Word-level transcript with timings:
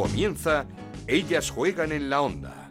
Comienza 0.00 0.64
Ellas 1.06 1.50
juegan 1.50 1.92
en 1.92 2.08
la 2.08 2.22
onda. 2.22 2.70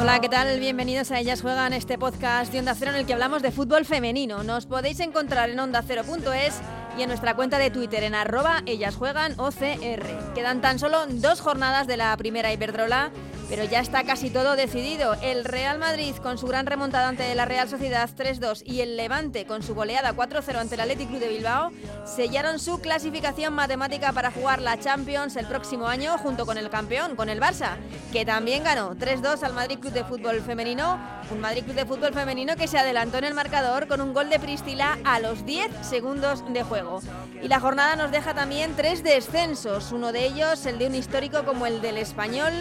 Hola, 0.00 0.20
¿qué 0.20 0.28
tal? 0.28 0.60
Bienvenidos 0.60 1.10
a 1.10 1.18
Ellas 1.18 1.42
Juegan, 1.42 1.72
este 1.72 1.98
podcast 1.98 2.52
de 2.52 2.60
Onda 2.60 2.76
Cero 2.76 2.92
en 2.92 2.98
el 2.98 3.04
que 3.04 3.14
hablamos 3.14 3.42
de 3.42 3.50
fútbol 3.50 3.84
femenino. 3.84 4.44
Nos 4.44 4.66
podéis 4.66 5.00
encontrar 5.00 5.50
en 5.50 5.58
ondacero.es 5.58 6.60
y 6.96 7.02
en 7.02 7.08
nuestra 7.08 7.34
cuenta 7.34 7.58
de 7.58 7.70
Twitter 7.70 8.04
en 8.04 8.14
arroba 8.14 8.62
Ellas 8.64 8.94
Juegan 8.94 9.34
OCR. 9.40 10.34
Quedan 10.36 10.60
tan 10.60 10.78
solo 10.78 11.04
dos 11.08 11.40
jornadas 11.40 11.88
de 11.88 11.96
la 11.96 12.16
primera 12.16 12.52
Iberdrola 12.52 13.10
pero 13.48 13.64
ya 13.64 13.80
está 13.80 14.04
casi 14.04 14.30
todo 14.30 14.56
decidido. 14.56 15.14
El 15.22 15.44
Real 15.44 15.78
Madrid 15.78 16.14
con 16.16 16.38
su 16.38 16.46
gran 16.46 16.66
remontada 16.66 17.08
ante 17.08 17.34
la 17.34 17.44
Real 17.44 17.68
Sociedad 17.68 18.08
3-2 18.08 18.62
y 18.64 18.80
el 18.80 18.96
Levante 18.96 19.46
con 19.46 19.62
su 19.62 19.74
goleada 19.74 20.14
4-0 20.14 20.56
ante 20.56 20.74
el 20.74 20.80
Athletic 20.80 21.08
Club 21.08 21.20
de 21.20 21.28
Bilbao 21.28 21.70
sellaron 22.04 22.58
su 22.58 22.80
clasificación 22.80 23.54
matemática 23.54 24.12
para 24.12 24.30
jugar 24.30 24.60
la 24.60 24.78
Champions 24.78 25.36
el 25.36 25.46
próximo 25.46 25.86
año 25.86 26.18
junto 26.18 26.46
con 26.46 26.58
el 26.58 26.70
campeón, 26.70 27.16
con 27.16 27.28
el 27.28 27.40
Barça, 27.40 27.76
que 28.12 28.24
también 28.24 28.64
ganó 28.64 28.94
3-2 28.94 29.42
al 29.42 29.54
Madrid 29.54 29.78
Club 29.78 29.92
de 29.92 30.04
Fútbol 30.04 30.40
Femenino, 30.40 30.98
un 31.30 31.40
Madrid 31.40 31.64
Club 31.64 31.76
de 31.76 31.86
Fútbol 31.86 32.14
Femenino 32.14 32.56
que 32.56 32.68
se 32.68 32.78
adelantó 32.78 33.18
en 33.18 33.24
el 33.24 33.34
marcador 33.34 33.86
con 33.86 34.00
un 34.00 34.12
gol 34.12 34.30
de 34.30 34.38
Pristila 34.38 34.98
a 35.04 35.20
los 35.20 35.44
10 35.44 35.70
segundos 35.82 36.44
de 36.52 36.62
juego. 36.62 37.00
Y 37.42 37.48
la 37.48 37.60
jornada 37.60 37.96
nos 37.96 38.10
deja 38.10 38.34
también 38.34 38.74
tres 38.76 39.02
descensos, 39.02 39.92
uno 39.92 40.12
de 40.12 40.26
ellos 40.26 40.64
el 40.66 40.78
de 40.78 40.86
un 40.86 40.94
histórico 40.94 41.44
como 41.44 41.66
el 41.66 41.80
del 41.80 41.98
Español 41.98 42.52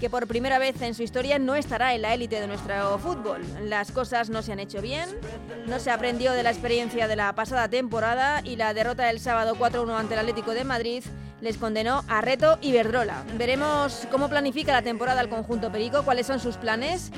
que 0.00 0.08
por 0.08 0.26
primera 0.26 0.58
vez 0.58 0.80
en 0.80 0.94
su 0.94 1.02
historia 1.02 1.38
no 1.38 1.54
estará 1.54 1.94
en 1.94 2.02
la 2.02 2.14
élite 2.14 2.40
de 2.40 2.46
nuestro 2.46 2.98
fútbol. 2.98 3.42
Las 3.64 3.92
cosas 3.92 4.30
no 4.30 4.40
se 4.40 4.52
han 4.52 4.58
hecho 4.58 4.80
bien, 4.80 5.08
no 5.66 5.78
se 5.78 5.90
aprendió 5.90 6.32
de 6.32 6.42
la 6.42 6.50
experiencia 6.50 7.06
de 7.06 7.16
la 7.16 7.34
pasada 7.34 7.68
temporada 7.68 8.40
y 8.42 8.56
la 8.56 8.72
derrota 8.72 9.04
del 9.04 9.20
sábado 9.20 9.56
4-1 9.56 9.98
ante 9.98 10.14
el 10.14 10.20
Atlético 10.20 10.52
de 10.52 10.64
Madrid 10.64 11.04
les 11.42 11.58
condenó 11.58 12.02
a 12.08 12.22
reto 12.22 12.58
Iberdrola. 12.62 13.24
Veremos 13.36 14.06
cómo 14.10 14.28
planifica 14.28 14.72
la 14.72 14.82
temporada 14.82 15.20
el 15.20 15.28
conjunto 15.28 15.70
Perico, 15.70 16.02
cuáles 16.02 16.26
son 16.26 16.40
sus 16.40 16.56
planes, 16.56 17.10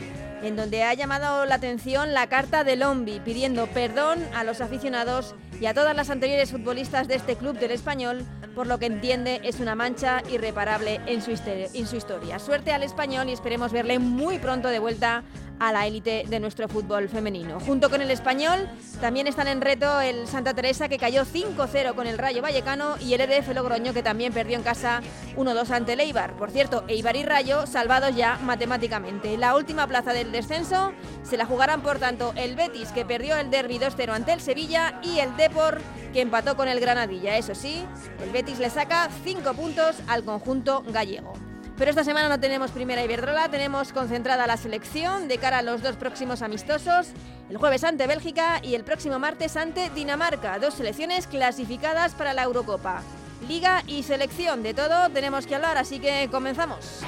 en 0.43 0.57
donde 0.57 0.83
ha 0.83 0.95
llamado 0.95 1.47
la 1.47 1.57
atención 1.57 2.13
la 2.13 2.29
carta 2.29 2.65
de 2.65 2.77
Lombi 2.77 3.21
pidiendo 3.21 3.69
perdón 3.69 4.19
a 4.35 4.43
los 4.43 4.61
aficionados 4.61 5.35
y 5.63 5.67
a 5.67 5.75
todas 5.75 5.95
las 5.95 6.11
anteriores 6.11 6.51
futbolistas 6.51 7.07
de 7.07 7.15
este 7.15 7.37
club 7.37 7.57
del 7.57 7.71
español, 7.71 8.25
por 8.57 8.67
lo 8.67 8.81
que 8.81 8.87
entiende 8.87 9.41
es 9.45 9.61
una 9.61 9.77
mancha 9.77 10.21
irreparable 10.29 11.01
en 11.07 11.23
su, 11.23 11.31
historia. 11.31 12.41
Suerte 12.41 12.73
al 12.73 12.83
español 12.83 13.29
y 13.29 13.33
esperemos 13.33 13.71
verle 13.71 14.01
muy 14.01 14.41
pronto 14.41 14.67
de 14.67 14.81
vuelta 14.81 15.23
a 15.59 15.73
la 15.73 15.87
élite 15.87 16.25
de 16.29 16.41
nuestro 16.41 16.69
fútbol 16.69 17.09
femenino. 17.09 17.61
Junto 17.61 17.91
con 17.91 18.03
el 18.03 18.11
español 18.11 18.69
también 19.01 19.27
están 19.27 19.49
en 19.49 19.61
reto 19.61 20.01
el 20.01 20.27
Santa 20.27 20.55
Teresa 20.55 20.89
que 20.89 20.99
cayó 20.99 21.25
5-0 21.25 21.95
con 21.95 22.07
el 22.07 22.19
Rayo 22.19 22.43
Vallecano 22.43 22.97
y 23.01 23.15
el 23.15 23.21
EDF 23.21 23.55
Logroño 23.55 23.93
que 23.93 24.03
también 24.03 24.33
perdió 24.33 24.57
en 24.57 24.63
casa 24.63 25.01
1-2 25.37 25.71
ante 25.71 25.93
el 25.95 26.01
Eibar. 26.01 26.37
Por 26.37 26.51
cierto, 26.51 26.85
Eibar 26.89 27.17
y 27.17 27.25
Rayo 27.25 27.67
salvados 27.67 28.15
ya 28.17 28.39
matemáticamente. 28.43 29.37
La 29.39 29.55
última 29.57 29.87
plaza 29.87 30.13
del 30.13 30.33
descenso 30.33 30.93
se 31.23 31.37
la 31.37 31.47
jugarán 31.47 31.83
por 31.83 31.99
tanto 31.99 32.33
el 32.37 32.57
Betis 32.57 32.89
que 32.89 33.05
perdió 33.05 33.37
el 33.37 33.51
derby 33.51 33.79
2-0 33.79 34.11
ante 34.11 34.33
el 34.33 34.41
Sevilla 34.41 35.01
y 35.03 35.21
el 35.21 35.37
Depor 35.37 35.81
que 36.13 36.21
empató 36.21 36.57
con 36.57 36.69
el 36.69 36.81
Granadilla. 36.81 37.37
Eso 37.37 37.55
sí, 37.55 37.85
el 38.23 38.31
Betis 38.31 38.59
le 38.59 38.71
saca 38.71 39.09
5 39.25 39.55
puntos 39.55 39.97
al 40.09 40.25
conjunto 40.25 40.83
gallego. 40.89 41.52
Pero 41.83 41.91
esta 41.91 42.05
semana 42.05 42.29
no 42.29 42.39
tenemos 42.39 42.71
primera 42.71 43.03
Iberdrola, 43.03 43.49
tenemos 43.49 43.93
concentrada 43.93 44.47
la 44.47 44.57
selección 44.57 45.27
de 45.27 45.39
cara 45.39 45.59
a 45.59 45.63
los 45.63 45.83
dos 45.83 45.97
próximos 45.97 46.41
amistosos, 46.41 47.09
el 47.51 47.57
jueves 47.57 47.83
ante 47.83 48.07
Bélgica 48.07 48.61
y 48.63 48.77
el 48.77 48.85
próximo 48.85 49.19
martes 49.19 49.57
ante 49.57 49.91
Dinamarca, 49.91 50.61
dos 50.61 50.75
selecciones 50.75 51.27
clasificadas 51.27 52.15
para 52.15 52.35
la 52.35 52.45
Eurocopa. 52.45 53.03
Liga 53.49 53.83
y 53.89 54.05
selección, 54.05 54.63
de 54.63 54.75
todo 54.75 55.11
tenemos 55.11 55.45
que 55.49 55.57
hablar, 55.57 55.77
así 55.77 55.99
que 55.99 56.29
comenzamos. 56.31 57.01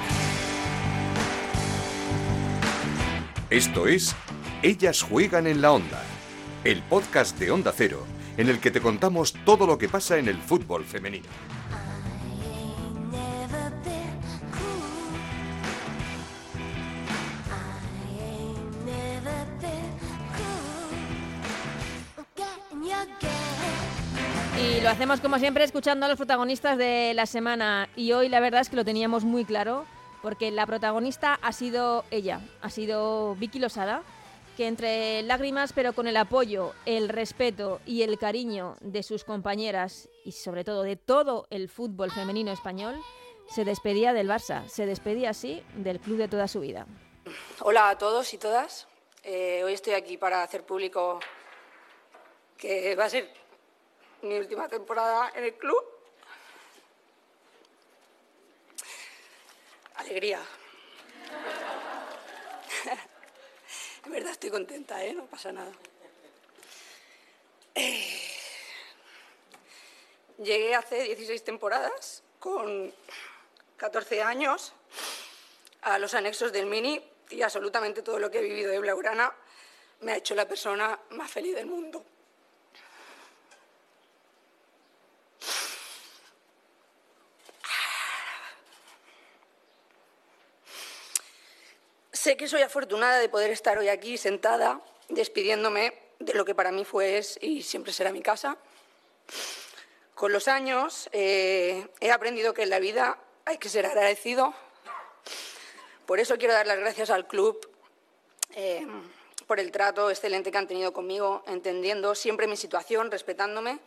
Esto 3.49 3.87
es 3.87 4.13
Ellas 4.61 5.03
juegan 5.03 5.47
en 5.47 5.61
la 5.61 5.71
onda, 5.71 6.03
el 6.65 6.81
podcast 6.81 7.39
de 7.39 7.49
Onda 7.49 7.71
Cero, 7.73 8.05
en 8.35 8.49
el 8.49 8.59
que 8.59 8.71
te 8.71 8.81
contamos 8.81 9.35
todo 9.45 9.67
lo 9.67 9.77
que 9.77 9.87
pasa 9.87 10.17
en 10.17 10.27
el 10.27 10.35
fútbol 10.35 10.83
femenino. 10.83 11.29
Y 24.65 24.81
lo 24.81 24.89
hacemos 24.89 25.21
como 25.21 25.37
siempre 25.37 25.63
escuchando 25.63 26.07
a 26.07 26.09
los 26.09 26.17
protagonistas 26.17 26.75
de 26.75 27.13
la 27.13 27.27
semana. 27.27 27.87
Y 27.95 28.13
hoy 28.13 28.29
la 28.29 28.39
verdad 28.39 28.61
es 28.61 28.69
que 28.69 28.75
lo 28.75 28.83
teníamos 28.83 29.23
muy 29.23 29.45
claro, 29.45 29.85
porque 30.23 30.49
la 30.49 30.65
protagonista 30.65 31.37
ha 31.41 31.51
sido 31.51 32.03
ella, 32.09 32.41
ha 32.61 32.71
sido 32.71 33.35
Vicky 33.35 33.59
Losada, 33.59 34.01
que 34.57 34.65
entre 34.67 35.21
lágrimas, 35.21 35.71
pero 35.71 35.93
con 35.93 36.07
el 36.07 36.17
apoyo, 36.17 36.73
el 36.87 37.09
respeto 37.09 37.79
y 37.85 38.01
el 38.01 38.17
cariño 38.17 38.75
de 38.81 39.03
sus 39.03 39.23
compañeras 39.23 40.09
y 40.23 40.31
sobre 40.31 40.63
todo 40.63 40.81
de 40.81 40.95
todo 40.95 41.45
el 41.51 41.69
fútbol 41.69 42.09
femenino 42.09 42.51
español, 42.51 42.95
se 43.47 43.65
despedía 43.65 44.13
del 44.13 44.27
Barça, 44.27 44.67
se 44.67 44.87
despedía 44.87 45.29
así 45.29 45.61
del 45.75 45.99
club 45.99 46.17
de 46.17 46.27
toda 46.27 46.47
su 46.47 46.61
vida. 46.61 46.87
Hola 47.59 47.89
a 47.89 47.97
todos 47.99 48.33
y 48.33 48.39
todas. 48.39 48.87
Eh, 49.21 49.61
hoy 49.63 49.73
estoy 49.73 49.93
aquí 49.93 50.17
para 50.17 50.41
hacer 50.41 50.63
público 50.63 51.19
que 52.57 52.95
va 52.95 53.05
a 53.05 53.09
ser 53.09 53.44
mi 54.25 54.37
última 54.37 54.67
temporada 54.67 55.31
en 55.35 55.43
el 55.43 55.53
club. 55.53 55.83
Alegría. 59.95 60.41
En 64.05 64.11
verdad 64.11 64.33
estoy 64.33 64.51
contenta, 64.51 65.03
¿eh? 65.03 65.13
No 65.13 65.25
pasa 65.25 65.51
nada. 65.51 65.71
Eh, 67.73 68.21
llegué 70.37 70.75
hace 70.75 71.03
16 71.03 71.43
temporadas, 71.43 72.21
con 72.39 72.93
14 73.77 74.21
años, 74.21 74.73
a 75.81 75.97
los 75.97 76.13
anexos 76.13 76.51
del 76.51 76.67
Mini 76.67 77.03
y 77.31 77.41
absolutamente 77.41 78.03
todo 78.03 78.19
lo 78.19 78.29
que 78.29 78.39
he 78.39 78.43
vivido 78.43 78.71
de 78.71 78.79
Blaugrana 78.79 79.33
me 80.01 80.11
ha 80.11 80.17
hecho 80.17 80.35
la 80.35 80.47
persona 80.47 80.99
más 81.09 81.31
feliz 81.31 81.55
del 81.55 81.65
mundo. 81.65 82.05
Sé 92.25 92.37
que 92.37 92.47
soy 92.47 92.63
afortunada 92.63 93.19
de 93.19 93.29
poder 93.29 93.51
estar 93.51 93.77
hoy 93.77 93.87
aquí 93.87 94.17
sentada, 94.17 94.81
despidiéndome 95.09 95.93
de 96.17 96.33
lo 96.33 96.43
que 96.43 96.55
para 96.55 96.71
mí 96.71 96.83
fue 96.83 97.19
es 97.19 97.37
y 97.39 97.61
siempre 97.61 97.93
será 97.93 98.11
mi 98.11 98.23
casa. 98.23 98.57
Con 100.15 100.31
los 100.31 100.47
años 100.47 101.07
eh, 101.11 101.87
he 101.99 102.11
aprendido 102.11 102.55
que 102.55 102.63
en 102.63 102.71
la 102.71 102.79
vida 102.79 103.19
hay 103.45 103.59
que 103.59 103.69
ser 103.69 103.85
agradecido. 103.85 104.55
Por 106.07 106.19
eso 106.19 106.39
quiero 106.39 106.55
dar 106.55 106.65
las 106.65 106.79
gracias 106.79 107.11
al 107.11 107.27
club 107.27 107.59
eh, 108.55 108.87
por 109.45 109.59
el 109.59 109.71
trato 109.71 110.09
excelente 110.09 110.51
que 110.51 110.57
han 110.57 110.67
tenido 110.67 110.93
conmigo, 110.93 111.43
entendiendo 111.45 112.15
siempre 112.15 112.47
mi 112.47 112.57
situación, 112.57 113.11
respetándome 113.11 113.77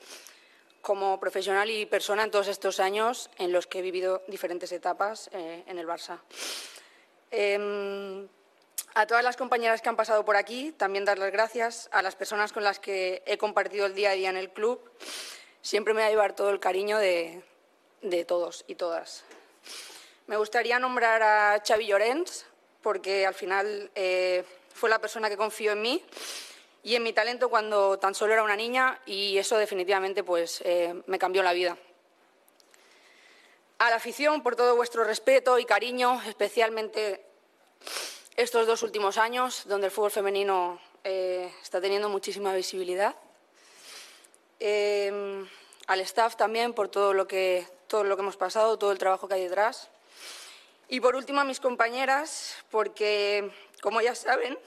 como 0.80 1.18
profesional 1.18 1.68
y 1.70 1.86
persona 1.86 2.22
en 2.22 2.30
todos 2.30 2.46
estos 2.46 2.78
años 2.78 3.30
en 3.38 3.50
los 3.50 3.66
que 3.66 3.80
he 3.80 3.82
vivido 3.82 4.22
diferentes 4.28 4.70
etapas 4.70 5.28
eh, 5.32 5.64
en 5.66 5.76
el 5.76 5.88
Barça. 5.88 6.20
Em, 7.30 8.28
a 8.94 9.06
todas 9.06 9.22
las 9.22 9.36
compañeras 9.36 9.82
que 9.82 9.88
han 9.88 9.96
pasado 9.96 10.24
por 10.24 10.36
aquí, 10.36 10.72
también 10.72 11.04
dar 11.04 11.18
las 11.18 11.30
gracias 11.30 11.88
a 11.92 12.02
las 12.02 12.16
personas 12.16 12.52
con 12.52 12.64
las 12.64 12.78
que 12.78 13.22
he 13.26 13.38
compartido 13.38 13.86
el 13.86 13.94
día 13.94 14.10
a 14.10 14.14
día 14.14 14.30
en 14.30 14.36
el 14.36 14.50
club. 14.50 14.80
Siempre 15.62 15.94
me 15.94 16.00
va 16.00 16.06
a 16.06 16.10
llevar 16.10 16.34
todo 16.34 16.50
el 16.50 16.60
cariño 16.60 16.98
de, 16.98 17.42
todos 18.26 18.64
y 18.66 18.74
todas. 18.74 19.24
Me 20.26 20.36
gustaría 20.36 20.78
nombrar 20.78 21.22
a 21.22 21.62
Xavi 21.66 21.86
Llorens, 21.86 22.46
porque 22.82 23.26
al 23.26 23.34
final 23.34 23.90
eh, 23.94 24.44
fue 24.74 24.90
la 24.90 25.00
persona 25.00 25.28
que 25.28 25.36
confió 25.36 25.72
en 25.72 25.82
mí 25.82 26.04
y 26.82 26.94
en 26.94 27.02
mi 27.02 27.12
talento 27.12 27.48
cuando 27.48 27.98
tan 27.98 28.14
solo 28.14 28.32
era 28.32 28.42
una 28.42 28.56
niña 28.56 29.00
y 29.04 29.36
eso 29.36 29.58
definitivamente 29.58 30.24
pues, 30.24 30.62
eh, 30.64 31.02
me 31.06 31.18
cambió 31.18 31.42
la 31.42 31.52
vida 31.52 31.76
a 33.78 33.90
la 33.90 33.96
afición 33.96 34.42
por 34.42 34.56
todo 34.56 34.74
vuestro 34.74 35.04
respeto 35.04 35.58
y 35.58 35.64
cariño, 35.64 36.20
especialmente 36.26 37.24
estos 38.36 38.66
dos 38.66 38.82
últimos 38.82 39.18
años, 39.18 39.62
donde 39.66 39.86
el 39.86 39.92
fútbol 39.92 40.10
femenino 40.10 40.80
eh, 41.04 41.52
está 41.62 41.80
teniendo 41.80 42.08
muchísima 42.08 42.52
visibilidad. 42.54 43.14
Eh, 44.60 45.44
al 45.86 46.00
staff 46.00 46.36
también 46.36 46.74
por 46.74 46.88
todo 46.88 47.14
lo, 47.14 47.28
que, 47.28 47.66
todo 47.86 48.04
lo 48.04 48.16
que 48.16 48.22
hemos 48.22 48.36
pasado, 48.36 48.78
todo 48.78 48.92
el 48.92 48.98
trabajo 48.98 49.28
que 49.28 49.34
hay 49.34 49.44
detrás. 49.44 49.88
Y 50.88 51.00
por 51.00 51.14
último 51.14 51.40
a 51.40 51.44
mis 51.44 51.60
compañeras, 51.60 52.56
porque, 52.70 53.50
como 53.80 54.00
ya 54.00 54.14
saben, 54.14 54.58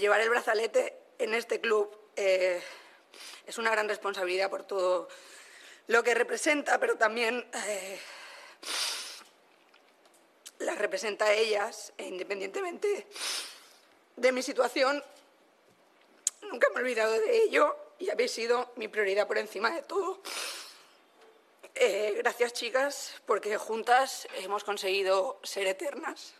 llevar 0.00 0.20
el 0.22 0.30
brazalete 0.50 0.96
en 1.18 1.32
este 1.34 1.60
club 1.60 1.96
eh, 2.16 2.60
es 3.46 3.56
una 3.58 3.70
gran 3.70 3.88
responsabilidad 3.88 4.50
por 4.50 4.64
todo 4.64 5.06
lo 5.86 6.02
que 6.02 6.12
representa, 6.12 6.80
pero 6.80 6.96
también 6.96 7.48
eh, 7.68 8.00
las 10.58 10.76
representa 10.76 11.32
ellas, 11.32 11.92
e 11.96 12.08
independientemente 12.08 13.06
de 14.16 14.32
mi 14.32 14.42
situación, 14.42 15.04
nunca 16.42 16.68
me 16.70 16.80
he 16.80 16.82
olvidado 16.82 17.12
de 17.12 17.44
ello 17.44 17.76
y 18.00 18.10
habéis 18.10 18.32
sido 18.32 18.72
mi 18.74 18.88
prioridad 18.88 19.28
por 19.28 19.38
encima 19.38 19.70
de 19.70 19.82
todo. 19.82 20.20
Eh, 21.76 22.14
gracias, 22.18 22.54
chicas, 22.54 23.14
porque 23.24 23.56
juntas 23.56 24.26
hemos 24.38 24.64
conseguido 24.64 25.38
ser 25.44 25.68
eternas. 25.68 26.34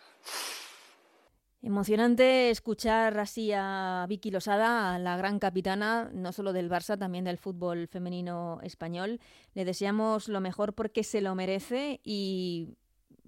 Emocionante 1.63 2.49
escuchar 2.49 3.19
así 3.19 3.53
a 3.55 4.07
Vicky 4.09 4.31
Losada, 4.31 4.99
la 4.99 5.19
gran 5.19 5.39
capitana, 5.39 6.11
no 6.15 6.33
solo 6.33 6.55
del 6.55 6.71
Barça, 6.71 6.99
también 6.99 7.25
del 7.25 7.37
fútbol 7.37 7.87
femenino 7.87 8.61
español. 8.63 9.21
Le 9.53 9.67
deseamos 9.67 10.29
lo 10.29 10.41
mejor 10.41 10.73
porque 10.75 11.05
se 11.05 11.21
lo 11.21 11.35
merece 11.35 12.01
y 12.03 12.69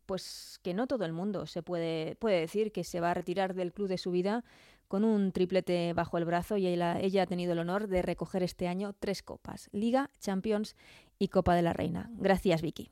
pues 0.07 0.59
que 0.63 0.73
no 0.73 0.87
todo 0.87 1.05
el 1.05 1.13
mundo 1.13 1.47
se 1.47 1.63
puede, 1.63 2.17
puede 2.17 2.41
decir 2.41 2.73
que 2.73 2.85
se 2.85 3.01
va 3.01 3.11
a 3.11 3.15
retirar 3.15 3.55
del 3.55 3.73
club 3.73 3.89
de 3.89 3.99
su 3.99 4.11
vida 4.11 4.45
con 4.89 5.05
un 5.05 5.33
triplete 5.33 5.93
bajo 5.93 6.17
el 6.17 6.25
brazo 6.25 6.57
y 6.57 6.67
ella 6.67 7.23
ha 7.23 7.27
tenido 7.27 7.53
el 7.53 7.59
honor 7.59 7.87
de 7.87 8.01
recoger 8.01 8.43
este 8.43 8.67
año 8.67 8.95
tres 8.99 9.23
copas, 9.23 9.69
Liga, 9.73 10.11
Champions 10.21 10.75
y 11.19 11.29
Copa 11.29 11.55
de 11.55 11.63
la 11.63 11.73
Reina. 11.75 12.11
Gracias, 12.15 12.63
Vicky. 12.63 12.91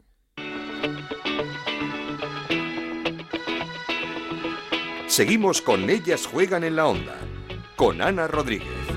Seguimos 5.10 5.60
con 5.60 5.90
Ellas 5.90 6.24
Juegan 6.24 6.62
en 6.62 6.76
la 6.76 6.86
Onda, 6.86 7.16
con 7.74 8.00
Ana 8.00 8.28
Rodríguez. 8.28 8.89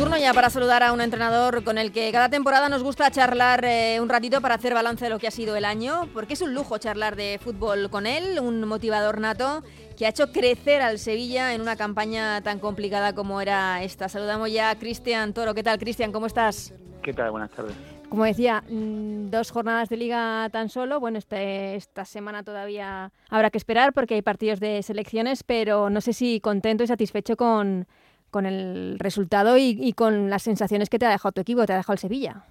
Turno 0.00 0.16
ya 0.16 0.32
para 0.32 0.48
saludar 0.48 0.82
a 0.82 0.94
un 0.94 1.02
entrenador 1.02 1.62
con 1.62 1.76
el 1.76 1.92
que 1.92 2.10
cada 2.10 2.30
temporada 2.30 2.70
nos 2.70 2.82
gusta 2.82 3.10
charlar 3.10 3.66
eh, 3.66 3.98
un 4.00 4.08
ratito 4.08 4.40
para 4.40 4.54
hacer 4.54 4.72
balance 4.72 5.04
de 5.04 5.10
lo 5.10 5.18
que 5.18 5.26
ha 5.26 5.30
sido 5.30 5.56
el 5.56 5.66
año, 5.66 6.08
porque 6.14 6.32
es 6.32 6.40
un 6.40 6.54
lujo 6.54 6.78
charlar 6.78 7.16
de 7.16 7.38
fútbol 7.38 7.90
con 7.90 8.06
él, 8.06 8.40
un 8.40 8.66
motivador 8.66 9.20
nato 9.20 9.62
que 9.98 10.06
ha 10.06 10.08
hecho 10.08 10.32
crecer 10.32 10.80
al 10.80 10.98
Sevilla 10.98 11.52
en 11.52 11.60
una 11.60 11.76
campaña 11.76 12.40
tan 12.40 12.60
complicada 12.60 13.14
como 13.14 13.42
era 13.42 13.82
esta. 13.82 14.08
Saludamos 14.08 14.50
ya 14.50 14.70
a 14.70 14.78
Cristian 14.78 15.34
Toro. 15.34 15.52
¿Qué 15.52 15.62
tal, 15.62 15.78
Cristian? 15.78 16.12
¿Cómo 16.12 16.24
estás? 16.24 16.72
¿Qué 17.02 17.12
tal? 17.12 17.30
Buenas 17.30 17.50
tardes. 17.50 17.74
Como 18.08 18.24
decía, 18.24 18.64
mm, 18.70 19.28
dos 19.28 19.50
jornadas 19.50 19.90
de 19.90 19.98
liga 19.98 20.48
tan 20.50 20.70
solo. 20.70 20.98
Bueno, 20.98 21.18
este, 21.18 21.76
esta 21.76 22.06
semana 22.06 22.42
todavía 22.42 23.12
habrá 23.28 23.50
que 23.50 23.58
esperar 23.58 23.92
porque 23.92 24.14
hay 24.14 24.22
partidos 24.22 24.60
de 24.60 24.82
selecciones, 24.82 25.42
pero 25.42 25.90
no 25.90 26.00
sé 26.00 26.14
si 26.14 26.40
contento 26.40 26.84
y 26.84 26.86
satisfecho 26.86 27.36
con, 27.36 27.86
con 28.30 28.46
el 28.46 28.98
resultado 28.98 29.56
y, 29.58 29.92
con 29.92 30.30
las 30.30 30.42
sensaciones 30.42 30.88
que 30.88 30.98
te 30.98 31.06
ha 31.06 31.10
dejado 31.10 31.32
tu 31.32 31.40
equipo, 31.40 31.66
te 31.66 31.72
ha 31.72 31.76
dejado 31.76 31.94
el 31.94 31.98
Sevilla. 31.98 32.44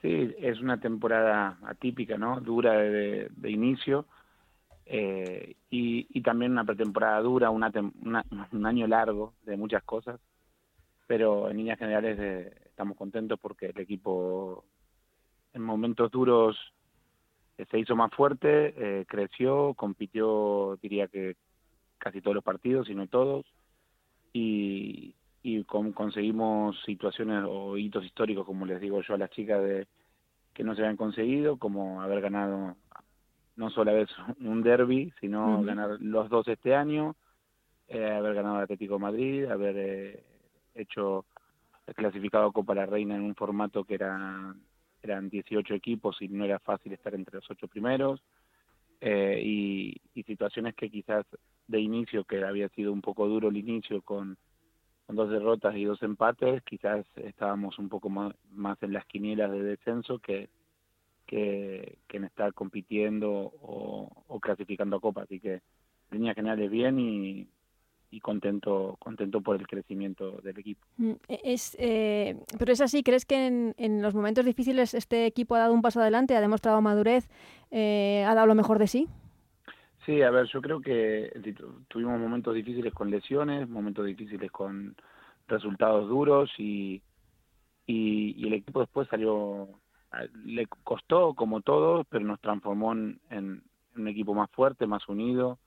Sí, 0.00 0.34
es 0.38 0.60
una 0.60 0.80
temporada 0.80 1.58
atípica, 1.62 2.16
¿no? 2.16 2.40
Dura 2.40 2.72
de, 2.72 3.30
inicio 3.44 4.06
eh, 4.86 5.56
y, 5.68 6.20
también 6.22 6.52
una 6.52 6.64
pretemporada 6.64 7.20
dura, 7.20 7.50
una, 7.50 7.70
un 8.52 8.66
año 8.66 8.86
largo 8.86 9.34
de 9.44 9.56
muchas 9.56 9.82
cosas, 9.82 10.20
pero 11.06 11.50
en 11.50 11.58
líneas 11.58 11.78
generales 11.78 12.18
eh, 12.18 12.52
estamos 12.66 12.96
contentos 12.96 13.38
porque 13.40 13.66
el 13.66 13.80
equipo 13.80 14.64
en 15.52 15.62
momentos 15.62 16.10
duros 16.10 16.56
eh, 17.58 17.66
se 17.70 17.78
hizo 17.78 17.94
más 17.96 18.12
fuerte, 18.12 19.04
creció, 19.06 19.74
compitió, 19.74 20.78
diría 20.80 21.08
que 21.08 21.36
casi 21.98 22.20
todos 22.20 22.34
los 22.34 22.44
partidos, 22.44 22.86
si 22.86 22.94
no 22.94 23.06
todos, 23.06 23.44
y, 24.32 25.14
y 25.42 25.64
conseguimos 25.64 26.80
situaciones 26.84 27.44
o 27.48 27.76
hitos 27.76 28.04
históricos, 28.04 28.46
como 28.46 28.66
les 28.66 28.80
digo 28.80 29.00
yo 29.02 29.14
a 29.14 29.18
las 29.18 29.30
chicas, 29.30 29.62
de 29.62 29.86
que 30.54 30.64
no 30.64 30.74
se 30.74 30.82
habían 30.82 30.96
conseguido, 30.96 31.56
como 31.58 32.02
haber 32.02 32.20
ganado 32.20 32.76
no 33.56 33.70
solo 33.70 33.92
vez 33.92 34.08
un 34.40 34.62
derby, 34.62 35.12
sino 35.20 35.62
ganar 35.62 36.00
los 36.00 36.28
dos 36.28 36.48
este 36.48 36.74
año, 36.74 37.16
eh, 37.88 38.10
haber 38.10 38.34
ganado 38.34 38.56
el 38.56 38.64
Atlético 38.64 38.98
Madrid, 38.98 39.46
haber 39.46 39.76
eh, 39.76 40.24
hecho 40.74 41.26
clasificado 41.94 42.52
Copa 42.52 42.74
la 42.74 42.86
Reina 42.86 43.16
en 43.16 43.22
un 43.22 43.34
formato 43.34 43.84
que 43.84 43.94
era, 43.94 44.54
eran 45.02 45.28
18 45.28 45.74
equipos 45.74 46.16
y 46.20 46.28
no 46.28 46.44
era 46.44 46.58
fácil 46.60 46.92
estar 46.92 47.14
entre 47.14 47.36
los 47.36 47.50
ocho 47.50 47.66
primeros, 47.66 48.22
eh, 49.00 49.40
y, 49.42 50.00
situaciones 50.22 50.74
que 50.74 50.90
quizás 50.90 51.26
de 51.70 51.80
inicio, 51.80 52.24
que 52.24 52.44
había 52.44 52.68
sido 52.70 52.92
un 52.92 53.00
poco 53.00 53.26
duro 53.28 53.48
el 53.48 53.56
inicio 53.56 54.02
con, 54.02 54.36
dos 55.08 55.30
derrotas 55.30 55.74
y 55.74 55.84
dos 55.84 56.00
empates, 56.02 56.62
quizás 56.62 57.04
estábamos 57.16 57.78
un 57.80 57.88
poco 57.88 58.08
más, 58.08 58.32
más 58.52 58.80
en 58.82 58.92
las 58.92 59.04
quinielas 59.06 59.50
de 59.50 59.62
descenso 59.62 60.20
que 60.20 60.48
que, 61.30 61.98
en 62.12 62.24
estar 62.24 62.52
compitiendo 62.54 63.30
o, 63.30 64.40
clasificando 64.40 64.96
a 64.96 65.00
Copa. 65.00 65.22
Así 65.22 65.38
que 65.38 65.54
en 65.54 65.62
líneas 66.10 66.34
generales 66.34 66.70
bien 66.70 66.98
y, 66.98 67.48
contento 68.20 68.96
contento 68.98 69.40
por 69.40 69.54
el 69.54 69.68
crecimiento 69.68 70.40
del 70.42 70.58
equipo. 70.58 70.84
Mm, 70.96 71.12
e, 71.28 71.40
es, 71.44 71.76
eh, 71.78 72.36
pero 72.58 72.72
es 72.72 72.80
así, 72.80 73.04
¿crees 73.04 73.24
que 73.24 73.72
en, 73.76 74.02
los 74.02 74.14
momentos 74.14 74.44
difíciles 74.44 74.94
este 74.94 75.26
equipo 75.26 75.54
ha 75.54 75.60
dado 75.60 75.72
un 75.72 75.80
paso 75.80 76.00
adelante, 76.00 76.34
ha 76.34 76.40
demostrado 76.40 76.82
madurez, 76.82 77.28
eh, 77.70 78.24
ha 78.26 78.34
dado 78.34 78.48
lo 78.48 78.56
mejor 78.56 78.80
de 78.80 78.88
sí? 78.88 79.08
Sí, 80.06 80.22
a 80.22 80.30
ver, 80.30 80.46
yo 80.46 80.62
creo 80.62 80.80
que 80.80 81.30
tuvimos 81.88 82.18
momentos 82.18 82.54
difíciles 82.54 82.92
con 82.94 83.10
lesiones, 83.10 83.68
momentos 83.68 84.06
difíciles 84.06 84.50
con 84.50 84.96
resultados 85.46 86.08
duros 86.08 86.50
y, 86.58 87.02
y 87.86 88.46
el 88.46 88.54
equipo 88.54 88.80
después 88.80 89.08
salió 89.08 89.80
le 90.44 90.66
costó 90.66 91.34
como 91.34 91.60
todo, 91.60 92.04
pero 92.04 92.24
nos 92.24 92.40
transformó 92.40 92.92
en, 92.92 93.62
un 93.96 94.08
equipo 94.08 94.34
más 94.34 94.50
fuerte, 94.50 94.86
más 94.86 95.08
unido 95.08 95.58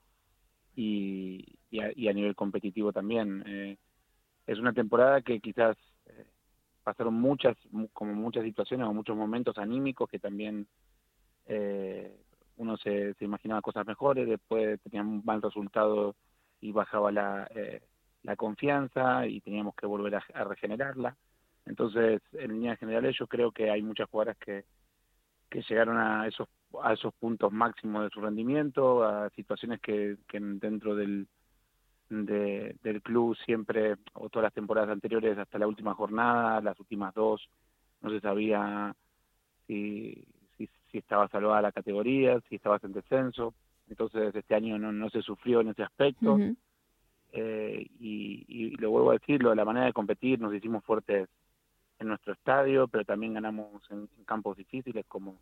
y, 0.76 1.58
a, 1.80 2.14
nivel 2.14 2.36
competitivo 2.36 2.92
también. 2.92 3.44
Eh, 3.46 3.78
es 4.48 4.60
una 4.60 4.74
temporada 4.74 5.22
que 5.22 5.40
quizás 5.40 5.78
eh, 6.06 6.26
pasaron 6.84 7.14
muchas, 7.14 7.56
como 7.94 8.14
muchas 8.14 8.44
situaciones 8.44 8.88
o 8.88 8.94
muchos 8.94 9.16
momentos 9.16 9.58
anímicos 9.58 10.10
que 10.10 10.20
también 10.20 10.68
eh, 11.46 12.23
uno 12.58 12.78
se, 12.78 13.16
imaginaba 13.20 13.62
cosas 13.62 13.86
mejores, 13.86 14.28
después 14.28 14.80
tenía 14.82 15.02
un 15.02 15.22
mal 15.26 15.42
resultado 15.42 16.16
y 16.62 16.72
bajaba 16.72 17.12
la, 17.12 17.50
la 18.24 18.36
confianza 18.36 19.28
y 19.28 19.42
teníamos 19.42 19.76
que 19.76 19.86
volver 19.86 20.16
a 20.16 20.44
regenerarla. 20.44 21.18
Entonces, 21.66 22.22
en 22.34 22.54
líneas 22.54 22.80
generales, 22.80 23.16
yo 23.18 23.28
creo 23.28 23.52
que 23.52 23.70
hay 23.70 23.82
muchas 23.82 24.10
jugadoras 24.10 24.38
que, 24.38 24.66
que 25.50 25.62
llegaron 25.62 25.98
a 25.98 26.28
esos 26.28 26.48
a 26.82 26.94
esos 26.94 27.14
puntos 27.14 27.52
máximos 27.52 28.04
de 28.04 28.10
su 28.10 28.22
rendimiento, 28.22 29.04
a 29.04 29.30
situaciones 29.32 29.80
que, 29.80 30.18
que 30.28 30.40
dentro 30.40 30.96
del, 30.96 31.28
del 32.10 33.02
club 33.04 33.38
siempre, 33.46 33.96
o 34.14 34.30
todas 34.30 34.46
las 34.46 34.54
temporadas 34.54 34.90
anteriores 34.90 35.38
hasta 35.38 35.60
la 35.60 35.68
última 35.68 35.94
jornada, 35.94 36.62
las 36.62 36.80
últimas 36.80 37.14
dos, 37.14 37.48
no 38.02 38.10
se 38.10 38.20
sabía 38.22 38.96
si, 39.68 40.26
si, 40.94 41.00
estaba 41.00 41.28
salvada 41.28 41.62
la 41.62 41.72
categoría, 41.74 42.40
si 42.48 42.56
estabas 42.56 42.84
en 42.84 42.94
descenso. 42.94 43.54
Entonces 43.90 44.34
este 44.34 44.56
año 44.56 44.78
no, 44.78 44.94
no 44.94 45.10
se 45.10 45.22
sufrió 45.22 45.60
en 45.62 45.70
ese 45.70 45.84
aspecto. 45.84 46.38
eh, 47.34 47.88
y, 48.00 48.46
y 48.48 48.70
lo 48.78 48.92
vuelvo 48.92 49.10
a 49.10 49.16
decirlo, 49.16 49.54
la 49.56 49.66
manera 49.66 49.88
de 49.88 49.94
competir 49.94 50.40
nos 50.40 50.54
hicimos 50.54 50.84
fuertes 50.86 51.28
en 52.00 52.08
nuestro 52.08 52.34
estadio, 52.34 52.88
pero 52.88 53.04
también 53.06 53.34
ganamos 53.34 53.82
en, 53.90 54.08
campos 54.26 54.58
difíciles 54.58 55.06
como, 55.08 55.38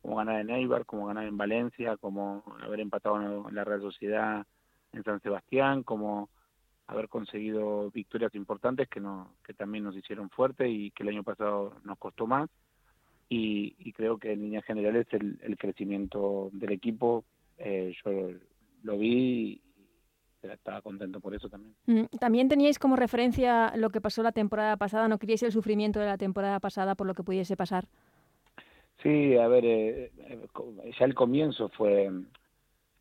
como 0.00 0.16
ganar 0.16 0.40
en 0.40 0.50
Eibar, 0.50 0.86
como 0.86 1.06
ganar 1.06 1.24
en 1.26 1.36
Valencia, 1.36 1.96
como 1.98 2.42
haber 2.62 2.80
empatado 2.80 3.48
en 3.48 3.54
la 3.54 3.64
Real 3.64 3.82
Sociedad 3.82 4.46
en 4.92 5.04
San 5.04 5.20
Sebastián, 5.20 5.82
como 5.82 6.30
haber 6.86 7.08
conseguido 7.08 7.90
victorias 7.90 8.34
importantes 8.34 8.88
que, 8.88 9.00
no, 9.00 9.34
que 9.44 9.52
también 9.52 9.84
nos 9.84 9.96
hicieron 9.96 10.30
fuerte 10.30 10.68
y 10.68 10.90
que 10.92 11.02
el 11.02 11.10
año 11.10 11.22
pasado 11.22 11.74
nos 11.84 11.98
costó 11.98 12.26
más. 12.26 12.48
Y, 13.28 13.74
y 13.78 13.92
creo 13.92 14.18
que 14.18 14.32
en 14.32 14.40
líneas 14.40 14.64
generales 14.64 15.06
el, 15.10 15.38
el 15.42 15.56
crecimiento 15.56 16.50
del 16.52 16.72
equipo, 16.72 17.24
eh, 17.58 17.94
yo 18.04 18.30
lo 18.82 18.98
vi 18.98 19.60
estaba 20.52 20.80
contento 20.80 21.20
por 21.20 21.34
eso 21.34 21.48
también. 21.48 21.74
Mm, 21.86 22.04
también 22.18 22.48
teníais 22.48 22.78
como 22.78 22.96
referencia 22.96 23.72
lo 23.76 23.90
que 23.90 24.00
pasó 24.00 24.22
la 24.22 24.32
temporada 24.32 24.76
pasada, 24.76 25.08
¿no 25.08 25.18
queríais 25.18 25.42
el 25.42 25.52
sufrimiento 25.52 26.00
de 26.00 26.06
la 26.06 26.18
temporada 26.18 26.60
pasada 26.60 26.94
por 26.94 27.06
lo 27.06 27.14
que 27.14 27.22
pudiese 27.22 27.56
pasar? 27.56 27.86
Sí, 29.02 29.36
a 29.36 29.46
ver, 29.48 29.64
eh, 29.64 30.12
eh, 30.18 30.46
ya 30.98 31.04
el 31.04 31.14
comienzo 31.14 31.68
fue 31.70 32.10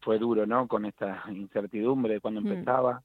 fue 0.01 0.19
duro, 0.19 0.45
¿no? 0.45 0.67
Con 0.67 0.85
esta 0.85 1.23
incertidumbre 1.31 2.19
cuando 2.19 2.41
mm. 2.41 2.47
empezaba, 2.47 3.03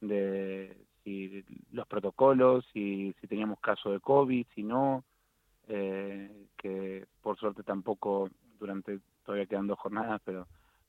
de 0.00 0.76
si 1.04 1.44
los 1.72 1.86
protocolos, 1.86 2.64
si, 2.72 3.14
si 3.20 3.26
teníamos 3.26 3.60
caso 3.60 3.92
de 3.92 4.00
COVID, 4.00 4.46
si 4.54 4.62
no, 4.62 5.04
eh, 5.68 6.46
que 6.56 7.06
por 7.20 7.38
suerte 7.38 7.62
tampoco 7.62 8.28
durante, 8.58 9.00
todavía 9.24 9.46
quedan 9.46 9.66
dos 9.66 9.78
jornadas, 9.78 10.20
pero 10.24 10.46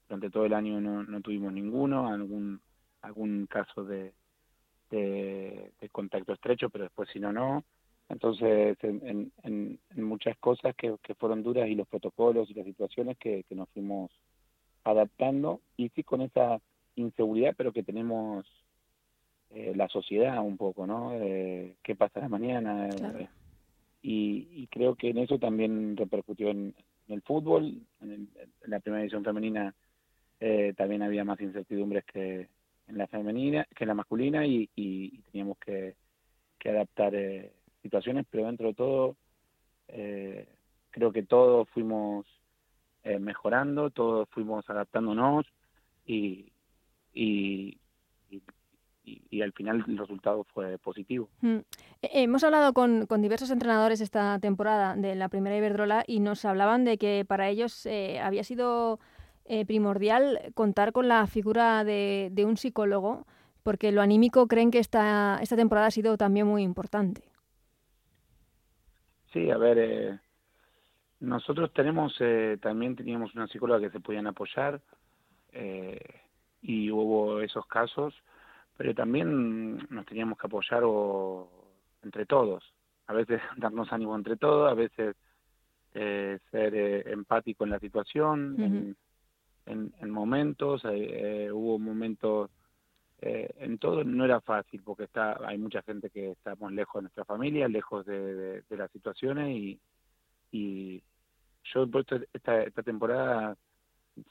durante 0.08 0.30
todo 0.30 0.46
el 0.46 0.54
año 0.54 0.80
no, 0.82 1.04
no 1.04 1.22
tuvimos 1.22 1.54
ninguno, 1.54 2.08
algún, 2.08 2.60
algún 3.02 3.48
caso 3.48 3.84
de, 3.84 4.14
de, 4.90 5.72
contacto 5.92 6.34
estrecho, 6.34 6.70
pero 6.70 6.86
después 6.86 7.10
si 7.12 7.20
no, 7.20 7.32
no. 7.32 7.64
Entonces, 8.10 8.78
en, 8.84 9.32
en, 9.44 9.80
muchas 9.96 10.38
cosas 10.38 10.76
que, 10.76 10.96
que, 11.02 11.16
fueron 11.16 11.42
duras 11.42 11.68
y 11.68 11.76
los 11.76 11.88
protocolos 11.88 12.50
y 12.50 12.54
las 12.54 12.66
situaciones 12.66 13.18
que, 13.18 13.44
que 13.44 13.56
nos 13.56 13.70
fuimos 13.70 14.12
adaptando 14.84 15.62
y 15.78 15.90
sí 15.90 16.04
con 16.04 16.22
esa 16.22 16.60
inseguridad, 16.96 17.54
pero 17.58 17.72
que 17.72 17.84
tenemos 17.84 18.46
eh, 19.52 19.74
la 19.76 19.88
sociedad 19.88 20.40
un 20.40 20.58
poco, 20.58 20.88
¿no? 20.88 21.14
Eh, 21.14 21.76
¿Qué 21.84 21.96
pasa 21.96 22.20
la 22.20 22.30
mañana? 22.30 22.90
Eh, 22.90 23.30
y, 24.06 24.68
creo 24.68 24.96
que 24.96 25.10
en 25.10 25.18
eso 25.20 25.40
también 25.40 25.96
repercutió 25.96 26.50
en, 26.50 26.76
el 27.08 27.22
fútbol. 27.22 27.82
En, 28.02 28.30
la 28.66 28.80
primera 28.80 29.02
edición 29.02 29.24
femenina 29.24 29.74
eh, 30.40 30.74
también 30.76 31.02
había 31.02 31.24
más 31.24 31.40
incertidumbres 31.40 32.04
que 32.06 32.50
en 32.88 32.98
la 32.98 33.08
femenina, 33.08 33.66
que 33.76 33.86
en 33.86 33.88
la 33.88 33.94
masculina, 33.94 34.46
y, 34.46 34.68
teníamos 35.32 35.58
que, 35.60 35.96
adaptar 36.66 37.14
situaciones, 37.82 38.26
pero 38.30 38.46
dentro 38.46 38.68
de 38.68 38.74
todo 38.74 39.18
creo 40.92 41.12
que 41.12 41.24
todos 41.24 41.70
fuimos 41.72 42.26
mejorando, 43.20 43.90
todos 43.90 44.30
fuimos 44.30 44.70
adaptándonos 44.70 45.46
y, 46.06 46.54
y, 47.14 47.78
y, 49.06 49.42
al 49.42 49.52
final 49.52 49.84
el 49.88 49.98
resultado 49.98 50.46
fue 50.54 50.78
positivo. 50.78 51.30
Mm. 51.42 51.58
Eh, 52.02 52.10
hemos 52.14 52.44
hablado 52.44 52.74
con, 52.74 53.06
con, 53.06 53.22
diversos 53.22 53.52
entrenadores 53.52 54.02
esta 54.02 54.40
temporada 54.40 54.96
de 54.96 55.16
la 55.16 55.30
primera 55.30 55.58
Iberdrola 55.58 56.04
y 56.08 56.20
nos 56.20 56.46
hablaban 56.46 56.86
de 56.86 56.98
que 56.98 57.26
para 57.28 57.50
ellos 57.50 57.86
eh, 57.86 58.20
había 58.20 58.44
sido 58.44 59.00
eh, 59.46 59.66
primordial 59.66 60.40
contar 60.54 60.94
con 60.94 61.08
la 61.08 61.26
figura 61.28 61.84
de, 61.84 62.30
de, 62.32 62.46
un 62.46 62.58
psicólogo 62.58 63.26
porque 63.62 63.92
lo 63.92 64.02
anímico 64.02 64.48
creen 64.48 64.72
que 64.72 64.80
esta, 64.80 65.40
esta 65.42 65.56
temporada 65.56 65.88
ha 65.88 65.92
sido 65.92 66.18
también 66.18 66.48
muy 66.48 66.64
importante. 66.64 67.22
Sí, 69.32 69.50
a 69.50 69.58
ver, 69.58 70.20
nosotros 71.20 71.74
tenemos, 71.74 72.16
también 72.62 72.96
teníamos 72.96 73.34
una 73.34 73.48
psicóloga 73.48 73.80
que 73.80 73.90
se 73.90 74.00
podían 74.00 74.28
apoyar 74.28 74.80
y 76.62 76.92
hubo 76.92 77.40
esos 77.40 77.66
casos 77.66 78.14
pero 78.78 78.94
también 78.94 79.78
nos 79.90 80.06
teníamos 80.06 80.38
que 80.38 80.48
apoyar 80.48 80.84
o, 80.84 81.50
entre 82.04 82.26
todos, 82.26 82.64
a 83.08 83.14
veces 83.14 83.42
darnos 83.58 83.92
ánimo 83.92 84.16
entre 84.16 84.36
todos, 84.36 84.72
a 84.72 84.74
veces 84.74 85.16
eh, 85.94 86.40
ser 86.52 86.76
eh, 86.76 87.12
empático 87.12 87.64
en 87.64 87.70
la 87.70 87.80
situación, 87.80 88.96
en, 89.66 89.94
en, 90.00 90.10
momentos, 90.10 90.82
eh, 90.86 91.50
hubo 91.52 91.80
momentos, 91.80 92.50
en 93.22 93.78
todo 93.78 94.04
no 94.04 94.26
era 94.26 94.42
fácil 94.42 94.82
porque 94.84 95.06
está 95.06 95.40
hay 95.48 95.58
mucha 95.58 95.82
gente 95.84 96.10
que 96.10 96.32
estamos 96.32 96.74
lejos 96.74 96.96
de 96.96 97.02
nuestra 97.04 97.24
familia, 97.24 97.70
lejos 97.70 98.06
de, 98.06 98.62
de, 98.64 98.78
las 98.78 98.92
situaciones 98.92 99.56
y, 99.56 99.80
y 100.52 101.02
yo 101.74 101.90
por 101.90 102.06
esta, 102.34 102.64
esta 102.64 102.84
temporada, 102.84 103.56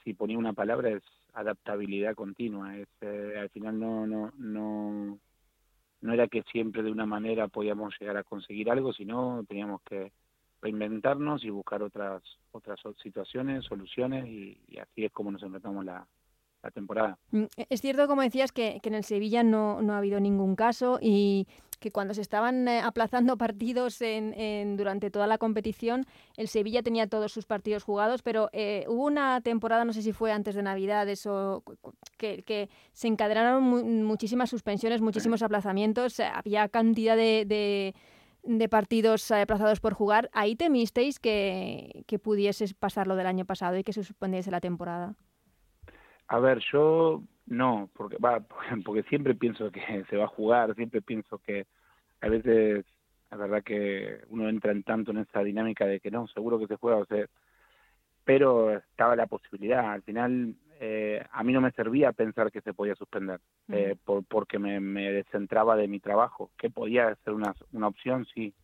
si 0.05 0.13
ponía 0.13 0.37
una 0.37 0.53
palabra, 0.53 0.91
es 0.91 1.03
adaptabilidad 1.33 2.15
continua. 2.15 2.77
Es, 2.77 2.89
eh, 3.01 3.35
al 3.39 3.51
final 3.51 3.79
no, 3.79 4.07
no, 4.07 4.33
no, 4.37 5.19
no 6.01 6.13
era 6.13 6.29
que 6.29 6.43
siempre 6.53 6.83
de 6.83 6.91
una 6.91 7.07
manera 7.07 7.49
podíamos 7.49 7.95
llegar 8.01 8.17
a 8.17 8.25
conseguir 8.25 8.71
algo, 8.71 8.93
sino 8.93 9.45
teníamos 9.49 9.83
que 9.83 10.13
reinventarnos 10.61 11.45
y 11.45 11.51
buscar 11.51 11.83
otras 11.83 12.23
otras 12.53 12.79
situaciones, 13.03 13.65
soluciones 13.65 14.27
y, 14.27 14.61
y 14.69 14.79
así 14.79 15.05
es 15.05 15.13
como 15.13 15.33
nos 15.33 15.43
enfrentamos 15.43 15.85
la, 15.85 16.07
la 16.63 16.71
temporada. 16.71 17.19
Mm, 17.31 17.45
es 17.69 17.81
cierto, 17.81 18.07
como 18.07 18.23
decías, 18.23 18.53
que, 18.53 18.81
que 18.83 18.89
en 18.89 18.95
el 18.95 19.05
Sevilla 19.05 19.43
no, 19.43 19.83
no, 19.83 19.95
ha 19.95 19.99
habido 19.99 20.21
ningún 20.21 20.57
caso 20.57 20.99
y 21.01 21.47
que 21.81 21.91
cuando 21.91 22.15
se 22.15 22.21
estaban 22.21 22.69
eh, 22.69 22.81
aplazando 22.81 23.37
partidos 23.39 24.01
en, 24.01 24.33
en, 24.35 24.77
durante 24.77 25.11
toda 25.11 25.27
la 25.27 25.39
competición, 25.39 26.07
el 26.37 26.49
Sevilla 26.49 26.83
tenía 26.83 27.09
todos 27.09 27.33
sus 27.33 27.47
partidos 27.47 27.83
jugados, 27.83 28.23
pero 28.23 28.49
eh, 28.53 28.85
hubo 28.89 29.07
una 29.07 29.41
temporada, 29.41 29.85
no 29.85 29.93
sé 29.93 30.03
si 30.03 30.13
fue 30.13 30.33
antes 30.33 30.55
de 30.55 30.63
Navidad, 30.63 31.09
eso, 31.09 31.65
que, 32.17 32.43
que 32.43 32.71
se 32.93 33.09
encadenaron 33.09 34.05
muchísimas 34.05 34.51
suspensiones, 34.51 35.01
muchísimos 35.01 35.43
aplazamientos, 35.43 36.21
había 36.21 36.69
cantidad 36.69 37.17
de, 37.17 37.45
de 37.47 37.95
de 38.45 38.69
partidos 38.69 39.31
aplazados 39.31 39.79
por 39.79 39.95
jugar, 39.95 40.29
¿ahí 40.33 40.57
temisteis 40.57 41.21
que, 41.21 42.05
que 42.09 42.19
pudieses 42.19 42.75
pasar 42.75 43.07
lo 43.07 43.15
del 43.15 43.27
año 43.27 43.45
pasado 43.45 43.77
y 43.77 43.85
que 43.85 43.93
se 43.93 44.03
suspendiese 44.03 44.51
la 44.51 44.61
temporada? 44.61 45.15
A 46.33 46.39
ver, 46.39 46.61
yo 46.73 47.23
no, 47.45 47.91
porque 47.93 48.17
va, 48.17 48.41
porque 48.87 49.03
siempre 49.03 49.35
pienso 49.35 49.71
que 49.71 49.81
se 50.09 50.17
va 50.17 50.25
a 50.25 50.29
jugar, 50.29 50.75
siempre 50.75 51.03
pienso 51.03 51.39
que 51.39 51.67
a 52.23 52.29
veces 52.29 52.87
la 53.31 53.37
verdad 53.37 53.63
que 53.63 54.23
uno 54.31 54.49
entra 54.49 54.73
en 54.73 54.83
tanto 54.83 55.11
en 55.11 55.19
esa 55.19 55.43
dinámica 55.43 55.85
de 55.85 56.01
que 56.01 56.11
no, 56.11 56.27
seguro 56.29 56.59
que 56.59 56.69
se 56.69 56.77
juega, 56.77 56.99
o 56.99 57.05
sea, 57.05 57.27
pero 58.25 58.79
estaba 58.79 59.15
la 59.15 59.27
posibilidad. 59.27 59.93
Al 59.93 60.03
final 60.03 60.55
eh, 60.81 61.23
a 61.31 61.45
mí 61.45 61.53
no 61.53 61.61
me 61.61 61.73
servía 61.73 62.13
pensar 62.13 62.51
que 62.51 62.63
se 62.63 62.73
podía 62.73 62.95
suspender, 62.95 63.39
eh, 63.69 63.97
por, 64.03 64.25
porque 64.25 64.59
me, 64.59 64.81
me, 64.81 65.13
descentraba 65.13 65.77
de 65.77 65.89
mi 65.89 66.01
trabajo, 66.01 66.51
que 66.57 66.71
podía 66.71 67.15
ser 67.25 67.35
una, 67.35 67.55
una 67.73 67.89
opción, 67.89 68.27
sí, 68.35 68.55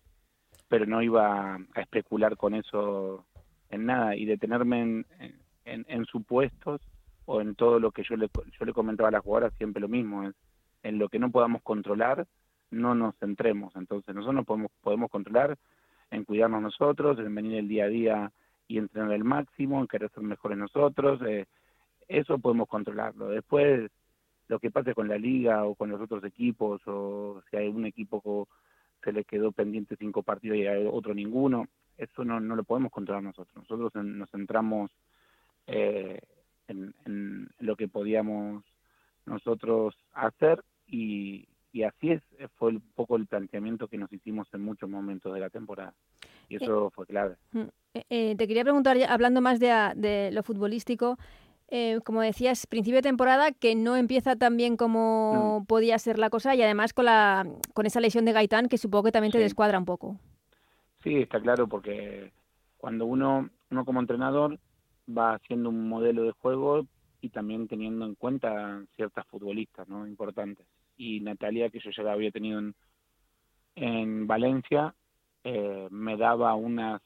pero 0.69 0.87
no 0.87 1.03
iba 1.03 1.57
a 1.57 1.81
especular 1.83 2.39
con 2.39 2.55
eso 2.55 3.27
en 3.69 3.85
nada. 3.85 4.17
Y 4.17 4.25
detenerme 4.25 4.81
en, 4.81 5.07
en, 5.67 5.85
en 5.87 6.07
supuestos 6.07 6.81
o 7.31 7.43
en 7.43 7.55
todo 7.55 7.79
lo 7.79 7.93
que 7.93 8.03
yo 8.05 8.17
le, 8.17 8.31
yo 8.59 8.65
le 8.65 8.73
comentaba 8.73 9.11
a 9.11 9.13
las 9.13 9.23
jugadoras 9.23 9.53
siempre 9.59 9.83
lo 9.83 9.89
mismo, 9.89 10.27
es 10.27 10.35
en 10.83 10.99
lo 10.99 11.11
que 11.11 11.19
no 11.19 11.31
podamos 11.31 11.61
controlar, 11.63 12.27
no 12.71 12.95
nos 12.95 13.15
centremos. 13.19 13.77
Entonces 13.77 14.15
nosotros 14.15 14.35
no 14.35 14.45
podemos, 14.45 14.71
podemos 14.81 15.11
controlar 15.11 15.59
en 16.11 16.25
cuidarnos 16.25 16.63
nosotros, 16.63 17.19
en 17.19 17.35
venir 17.35 17.59
el 17.59 17.69
día 17.69 17.85
a 17.85 17.89
día 17.89 18.33
y 18.67 18.79
entrenar 18.79 19.13
el 19.13 19.25
máximo, 19.25 19.79
en 19.79 19.89
querer 19.89 20.11
ser 20.11 20.23
mejores 20.23 20.57
nosotros, 20.57 21.21
eh, 21.27 21.45
eso 22.09 22.39
podemos 22.39 22.67
controlarlo. 22.67 23.29
Después, 23.29 23.91
lo 24.47 24.59
que 24.59 24.71
pase 24.71 24.95
con 24.95 25.07
la 25.07 25.19
liga 25.19 25.65
o 25.65 25.75
con 25.75 25.91
los 25.91 26.01
otros 26.01 26.25
equipos, 26.25 26.81
o 26.87 27.43
si 27.51 27.59
hay 27.59 27.69
un 27.69 27.85
equipo 27.85 28.49
se 29.05 29.13
le 29.13 29.25
quedó 29.25 29.53
pendiente 29.53 29.97
cinco 29.99 30.23
partidos 30.23 30.57
y 30.57 30.67
hay 30.67 30.89
otro 30.91 31.13
ninguno, 31.13 31.69
eso 31.99 32.25
no, 32.25 32.41
no 32.41 32.57
lo 32.57 32.65
podemos 32.65 32.91
controlar 32.91 33.23
nosotros. 33.23 33.55
Nosotros 33.55 34.03
nos 34.03 34.31
centramos 34.31 34.91
eh, 35.67 36.23
en, 36.69 37.49
lo 37.59 37.77
que 37.77 37.89
podíamos 37.89 38.65
nosotros 39.27 39.95
hacer 40.13 40.65
y, 40.87 41.49
y 41.73 41.83
así 41.83 42.13
es, 42.13 42.23
fue 42.57 42.71
un 42.71 42.81
poco 42.95 43.17
el 43.17 43.27
planteamiento 43.27 43.89
que 43.89 43.99
nos 43.99 44.13
hicimos 44.13 44.49
en 44.53 44.63
muchos 44.63 44.89
momentos 44.89 45.35
de 45.35 45.41
la 45.41 45.51
temporada. 45.51 45.95
Y 46.49 46.55
eh, 46.55 46.59
eso 46.61 46.91
fue 46.91 47.07
clave. 47.07 47.37
Mm, 47.53 47.61
eh, 47.95 48.05
eh, 48.11 48.35
te 48.37 48.47
quería 48.49 48.65
preguntar, 48.65 48.97
hablando 49.09 49.41
más 49.41 49.61
de, 49.61 49.69
de 49.97 50.31
lo 50.33 50.43
futbolístico, 50.43 51.19
como 52.03 52.23
decías, 52.23 52.67
principio 52.67 52.97
de 52.97 53.03
temporada 53.03 53.53
que 53.53 53.75
no 53.75 53.97
empieza 53.97 54.37
tan 54.37 54.57
bien 54.57 54.79
como 54.79 55.61
mm. 55.61 55.67
podía 55.67 55.99
ser 55.99 56.19
la 56.19 56.31
cosa 56.31 56.55
y 56.55 56.63
además 56.63 56.95
con, 56.95 57.05
la, 57.05 57.47
con 57.75 57.85
esa 57.85 58.01
lesión 58.01 58.25
de 58.25 58.33
Gaitán 58.33 58.69
que 58.69 58.79
supongo 58.79 59.05
que 59.05 59.13
también 59.13 59.33
te 59.33 59.39
descuadra 59.39 59.79
un 59.79 59.85
poco. 59.85 60.17
Sí, 61.05 61.17
está 61.17 61.39
claro, 61.41 61.69
porque 61.69 62.33
cuando 62.79 63.05
uno, 63.05 63.51
uno 63.71 63.85
como 63.85 64.01
entrenador 64.01 64.59
va 65.09 65.35
haciendo 65.35 65.69
un 65.69 65.89
modelo 65.89 66.23
de 66.25 66.33
juego 66.33 66.87
y 67.21 67.31
también 67.31 67.67
teniendo 67.67 68.05
en 68.05 68.15
cuenta 68.15 68.83
ciertas 68.97 69.27
futbolistas 69.27 69.89
no 69.89 70.07
importantes. 70.07 70.67
Y 70.97 71.21
Natalia 71.21 71.71
que 71.71 71.81
yo 71.81 71.91
ya 71.91 72.03
la 72.03 72.13
había 72.13 72.31
tenido 72.31 72.59
en, 72.59 72.75
en 73.77 74.27
Valencia 74.27 74.95
eh, 75.45 75.89
me 75.91 76.17
daba 76.17 76.55
unas 76.55 77.01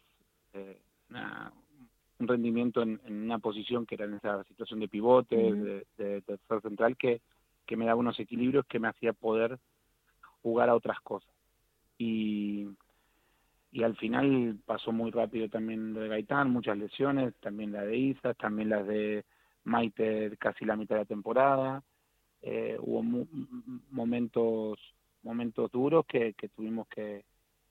eh, 0.54 0.78
un 2.18 2.28
rendimiento 2.28 2.82
en, 2.82 3.00
una 3.06 3.38
posición 3.38 3.84
que 3.84 3.96
era 3.96 4.06
en 4.06 4.14
esa 4.14 4.42
situación 4.44 4.80
de 4.80 4.88
pivote 4.88 5.36
de, 5.36 6.22
tercer 6.22 6.62
central 6.62 6.96
que 6.96 7.20
que 7.66 7.76
me 7.76 7.86
daba 7.86 8.00
unos 8.00 8.18
equilibrios 8.18 8.66
que 8.66 8.78
me 8.78 8.88
hacía 8.88 9.12
poder 9.12 9.58
jugar 10.42 10.68
a 10.68 10.74
otras 10.74 11.00
cosas. 11.00 11.32
Y 11.98 12.66
y 13.72 13.82
al 13.82 13.96
final 13.96 14.58
pasó 14.66 14.92
muy 14.92 15.10
rápido 15.10 15.48
también 15.48 15.94
lo 15.94 16.00
de 16.00 16.08
Gaitán, 16.08 16.50
muchas 16.50 16.76
lesiones, 16.76 17.34
también 17.40 17.72
la 17.72 17.82
de 17.82 17.96
Isa, 17.96 18.34
también 18.34 18.68
las 18.68 18.86
de 18.86 19.24
Maite 19.64 20.36
casi 20.36 20.66
la 20.66 20.76
mitad 20.76 20.96
de 20.96 21.00
la 21.00 21.06
temporada, 21.06 21.82
eh, 22.42 22.76
hubo 22.80 23.02
momentos 23.90 24.78
momentos 25.22 25.70
duros 25.70 26.04
que, 26.06 26.34
que 26.34 26.48
tuvimos 26.48 26.86
que, 26.88 27.24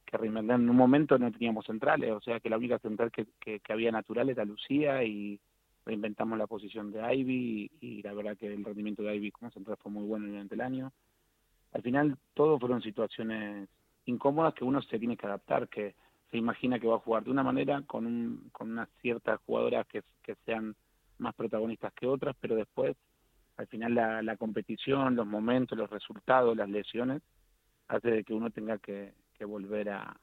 que, 0.06 0.18
reinventar. 0.18 0.60
En 0.60 0.70
un 0.70 0.76
momento 0.76 1.20
no 1.20 1.32
teníamos 1.32 1.66
centrales, 1.66 2.12
o 2.12 2.22
sea 2.22 2.40
que 2.40 2.50
la 2.50 2.58
única 2.58 2.80
central 2.80 3.12
que, 3.12 3.28
que, 3.40 3.62
había 3.70 3.92
natural 3.92 4.30
era 4.30 4.46
Lucía 4.46 5.04
y 5.04 5.40
reinventamos 5.86 6.38
la 6.38 6.48
posición 6.48 6.92
de 6.92 7.14
Ivy 7.14 7.70
y, 7.82 7.88
y, 7.88 8.02
la 8.02 8.14
verdad 8.14 8.38
que 8.38 8.48
el 8.48 8.64
rendimiento 8.64 9.04
de 9.04 9.18
Ivy 9.18 9.32
como 9.32 9.52
central 9.52 9.78
fue 9.82 9.92
muy 9.92 10.08
bueno 10.08 10.28
durante 10.28 10.56
el 10.56 10.62
año. 10.62 10.94
Al 11.74 11.82
final 11.82 12.18
todo 12.34 12.58
fueron 12.58 12.82
situaciones 12.82 13.68
incómodas 14.06 14.54
que 14.54 14.64
uno 14.64 14.82
se 14.82 15.00
tiene 15.00 15.18
que 15.18 15.26
adaptar, 15.26 15.68
que 15.68 15.96
se 16.30 16.38
imagina 16.38 16.80
que 16.80 16.88
va 16.88 16.96
a 16.96 17.00
jugar 17.00 17.24
de 17.24 17.32
una 17.32 17.44
manera 17.44 17.82
con, 17.84 18.06
un, 18.06 18.50
con 18.52 18.72
unas 18.72 18.90
ciertas 19.02 19.40
jugadoras 19.46 19.86
que, 19.88 20.04
sean 20.46 20.76
más 21.18 21.36
protagonistas 21.36 21.94
que 21.94 22.08
otras, 22.08 22.36
pero 22.40 22.56
después, 22.56 22.96
al 23.58 23.68
final, 23.68 23.94
la, 23.94 24.22
la 24.22 24.38
competición, 24.38 25.16
los 25.16 25.28
momentos, 25.28 25.78
los 25.78 25.90
resultados, 25.90 26.56
las 26.58 26.70
lesiones, 26.70 27.22
hace 27.88 28.10
de 28.10 28.24
que 28.24 28.34
uno 28.34 28.50
tenga 28.50 28.78
que 28.78 29.14
volver 29.46 29.90
a, 29.90 30.16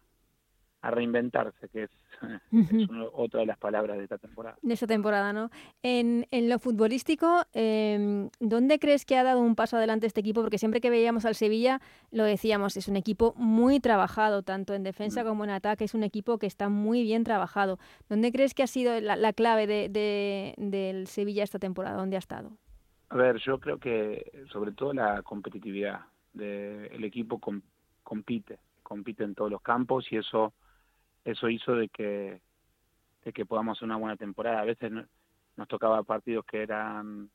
a 0.81 0.91
reinventarse, 0.91 1.69
que 1.69 1.85
es, 1.85 1.91
otra 3.13 3.41
de 3.41 3.47
las 3.47 3.59
palabras 3.59 3.99
de 3.99 4.05
esta 4.05 4.19
temporada. 4.19 4.57
De 4.63 4.75
esta 4.75 4.87
temporada, 4.87 5.33
¿no? 5.33 5.51
En, 5.83 6.27
en 6.31 6.49
lo 6.49 6.59
futbolístico, 6.59 7.45
eh, 7.53 8.29
¿dónde 8.41 8.79
crees 8.79 9.05
que 9.05 9.17
ha 9.17 9.25
dado 9.25 9.41
un 9.41 9.55
paso 9.55 9.77
adelante 9.77 10.07
este 10.07 10.21
equipo? 10.21 10.41
Porque 10.41 10.59
siempre 10.59 10.81
que 10.81 10.91
veíamos 10.91 11.25
al 11.25 11.35
Sevilla, 11.35 11.81
lo 12.11 12.25
decíamos, 12.25 12.77
es 12.77 12.89
un 12.89 12.97
equipo 12.97 13.35
muy 13.37 13.81
trabajado, 13.81 14.43
tanto 14.43 14.75
en 14.75 14.83
defensa 14.85 15.23
mm. 15.23 15.27
como 15.27 15.45
en 15.45 15.51
ataque, 15.51 15.85
es 15.85 15.95
un 15.95 16.05
equipo 16.05 16.39
que 16.39 16.47
está 16.47 16.69
muy 16.69 17.03
bien 17.03 17.25
trabajado. 17.25 17.79
¿Dónde 18.09 18.33
crees 18.33 18.55
que 18.55 18.63
ha 18.63 18.69
sido 18.69 19.01
la, 19.01 19.17
la 19.17 19.33
clave 19.33 19.67
de, 19.67 19.89
de, 19.89 20.55
del 20.59 21.07
Sevilla 21.07 21.43
esta 21.43 21.59
temporada? 21.59 21.97
¿Dónde 21.97 22.17
ha 22.17 22.21
estado? 22.21 22.53
A 23.11 23.17
ver, 23.17 23.39
yo 23.39 23.59
creo 23.59 23.79
que 23.79 24.45
sobre 24.53 24.73
todo 24.73 24.93
la 24.93 25.23
competitividad. 25.23 26.01
De, 26.33 26.87
el 26.89 27.03
equipo 27.05 27.41
com, 27.41 27.61
compite, 28.05 28.59
compite 28.83 29.25
en 29.25 29.35
todos 29.35 29.51
los 29.51 29.63
campos 29.63 30.07
y 30.13 30.17
eso 30.19 30.53
eso 31.25 31.49
hizo 31.49 31.75
de 31.75 31.89
que 31.89 32.41
de 33.25 33.33
que 33.33 33.47
podamos 33.47 33.77
hacer 33.77 33.87
una 33.87 33.97
buena 33.97 34.17
temporada. 34.17 34.61
A 34.61 34.65
veces 34.65 34.93
nos 35.57 35.69
tocaba 35.69 36.03
partidos 36.03 36.45
que 36.47 36.63
eran 36.63 37.31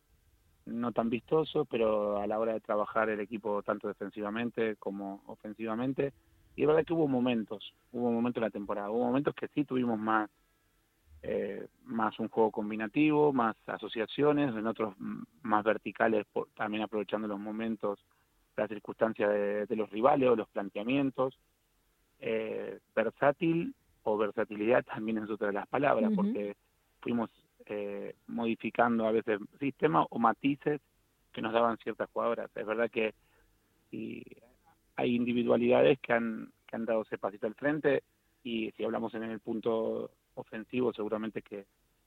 no 0.66 0.92
tan 0.92 1.10
vistosos, 1.10 1.68
pero 1.70 2.22
a 2.22 2.28
la 2.28 2.40
hora 2.40 2.54
de 2.54 2.62
trabajar 2.62 3.10
el 3.10 3.20
equipo 3.20 3.62
tanto 3.64 3.88
defensivamente 3.88 4.78
como 4.78 5.22
ofensivamente, 5.28 6.14
y 6.56 6.62
es 6.62 6.68
verdad 6.68 6.86
que 6.86 6.94
hubo 6.94 7.08
momentos, 7.08 7.74
hubo 7.92 8.12
momentos 8.12 8.38
en 8.38 8.46
la 8.46 8.50
temporada, 8.50 8.90
hubo 8.90 9.06
momentos 9.06 9.36
que 9.36 9.48
sí 9.50 9.66
tuvimos 9.66 10.00
más 10.00 10.30
eh, 11.26 11.68
más 11.86 12.20
un 12.20 12.28
juego 12.28 12.52
combinativo, 12.52 13.32
más 13.32 13.56
asociaciones, 13.68 14.54
en 14.56 14.68
otros 14.68 14.94
más 15.42 15.64
verticales, 15.64 16.28
también 16.56 16.84
aprovechando 16.84 17.30
los 17.30 17.40
momentos, 17.40 18.00
las 18.58 18.68
circunstancias 18.68 19.30
de, 19.30 19.66
de 19.66 19.76
los 19.78 19.90
rivales 19.90 20.30
o 20.30 20.36
los 20.36 20.50
planteamientos. 20.50 21.40
Eh, 22.26 22.80
versátil 22.96 23.76
o 24.04 24.18
versatilidad 24.18 24.86
también 24.86 25.18
es 25.18 25.30
otra 25.30 25.48
de 25.48 25.54
las 25.54 25.68
palabras, 25.68 26.10
porque 26.16 26.56
fuimos 27.02 27.30
eh, 27.66 28.16
modificando 28.28 29.06
a 29.06 29.12
veces 29.12 29.40
sistemas 29.60 30.08
o 30.10 30.20
matices 30.20 30.80
que 31.34 31.42
nos 31.42 31.52
daban 31.52 31.78
ciertas 31.80 32.10
jugadoras. 32.12 32.50
Es 32.56 32.66
verdad 32.66 32.90
que 32.90 33.14
y 33.92 34.24
hay 34.96 35.16
individualidades 35.16 36.00
que 36.00 36.14
han, 36.14 36.54
que 36.66 36.78
han 36.78 36.86
dado 36.86 37.02
ese 37.02 37.18
pasito 37.18 37.46
al 37.46 37.56
frente 37.56 38.04
y 38.42 38.72
si 38.72 38.86
hablamos 38.86 39.14
en 39.16 39.24
el 39.24 39.42
punto 39.42 40.12
ofensivo, 40.36 40.94
seguramente 40.94 41.42
que, 41.42 41.66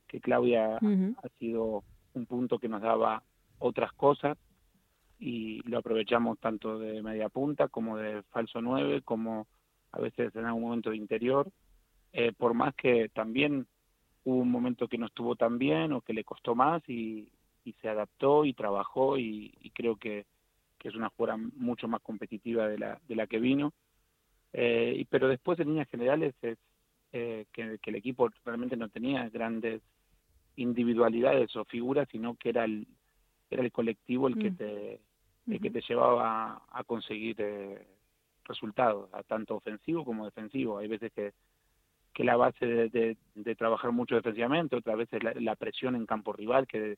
que 0.08 0.20
Claudia 0.20 0.76
ha 0.76 1.28
sido 1.38 1.85
un 2.14 2.25
punto 2.25 2.58
que 2.58 2.70
nos 2.70 2.80
daba 2.80 3.23
otras 3.58 3.92
cosas 3.92 4.38
y 5.18 5.61
lo 5.68 5.76
aprovechamos 5.76 6.38
tanto 6.38 6.78
de 6.78 7.02
media 7.02 7.28
punta 7.28 7.68
como 7.68 7.99
de 7.99 8.23
falso 8.30 8.62
9, 8.62 9.02
como 9.02 9.46
a 9.96 10.00
veces 10.00 10.34
en 10.36 10.44
algún 10.44 10.62
momento 10.62 10.90
de 10.90 10.96
interior 10.96 11.50
eh, 12.18 12.32
por 12.32 12.54
más 12.54 12.74
que 12.74 13.11
también 13.11 13.66
hubo 14.24 14.38
un 14.38 14.50
momento 14.50 14.88
que 14.88 14.96
no 14.96 15.04
estuvo 15.04 15.37
tan 15.37 15.59
bien 15.59 15.92
o 15.92 16.00
que 16.00 16.14
le 16.14 16.24
costó 16.24 16.54
más 16.54 16.82
y, 16.88 17.28
se 17.82 17.88
adaptó 17.88 18.44
y 18.44 18.54
trabajó 18.54 19.18
y, 19.18 19.52
creo 19.74 19.96
que, 19.96 20.24
es 20.82 20.94
una 20.94 21.09
jugadora 21.09 21.37
mucho 21.56 21.88
más 21.88 22.00
competitiva 22.00 22.68
de 22.68 22.78
la, 22.78 23.00
de 23.09 23.16
la 23.16 23.26
que 23.26 23.40
vino. 23.40 23.72
Eh, 24.52 25.04
pero 25.11 25.26
después 25.26 25.59
en 25.59 25.70
líneas 25.70 25.88
generales 25.88 26.32
es 26.42 26.59
eh, 27.12 27.46
que, 27.52 27.78
el 27.85 27.94
equipo 27.96 28.30
realmente 28.44 28.76
no 28.76 28.88
tenía 28.88 29.28
grandes 29.28 29.82
individualidades 30.54 31.54
o 31.56 31.64
figuras, 31.64 32.09
sino 32.12 32.37
que 32.37 32.50
era 32.50 32.64
el, 32.64 32.87
era 33.50 33.62
el 33.62 33.72
colectivo 33.72 34.28
el 34.28 34.38
que 34.38 34.52
mm. 34.52 34.56
te, 34.56 35.00
el 35.48 35.61
que 35.61 35.70
te 35.70 35.82
llevaba 35.82 36.62
a, 36.70 36.85
conseguir 36.85 37.37
resultados, 38.46 39.11
tanto 39.26 39.56
ofensivo 39.56 40.04
como 40.04 40.24
defensivo. 40.24 40.78
Hay 40.78 40.88
veces 40.88 41.12
que 41.12 41.32
que 42.16 42.24
la 42.24 42.37
base 42.37 42.64
de, 42.64 43.18
de, 43.35 43.54
trabajar 43.56 43.92
mucho 43.92 44.14
defensivamente, 44.14 44.74
otra 44.74 44.94
vez 44.94 45.06
la, 45.22 45.35
la 45.35 45.54
presión 45.54 45.94
en 45.94 46.06
campo 46.06 46.32
rival, 46.32 46.66
que, 46.66 46.96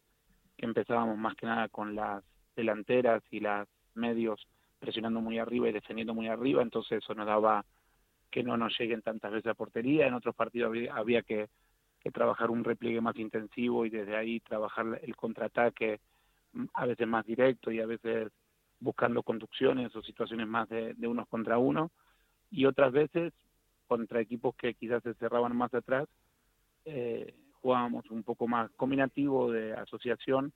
empezábamos 0.58 1.18
más 1.18 1.34
que 1.34 1.46
nada 1.46 1.68
con 1.68 1.94
las 1.94 2.22
delanteras 2.54 3.22
y 3.30 3.40
las 3.40 3.66
medios 3.94 4.46
presionando 4.78 5.20
muy 5.20 5.38
arriba 5.38 5.68
y 5.68 5.72
defendiendo 5.72 6.14
muy 6.14 6.28
arriba, 6.28 6.62
entonces 6.62 6.98
eso 7.02 7.14
nos 7.14 7.26
daba 7.26 7.64
que 8.30 8.44
no 8.44 8.56
nos 8.56 8.78
lleguen 8.78 9.02
tantas 9.02 9.32
veces 9.32 9.50
a 9.50 9.54
portería, 9.54 10.06
en 10.06 10.14
otros 10.14 10.36
partidos 10.36 10.72
había, 10.92 11.22
que, 11.22 11.48
que, 12.00 12.10
trabajar 12.12 12.50
un 12.50 12.62
repliegue 12.62 13.00
más 13.00 13.16
intensivo 13.16 13.86
y 13.86 13.90
desde 13.90 14.16
ahí 14.16 14.38
trabajar 14.38 15.00
el 15.02 15.16
contraataque 15.16 15.98
mm, 16.52 16.66
a 16.74 16.86
veces 16.86 17.08
más 17.08 17.26
directo 17.26 17.72
y 17.72 17.80
a 17.80 17.86
veces 17.86 18.30
buscando 18.80 19.22
conducciones 19.22 19.94
o 19.96 20.02
situaciones 20.02 20.46
más 20.46 20.68
de, 20.68 20.94
de 20.94 21.08
unos 21.08 21.28
contra 21.28 21.58
uno, 21.58 21.90
y 22.50 22.64
otras 22.66 22.92
veces 22.92 23.32
contra 23.86 24.20
equipos 24.20 24.54
que 24.54 24.74
quizás 24.74 25.02
se 25.02 25.14
cerraban 25.14 25.56
más 25.56 25.72
atrás, 25.74 26.06
eh, 26.84 27.34
jugábamos 27.60 28.08
un 28.10 28.22
poco 28.22 28.46
más 28.46 28.70
combinativo 28.76 29.50
de 29.50 29.72
asociación, 29.74 30.52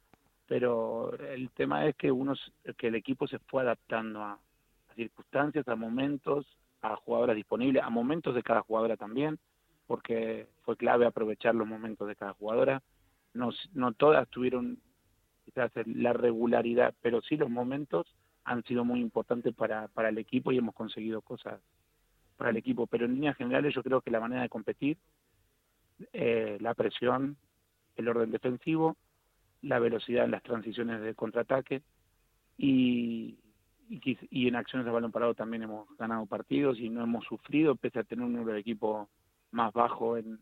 pero 0.47 1.13
el 1.19 1.51
tema 1.51 1.87
es 1.87 1.97
que 1.97 2.13
uno 2.13 2.35
que 2.77 2.89
el 2.89 2.95
equipo 2.95 3.27
se 3.27 3.39
fue 3.41 3.63
adaptando 3.63 4.23
a, 4.23 4.39
circunstancias, 4.95 5.67
a 5.69 5.75
momentos, 5.75 6.47
a 6.83 6.97
jugadoras 6.97 7.37
disponibles, 7.37 7.83
a 7.83 7.89
momentos 7.89 8.35
de 8.35 8.43
cada 8.43 8.61
jugadora 8.61 8.97
también, 8.97 9.39
porque 9.87 10.49
fue 10.63 10.77
clave 10.77 11.07
aprovechar 11.07 11.55
los 11.55 11.67
momentos 11.67 12.07
de 12.07 12.17
cada 12.17 12.35
jugadora. 12.35 12.83
No, 13.33 13.51
no 13.73 13.93
todas 13.93 14.29
tuvieron 14.29 14.79
la 15.55 16.13
regularidad, 16.13 16.95
pero 17.03 17.21
sí 17.23 17.37
los 17.37 17.51
momentos 17.51 18.07
han 18.45 18.65
sido 18.65 18.85
muy 18.85 19.01
importantes 19.01 19.55
para, 19.55 19.89
para 19.89 20.09
el 20.09 20.19
equipo 20.19 20.53
y 20.53 20.59
hemos 20.59 20.75
conseguido 20.75 21.21
cosas 21.23 21.61
para 22.37 22.51
el 22.51 22.57
equipo, 22.57 22.87
pero 22.87 23.05
en 23.05 23.15
líneas 23.15 23.37
generales 23.37 23.75
yo 23.75 23.83
creo 23.83 24.01
que 24.01 24.11
la 24.11 24.21
manera 24.21 24.43
de 24.43 24.49
competir, 24.49 24.99
eh, 26.13 26.59
la 26.61 26.75
presión, 26.75 27.37
el 27.97 28.09
orden 28.09 28.31
defensivo, 28.31 28.97
la 29.63 29.79
velocidad 29.79 30.25
en 30.25 30.33
las 30.33 30.43
transiciones 30.43 31.01
de 31.01 31.15
contraataque 31.15 31.83
y, 32.59 33.39
y, 33.89 34.49
en 34.49 34.57
acciones 34.57 34.87
de 34.87 34.91
balón 34.91 35.13
parado 35.13 35.35
también 35.35 35.63
hemos 35.63 35.87
ganado 35.97 36.27
partidos 36.27 36.81
y 36.81 36.89
no 36.89 37.03
hemos 37.05 37.25
sufrido 37.25 37.77
pese 37.77 38.01
a 38.01 38.05
tener 38.05 38.25
un 38.25 38.33
número 38.33 38.55
de 38.55 38.61
equipo 38.61 39.09
más 39.53 39.73
bajo 39.73 40.17
en, 40.17 40.41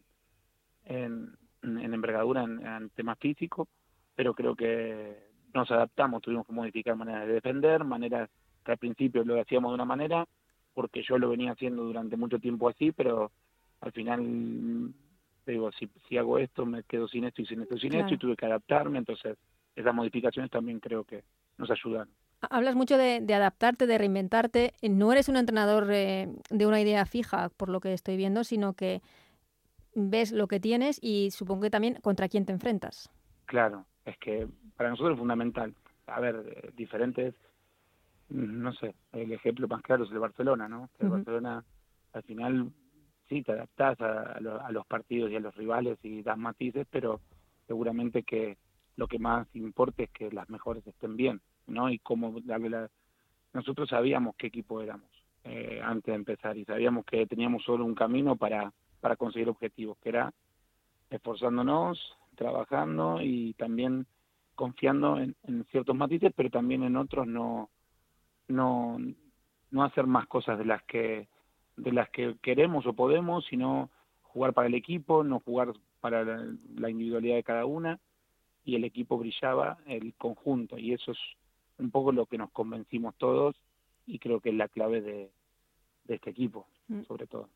en, 0.84 1.36
en 1.62 1.94
envergadura 1.94 2.44
en, 2.44 2.66
en 2.66 2.90
temas 2.90 3.18
físicos, 3.18 3.68
pero 4.20 4.34
creo 4.34 4.54
que 4.54 5.16
nos 5.54 5.70
adaptamos, 5.70 6.20
tuvimos 6.20 6.46
que 6.46 6.52
modificar 6.52 6.94
maneras 6.94 7.26
de 7.26 7.32
defender, 7.32 7.84
maneras 7.84 8.28
que 8.62 8.72
al 8.72 8.76
principio 8.76 9.24
lo 9.24 9.40
hacíamos 9.40 9.70
de 9.70 9.76
una 9.76 9.86
manera 9.86 10.28
porque 10.74 11.02
yo 11.02 11.16
lo 11.16 11.30
venía 11.30 11.52
haciendo 11.52 11.84
durante 11.84 12.18
mucho 12.18 12.38
tiempo 12.38 12.68
así, 12.68 12.92
pero 12.92 13.32
al 13.80 13.92
final 13.92 14.92
digo, 15.46 15.72
si, 15.72 15.88
si 16.06 16.18
hago 16.18 16.36
esto 16.36 16.66
me 16.66 16.82
quedo 16.82 17.08
sin 17.08 17.24
esto 17.24 17.40
y 17.40 17.46
sin 17.46 17.62
esto 17.62 17.76
y 17.76 17.80
sin 17.80 17.94
esto 17.94 18.12
y 18.12 18.18
tuve 18.18 18.36
que 18.36 18.44
adaptarme, 18.44 18.98
entonces 18.98 19.38
esas 19.74 19.94
modificaciones 19.94 20.50
también 20.50 20.80
creo 20.80 21.04
que 21.04 21.24
nos 21.56 21.70
ayudan. 21.70 22.10
Hablas 22.42 22.74
mucho 22.74 22.98
de, 22.98 23.24
adaptarte, 23.34 23.86
de 23.86 23.96
reinventarte. 23.96 24.74
No 24.82 25.12
eres 25.12 25.30
un 25.30 25.38
entrenador 25.38 25.88
eh, 25.90 26.28
de 26.50 26.66
una 26.66 26.82
idea 26.82 27.06
fija, 27.06 27.48
por 27.56 27.70
lo 27.70 27.80
que 27.80 27.94
estoy 27.94 28.18
viendo, 28.18 28.44
sino 28.44 28.74
que 28.74 29.00
ves 29.94 30.30
lo 30.30 30.46
que 30.46 30.60
tienes 30.60 30.98
y 31.00 31.30
supongo 31.30 31.62
que 31.62 31.70
también 31.70 31.94
contra 32.02 32.28
quién 32.28 32.44
te 32.44 32.52
enfrentas. 32.52 33.08
Claro, 33.46 33.86
es 34.04 34.16
que 34.18 34.48
para 34.76 34.90
nosotros 34.90 35.14
es 35.14 35.18
fundamental. 35.18 35.74
A 36.06 36.20
ver, 36.20 36.44
eh, 36.46 36.70
diferentes 36.76 37.34
no 38.30 38.72
sé, 38.74 38.94
el 39.12 39.32
ejemplo 39.32 39.66
más 39.68 39.82
claro 39.82 40.04
es 40.04 40.10
el 40.10 40.18
Barcelona, 40.18 40.68
¿no? 40.68 40.88
El 40.98 41.08
Barcelona 41.08 41.64
al 42.12 42.22
final 42.22 42.72
sí 43.28 43.42
te 43.42 43.52
adaptás 43.52 44.00
a, 44.00 44.40
los 44.40 44.86
partidos 44.86 45.30
y 45.30 45.36
a 45.36 45.40
los 45.40 45.54
rivales 45.56 45.98
y 46.02 46.22
das 46.22 46.38
matices, 46.38 46.86
pero 46.90 47.20
seguramente 47.66 48.22
que 48.22 48.56
lo 48.96 49.08
que 49.08 49.18
más 49.18 49.48
importa 49.54 50.04
es 50.04 50.10
que 50.10 50.30
las 50.30 50.48
mejores 50.48 50.86
estén 50.86 51.16
bien, 51.16 51.40
¿no? 51.66 51.90
Y 51.90 51.98
cómo 51.98 52.40
darle 52.44 52.70
la... 52.70 52.90
Nosotros 53.52 53.88
sabíamos 53.88 54.36
qué 54.36 54.46
equipo 54.48 54.80
éramos 54.80 55.10
eh, 55.44 55.80
antes 55.82 56.12
de 56.12 56.16
empezar 56.16 56.56
y 56.56 56.64
sabíamos 56.64 57.04
que 57.04 57.26
teníamos 57.26 57.64
solo 57.64 57.84
un 57.84 57.94
camino 57.94 58.36
para, 58.36 58.72
para 59.00 59.16
conseguir 59.16 59.48
objetivos, 59.48 59.98
que 59.98 60.10
era 60.10 60.32
esforzándonos, 61.08 62.16
trabajando 62.40 63.20
y 63.20 63.52
también 63.54 64.06
confiando 64.54 65.18
en 65.18 65.64
ciertos 65.70 65.94
matices, 65.94 66.32
pero 66.34 66.50
también 66.50 66.82
en 66.82 66.96
otros 66.96 67.26
no 67.26 67.70
no, 68.50 68.98
no 69.70 69.84
hacer 69.84 70.06
más 70.06 70.26
cosas 70.26 70.58
de 70.58 70.64
las 70.64 70.82
que 70.84 71.28
de 71.76 71.92
las 71.92 72.10
que 72.10 72.36
queremos 72.42 72.84
o 72.86 72.92
podemos, 72.92 73.46
sino 73.46 73.88
jugar 74.22 74.52
para 74.52 74.68
el 74.68 74.74
equipo, 74.74 75.24
no 75.24 75.40
jugar 75.40 75.72
para 76.00 76.24
la, 76.24 76.90
individualidad 76.90 77.36
de 77.36 77.42
cada 77.42 77.64
una 77.64 77.98
y 78.64 78.76
el 78.76 78.84
equipo 78.84 79.16
brillaba 79.16 79.78
el 79.86 80.12
conjunto 80.14 80.76
y 80.76 80.92
eso 80.92 81.12
es 81.12 81.18
un 81.78 81.90
poco 81.90 82.12
lo 82.12 82.26
que 82.26 82.36
nos 82.36 82.50
convencimos 82.50 83.14
todos 83.16 83.56
y 84.06 84.18
creo 84.18 84.40
que 84.40 84.50
es 84.50 84.56
la 84.56 84.68
clave 84.68 85.00
de, 85.00 85.30
de 86.04 86.14
este 86.14 86.30
equipo, 86.30 86.66
mm. 86.88 87.02
sobre 87.04 87.26
todo. 87.26 87.48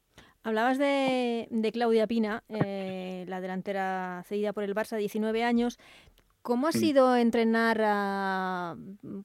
Hablabas 0.45 0.77
de, 0.77 1.71
Claudia 1.73 2.07
Pina, 2.07 2.45
eh, 2.51 3.25
la 3.29 3.41
delantera 3.41 4.23
cedida 4.29 4.53
por 4.53 4.63
el 4.63 4.75
Barça, 4.75 4.99
19 4.99 5.43
años. 5.43 5.79
¿Cómo 6.43 6.69
ha 6.69 6.73
sido 6.73 7.17
entrenar 7.17 7.81
a 7.83 8.77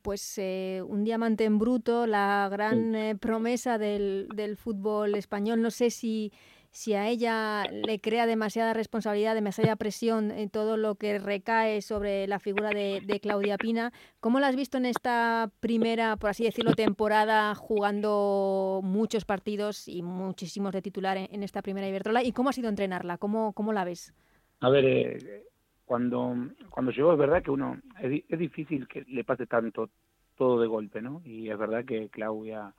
pues, 0.01 0.37
eh, 0.37 0.81
un 0.87 1.03
diamante 1.03 1.43
en 1.43 1.59
bruto, 1.59 2.07
la 2.07 2.47
gran 2.49 2.95
eh, 2.95 3.17
promesa 3.17 3.77
del, 3.77 4.29
del, 4.33 4.55
fútbol 4.55 5.15
español? 5.15 5.61
No 5.61 5.71
sé 5.71 5.89
si, 5.89 6.31
si 6.71 6.93
a 6.93 7.07
ella 7.07 7.63
le 7.63 7.99
crea 7.99 8.27
demasiada 8.27 8.73
responsabilidad, 8.73 9.33
demasiada 9.33 9.75
presión 9.75 10.31
en 10.31 10.49
todo 10.49 10.77
lo 10.77 10.95
que 10.95 11.17
recae 11.17 11.81
sobre 11.81 12.27
la 12.27 12.39
figura 12.39 12.69
de, 12.69 13.19
Claudia 13.21 13.57
Pina. 13.57 13.91
¿Cómo 14.19 14.39
la 14.39 14.47
has 14.47 14.55
visto 14.55 14.77
en 14.77 14.85
esta 14.85 15.51
primera, 15.59 16.15
por 16.15 16.29
así 16.29 16.43
decirlo, 16.43 16.73
temporada 16.73 17.55
jugando 17.55 18.81
muchos 18.83 19.25
partidos 19.25 19.87
y 19.87 20.03
muchísimos 20.03 20.71
de 20.71 20.81
titular 20.81 21.17
en, 21.17 21.43
esta 21.43 21.61
primera 21.61 21.87
Iberdrola? 21.87 22.23
¿Y 22.23 22.31
cómo 22.31 22.49
ha 22.49 22.53
sido 22.53 22.69
entrenarla? 22.69 23.17
¿Cómo, 23.17 23.53
cómo 23.53 23.73
la 23.73 23.83
ves? 23.83 24.13
A 24.61 24.69
ver, 24.69 24.85
eh, 24.85 25.43
cuando, 25.85 26.35
cuando 26.69 26.91
llegó 26.91 27.13
es 27.13 27.19
verdad 27.19 27.41
que 27.41 27.51
uno, 27.51 27.81
es, 27.99 28.23
es 28.29 28.39
difícil 28.39 28.87
que 28.87 29.03
le 29.07 29.23
pase 29.23 29.47
tanto 29.47 29.89
todo 30.37 30.61
de 30.61 30.67
golpe, 30.67 31.01
¿no? 31.01 31.21
Y 31.25 31.49
es 31.49 31.57
verdad 31.57 31.83
que 31.83 32.09
Claudia 32.09 32.73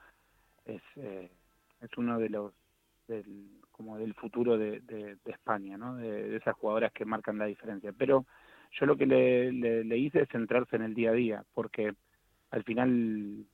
es, 0.64 0.80
eh, 0.96 1.30
es 1.80 1.90
uno 1.98 2.18
de 2.18 2.28
los 2.28 2.52
del, 3.08 3.59
como 3.80 3.96
del 3.96 4.12
futuro 4.12 4.58
de, 4.58 4.80
de, 4.80 5.16
España, 5.24 5.78
¿no? 5.78 5.96
De, 5.96 6.36
esas 6.36 6.54
jugadoras 6.54 6.92
que 6.92 7.06
marcan 7.06 7.38
la 7.38 7.46
diferencia. 7.46 7.94
Pero 7.96 8.26
yo 8.72 8.84
lo 8.84 8.94
que 8.94 9.06
le, 9.06 9.50
le, 9.52 9.96
hice 9.96 10.20
es 10.20 10.28
centrarse 10.28 10.76
en 10.76 10.82
el 10.82 10.92
día 10.92 11.10
a 11.10 11.14
día, 11.14 11.44
porque 11.54 11.94
al 12.50 12.62
final 12.62 13.46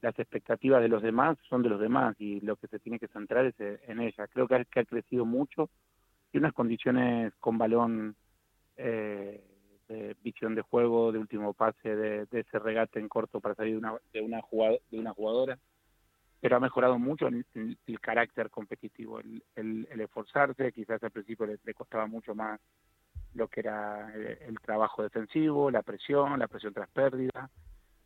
las 0.00 0.16
expectativas 0.20 0.82
de 0.82 0.88
los 0.88 1.02
demás 1.02 1.36
son 1.48 1.64
de 1.64 1.68
los 1.68 1.80
demás 1.80 2.14
y 2.20 2.40
lo 2.42 2.54
que 2.54 2.68
se 2.68 2.78
tiene 2.78 3.00
que 3.00 3.08
centrar 3.08 3.44
es 3.46 3.56
en 3.58 3.98
ella. 3.98 4.28
Creo 4.28 4.46
que 4.46 4.54
ha, 4.54 4.64
que 4.64 4.80
ha 4.80 4.84
crecido 4.84 5.24
mucho 5.24 5.68
y 6.32 6.38
unas 6.38 6.52
condiciones 6.52 7.34
con 7.40 7.58
balón 7.58 8.14
eh, 8.76 9.42
de 9.88 10.16
visión 10.22 10.54
de 10.54 10.62
juego, 10.62 11.10
de 11.10 11.18
último 11.18 11.54
pase, 11.54 11.96
de, 11.96 12.28
ese 12.30 12.58
regate 12.60 13.00
en 13.00 13.08
corto 13.08 13.40
para 13.40 13.56
salir 13.56 13.72
de 13.72 13.78
una, 13.78 13.94
de 14.12 14.20
una, 14.20 14.40
de 14.92 14.98
una 15.00 15.12
jugadora 15.12 15.51
pero 16.52 16.58
ha 16.58 16.60
mejorado 16.60 16.98
mucho 16.98 17.28
el, 17.28 18.00
carácter 18.02 18.50
competitivo, 18.50 19.20
el, 19.20 19.88
esforzarse, 19.90 20.70
quizás 20.70 21.02
al 21.02 21.10
principio 21.10 21.46
le, 21.46 21.72
costaba 21.72 22.06
mucho 22.06 22.34
más 22.34 22.60
lo 23.32 23.48
que 23.48 23.60
era 23.60 24.12
el, 24.14 24.60
trabajo 24.60 25.02
defensivo, 25.02 25.70
la 25.70 25.80
presión, 25.80 26.38
la 26.38 26.48
presión 26.48 26.74
tras 26.74 26.90
pérdida, 26.90 27.48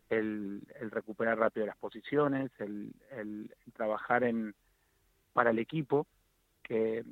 el, 0.08 0.62
recuperar 0.92 1.40
rápido 1.40 1.66
las 1.66 1.76
posiciones, 1.76 2.52
el, 2.60 3.52
trabajar 3.74 4.22
en 4.22 4.54
para 5.32 5.50
el 5.50 5.58
equipo, 5.58 6.06
que 6.62 7.04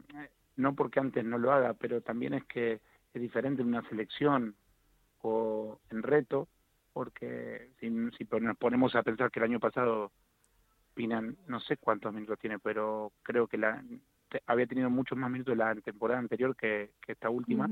no 0.54 0.76
porque 0.76 1.00
antes 1.00 1.24
no 1.24 1.38
lo 1.38 1.50
haga, 1.50 1.74
pero 1.74 2.00
también 2.00 2.34
es 2.34 2.44
que 2.44 2.74
es 3.12 3.20
diferente 3.20 3.60
en 3.62 3.68
una 3.68 3.82
selección 3.88 4.54
o 5.20 5.80
en 5.90 6.04
reto, 6.04 6.46
porque 6.92 7.72
si 7.80 7.90
nos 7.90 8.56
ponemos 8.56 8.94
a 8.94 9.02
pensar 9.02 9.32
que 9.32 9.40
el 9.40 9.46
año 9.46 9.58
pasado 9.58 10.12
Pinan, 10.94 11.36
no 11.48 11.60
sé 11.60 11.76
cuántos 11.76 12.12
minutos 12.12 12.38
tiene, 12.38 12.58
pero 12.58 13.12
creo 13.22 13.46
que 13.46 13.58
la 13.58 13.82
había 14.46 14.66
tenido 14.66 14.90
muchos 14.90 15.18
más 15.18 15.30
minutos 15.30 15.56
la 15.56 15.74
temporada 15.76 16.20
anterior 16.20 16.56
que, 16.56 16.90
esta 17.06 17.30
última. 17.30 17.68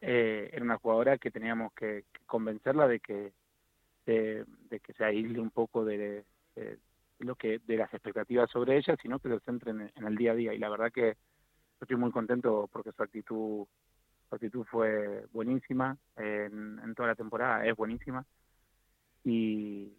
eh, 0.00 0.50
era 0.52 0.64
una 0.64 0.78
jugadora 0.78 1.18
que 1.18 1.30
teníamos 1.30 1.72
que, 1.74 2.04
convencerla 2.26 2.88
de 2.88 3.00
que 3.00 3.32
de, 4.04 4.44
que 4.80 4.92
se 4.94 5.04
aísle 5.04 5.38
un 5.38 5.50
poco 5.50 5.84
de, 5.84 6.24
lo 7.20 7.36
que 7.36 7.60
de 7.60 7.76
las 7.76 7.92
expectativas 7.94 8.50
sobre 8.50 8.76
ella, 8.76 8.96
sino 9.00 9.20
que 9.20 9.28
se 9.28 9.40
centre 9.40 9.70
en, 9.70 9.92
el 10.04 10.16
día 10.16 10.32
a 10.32 10.34
día. 10.34 10.54
Y 10.54 10.58
la 10.58 10.68
verdad 10.68 10.90
que 10.92 11.16
estoy 11.80 11.96
muy 11.96 12.10
contento 12.10 12.68
porque 12.72 12.92
su 12.92 13.02
actitud 13.02 13.66
su 14.28 14.34
actitud 14.34 14.64
fue 14.64 15.26
buenísima 15.32 15.96
en, 16.16 16.80
en 16.82 16.94
toda 16.94 17.08
la 17.08 17.14
temporada, 17.14 17.64
es 17.64 17.76
buenísima. 17.76 18.24
Y, 19.24 19.92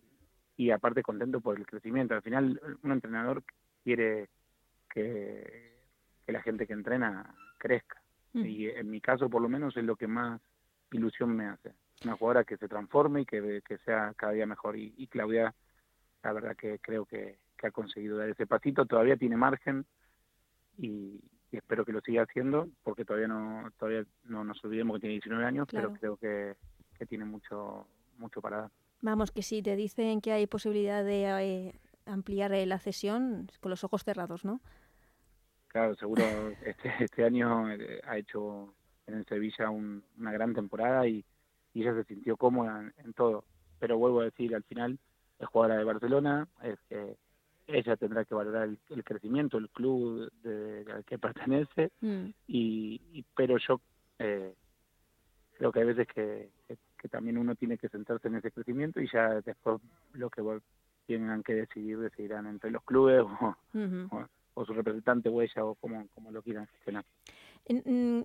y 0.64 0.72
aparte 0.72 1.04
contento 1.04 1.42
por 1.42 1.58
el 1.58 1.66
crecimiento. 1.66 2.16
Al 2.16 2.22
final, 2.22 2.62
un 2.84 2.92
entrenador 2.94 3.44
quiere 3.84 4.30
que, 4.90 5.74
la 6.28 6.42
gente 6.42 6.66
que 6.66 6.72
entrena 6.72 7.36
crezca. 7.58 8.02
Mm. 8.32 8.46
Y 8.46 8.68
en 8.70 8.90
mi 8.90 9.02
caso, 9.02 9.30
por 9.30 9.42
lo 9.42 9.50
menos, 9.50 9.76
es 9.76 9.84
lo 9.84 9.98
que 9.98 10.08
más 10.08 10.40
ilusión 10.92 11.36
me 11.36 11.48
hace. 11.48 11.74
Una 12.06 12.16
jugadora 12.16 12.46
que 12.46 12.56
se 12.56 12.70
transforme 12.70 13.22
y 13.22 13.26
que, 13.26 13.62
que 13.68 13.78
sea 13.80 14.14
cada 14.16 14.32
día 14.32 14.46
mejor. 14.46 14.78
Y, 14.78 15.08
Claudia, 15.08 15.54
la 16.24 16.32
verdad 16.32 16.56
que 16.56 16.80
creo 16.80 17.06
que, 17.06 17.38
ha 17.62 17.72
conseguido 17.72 18.18
dar 18.18 18.30
ese 18.30 18.46
pasito. 18.46 18.86
Todavía 18.86 19.16
tiene 19.16 19.38
margen 19.38 19.86
y, 20.78 21.20
espero 21.52 21.86
que 21.86 21.94
lo 21.94 22.02
siga 22.02 22.24
haciendo, 22.24 22.68
porque 22.84 23.06
todavía 23.06 23.28
no 23.28 23.70
todavía 23.78 24.04
no 24.26 24.44
nos 24.44 24.62
olvidemos 24.66 24.96
que 24.96 25.02
tiene 25.02 25.14
19 25.14 25.46
años, 25.46 25.68
pero 25.72 25.94
creo 25.94 26.18
que, 26.18 26.56
que 26.98 27.06
tiene 27.06 27.26
mucho 27.26 27.88
mucho 28.18 28.42
para 28.42 28.58
dar. 28.58 28.72
Vamos, 29.04 29.32
que 29.32 29.44
si 29.44 29.62
te 29.62 29.76
dicen 29.76 30.22
que 30.22 30.32
hay 30.32 30.48
posibilidad 30.48 31.04
de 31.04 31.26
eh, 31.26 31.74
ampliar 32.06 32.54
eh, 32.54 32.66
la 32.66 32.80
cesión, 32.80 33.50
con 33.60 33.70
los 33.70 33.84
ojos 33.84 34.06
cerrados, 34.06 34.46
¿no? 34.46 34.62
Claro, 35.68 35.94
seguro 35.96 36.24
este, 36.66 36.90
este 37.02 37.26
año 37.26 37.70
eh, 37.70 38.00
ha 38.06 38.18
hecho 38.18 38.74
en 39.06 39.16
el 39.16 39.26
Sevilla 39.26 39.70
una 39.72 40.32
gran 40.32 40.54
temporada 40.54 41.06
y, 41.06 41.24
ella 41.76 41.94
se 41.96 42.04
sintió 42.06 42.38
cómoda 42.38 42.94
en, 43.04 43.14
todo. 43.14 43.44
Pero 43.80 43.98
vuelvo 43.98 44.22
a 44.22 44.26
decir, 44.26 44.56
al 44.56 44.64
final 44.64 44.98
es 45.40 45.48
jugadora 45.48 45.80
de 45.80 45.84
Barcelona, 45.84 46.48
es 46.62 46.80
que 46.88 47.18
ella 47.68 47.98
tendrá 47.98 48.24
que 48.24 48.36
valorar 48.36 48.70
el, 48.90 49.04
crecimiento, 49.04 49.58
el 49.58 49.70
club 49.70 50.32
de, 50.44 50.86
al 50.94 51.04
que 51.04 51.18
pertenece, 51.18 51.92
mm. 52.00 52.28
y, 52.48 53.26
pero 53.36 53.58
yo 53.58 53.82
creo 54.18 55.72
que 55.72 55.80
hay 55.80 55.86
veces 55.86 56.08
que, 56.08 56.52
que 56.68 56.78
también 57.10 57.38
uno 57.38 57.56
tiene 57.56 57.78
que 57.78 57.90
centrarse 57.90 58.28
en 58.28 58.36
ese 58.36 58.52
crecimiento 58.52 59.02
y 59.02 59.10
ya 59.12 59.42
después 59.42 59.82
lo 60.14 60.30
que 60.30 60.42
tengan 61.08 61.44
que 61.44 61.54
decidir 61.54 62.00
decidirán 62.00 62.48
entre 62.48 62.72
los 62.72 62.84
clubes 62.84 63.24
o, 64.56 64.66
su 64.66 64.74
representante 64.74 65.30
huella 65.30 65.66
o 65.66 65.76
como, 65.76 66.08
como 66.14 66.32
lo 66.32 66.42
quieran 66.42 66.68
gestionar. 66.68 67.06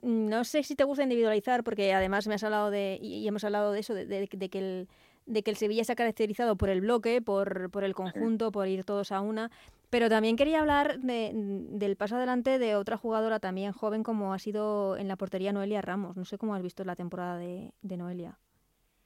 No 0.02 0.44
sé 0.44 0.62
si 0.62 0.74
te 0.74 0.84
gusta 0.84 1.04
individualizar, 1.04 1.62
porque 1.62 1.94
además 1.94 2.26
me 2.26 2.34
has 2.34 2.44
hablado 2.44 2.70
de, 2.70 2.98
y 3.00 3.26
hemos 3.26 3.44
hablado 3.44 3.72
de 3.72 3.80
eso, 3.80 3.94
de, 3.94 4.28
que 4.28 4.58
el 4.58 4.88
de 5.26 5.42
que 5.42 5.50
el 5.50 5.56
Sevilla 5.56 5.84
se 5.84 5.92
ha 5.92 5.96
caracterizado 5.96 6.56
por 6.56 6.70
el 6.70 6.80
bloque, 6.80 7.20
por, 7.20 7.70
por 7.70 7.84
el 7.84 7.94
conjunto, 7.94 8.50
por 8.50 8.66
ir 8.66 8.84
todos 8.84 9.12
a 9.12 9.20
una. 9.20 9.50
Pero 9.90 10.08
también 10.08 10.36
quería 10.36 10.60
hablar 10.60 11.00
de, 11.00 11.30
del 11.34 11.96
paso 11.96 12.16
adelante 12.16 12.58
de 12.58 12.74
otra 12.74 12.96
jugadora 12.96 13.38
también 13.38 13.72
joven 13.72 14.02
como 14.02 14.34
ha 14.34 14.38
sido 14.38 14.96
en 14.96 15.08
la 15.08 15.16
portería 15.16 15.52
Noelia 15.52 15.80
Ramos. 15.80 16.16
No 16.16 16.24
sé 16.24 16.36
cómo 16.36 16.54
has 16.54 16.62
visto 16.62 16.84
la 16.84 16.96
temporada 16.96 17.38
de, 17.38 17.72
de 17.82 17.96
Noelia. 17.96 18.38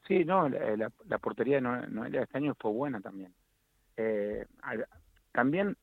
Sí, 0.06 0.24
no, 0.24 0.48
la, 0.48 0.90
la, 1.06 1.18
portería 1.18 1.56
de 1.56 1.88
Noelia 1.88 2.22
este 2.22 2.38
año 2.38 2.54
fue 2.58 2.72
buena 2.72 3.00
también. 3.00 3.32
Eh, 3.96 4.46
también 5.32 5.76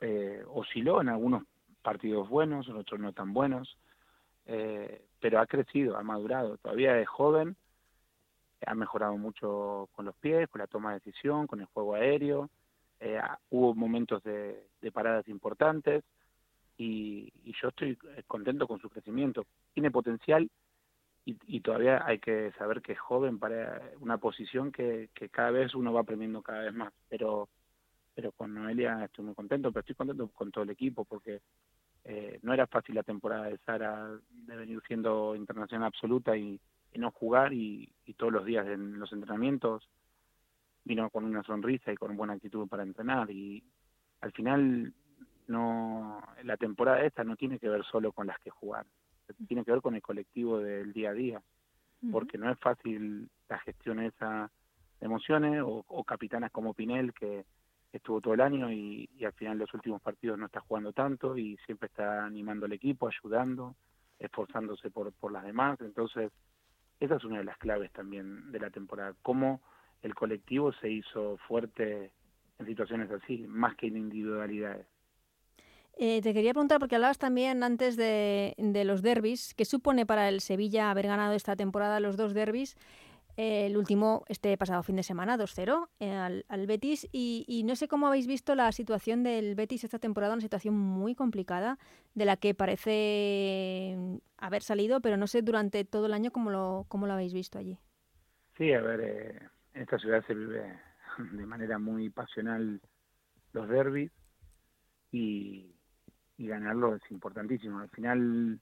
eh, 0.00 0.42
osciló 0.48 1.00
en 1.00 1.08
algunos 1.08 1.44
partidos 1.82 2.28
buenos, 2.28 2.68
en 2.68 2.76
otros 2.76 3.00
no 3.00 3.12
tan 3.12 3.32
buenos, 3.32 3.78
eh, 4.46 5.04
pero 5.20 5.40
ha 5.40 5.46
crecido, 5.46 5.96
ha 5.96 6.02
madurado. 6.02 6.56
Todavía 6.58 6.98
es 6.98 7.08
joven, 7.08 7.56
ha 8.66 8.74
mejorado 8.74 9.16
mucho 9.16 9.88
con 9.92 10.04
los 10.04 10.14
pies, 10.16 10.48
con 10.48 10.60
la 10.60 10.66
toma 10.66 10.90
de 10.90 11.00
decisión, 11.00 11.46
con 11.46 11.60
el 11.60 11.66
juego 11.66 11.94
aéreo. 11.94 12.48
Eh, 13.00 13.20
hubo 13.50 13.74
momentos 13.74 14.22
de, 14.22 14.68
de 14.80 14.92
paradas 14.92 15.26
importantes 15.28 16.04
y, 16.76 17.32
y, 17.44 17.52
yo 17.60 17.68
estoy 17.68 17.98
contento 18.28 18.68
con 18.68 18.80
su 18.80 18.88
crecimiento. 18.88 19.44
Tiene 19.74 19.90
potencial 19.90 20.48
y, 21.24 21.60
todavía 21.60 22.04
hay 22.04 22.18
que 22.18 22.50
saber 22.58 22.82
que 22.82 22.92
es 22.92 22.98
joven 22.98 23.38
para 23.38 23.80
una 24.00 24.18
posición 24.18 24.72
que, 24.72 25.10
que 25.14 25.28
cada 25.28 25.52
vez 25.52 25.74
uno 25.74 25.92
va 25.92 26.00
aprendiendo 26.00 26.42
cada 26.42 26.62
vez 26.62 26.74
más. 26.74 26.92
Pero 27.08 27.48
pero 28.14 28.32
con 28.32 28.54
Noelia 28.54 29.04
estoy 29.04 29.24
muy 29.24 29.34
contento, 29.34 29.70
pero 29.70 29.80
estoy 29.80 29.94
contento 29.96 30.28
con 30.28 30.50
todo 30.50 30.64
el 30.64 30.70
equipo 30.70 31.04
porque 31.04 31.40
eh, 32.04 32.38
no 32.42 32.52
era 32.52 32.66
fácil 32.66 32.94
la 32.94 33.02
temporada 33.02 33.44
de 33.44 33.58
Sara 33.58 34.10
de 34.30 34.56
venir 34.56 34.82
siendo 34.86 35.34
internacional 35.36 35.86
absoluta 35.86 36.36
y, 36.36 36.60
no 36.94 37.10
jugar 37.10 37.54
y, 37.54 37.90
y, 38.04 38.12
todos 38.14 38.30
los 38.30 38.44
días 38.44 38.66
en 38.66 38.98
los 38.98 39.10
entrenamientos 39.14 39.88
vino 40.84 41.08
con 41.08 41.24
una 41.24 41.42
sonrisa 41.42 41.90
y 41.90 41.96
con 41.96 42.16
buena 42.18 42.34
actitud 42.34 42.68
para 42.68 42.82
entrenar 42.82 43.30
y 43.30 43.64
al 44.20 44.32
final 44.32 44.92
no 45.46 46.22
la 46.42 46.58
temporada 46.58 47.02
esta 47.02 47.24
no 47.24 47.36
tiene 47.36 47.58
que 47.58 47.70
ver 47.70 47.82
solo 47.84 48.12
con 48.12 48.26
las 48.26 48.38
que 48.40 48.50
jugar 48.50 48.84
tiene 49.46 49.64
que 49.64 49.72
ver 49.72 49.80
con 49.80 49.94
el 49.94 50.02
colectivo 50.02 50.58
del 50.58 50.92
día 50.92 51.10
a 51.10 51.14
día, 51.14 51.42
porque 52.10 52.38
no 52.38 52.50
es 52.50 52.58
fácil 52.58 53.30
la 53.48 53.58
gestión 53.60 54.00
esa 54.00 54.50
de 55.00 55.06
emociones 55.06 55.62
o, 55.64 56.04
capitanas 56.04 56.50
como 56.50 56.74
Pinel 56.74 57.12
que 57.12 57.44
estuvo 57.92 58.20
todo 58.20 58.34
el 58.34 58.40
año 58.40 58.72
y, 58.72 59.08
al 59.24 59.32
final 59.32 59.58
los 59.58 59.72
últimos 59.74 60.00
partidos 60.00 60.38
no 60.38 60.46
está 60.46 60.60
jugando 60.60 60.92
tanto 60.92 61.36
y 61.36 61.56
siempre 61.66 61.86
está 61.86 62.24
animando 62.24 62.66
al 62.66 62.72
equipo, 62.72 63.08
ayudando, 63.08 63.76
esforzándose 64.18 64.90
por, 64.90 65.12
por 65.12 65.32
las 65.32 65.44
demás. 65.44 65.80
Entonces, 65.80 66.30
esa 67.00 67.16
es 67.16 67.24
una 67.24 67.38
de 67.38 67.44
las 67.44 67.58
claves 67.58 67.90
también 67.92 68.50
de 68.52 68.60
la 68.60 68.70
temporada, 68.70 69.14
cómo 69.22 69.60
el 70.02 70.14
colectivo 70.14 70.72
se 70.74 70.90
hizo 70.90 71.36
fuerte 71.48 72.12
en 72.58 72.66
situaciones 72.66 73.10
así, 73.10 73.44
más 73.48 73.74
que 73.76 73.88
en 73.88 73.96
individualidades. 73.96 74.86
Eh, 75.98 76.20
te 76.22 76.32
quería 76.32 76.52
preguntar, 76.52 76.78
porque 76.78 76.94
hablabas 76.94 77.18
también 77.18 77.62
antes 77.62 77.96
de, 77.96 78.54
los 78.84 79.02
derbis, 79.02 79.54
¿qué 79.54 79.64
supone 79.64 80.06
para 80.06 80.28
el 80.28 80.40
Sevilla 80.40 80.90
haber 80.90 81.06
ganado 81.06 81.34
esta 81.34 81.56
temporada 81.56 82.00
los 82.00 82.16
dos 82.16 82.34
derbis? 82.34 82.76
el 83.36 83.78
último 83.78 84.24
este 84.28 84.56
pasado 84.58 84.82
fin 84.82 84.96
de 84.96 85.02
semana, 85.02 85.38
2-0 85.38 85.88
eh, 86.00 86.10
al, 86.10 86.66
Betis. 86.66 87.08
Y, 87.12 87.62
no 87.64 87.76
sé 87.76 87.88
cómo 87.88 88.06
habéis 88.06 88.26
visto 88.26 88.54
la 88.54 88.70
situación 88.72 89.22
del 89.22 89.54
Betis 89.54 89.84
esta 89.84 89.98
temporada, 89.98 90.34
una 90.34 90.42
situación 90.42 90.74
muy 90.74 91.14
complicada, 91.14 91.78
de 92.14 92.24
la 92.24 92.36
que 92.36 92.54
parece 92.54 93.94
mm, 93.96 94.16
haber 94.36 94.62
salido, 94.62 95.00
pero 95.00 95.16
no 95.16 95.26
sé 95.26 95.42
durante 95.42 95.84
todo 95.84 96.06
el 96.06 96.12
año 96.12 96.30
cómo 96.30 96.50
lo, 96.50 96.84
cómo 96.88 97.06
lo 97.06 97.14
habéis 97.14 97.32
visto 97.32 97.58
allí. 97.58 97.78
Sí, 98.58 98.72
a 98.72 98.82
ver, 98.82 99.00
eh, 99.00 99.48
en 99.74 99.82
esta 99.82 99.98
ciudad 99.98 100.22
se 100.26 100.34
vive 100.34 100.78
de 101.32 101.46
manera 101.46 101.78
muy 101.78 102.10
pasional 102.10 102.80
los 103.52 103.68
derbis 103.68 104.12
y, 105.10 105.71
y 106.42 106.48
ganarlo 106.48 106.96
es 106.96 107.10
importantísimo. 107.10 107.78
Al 107.78 107.88
final 107.90 108.60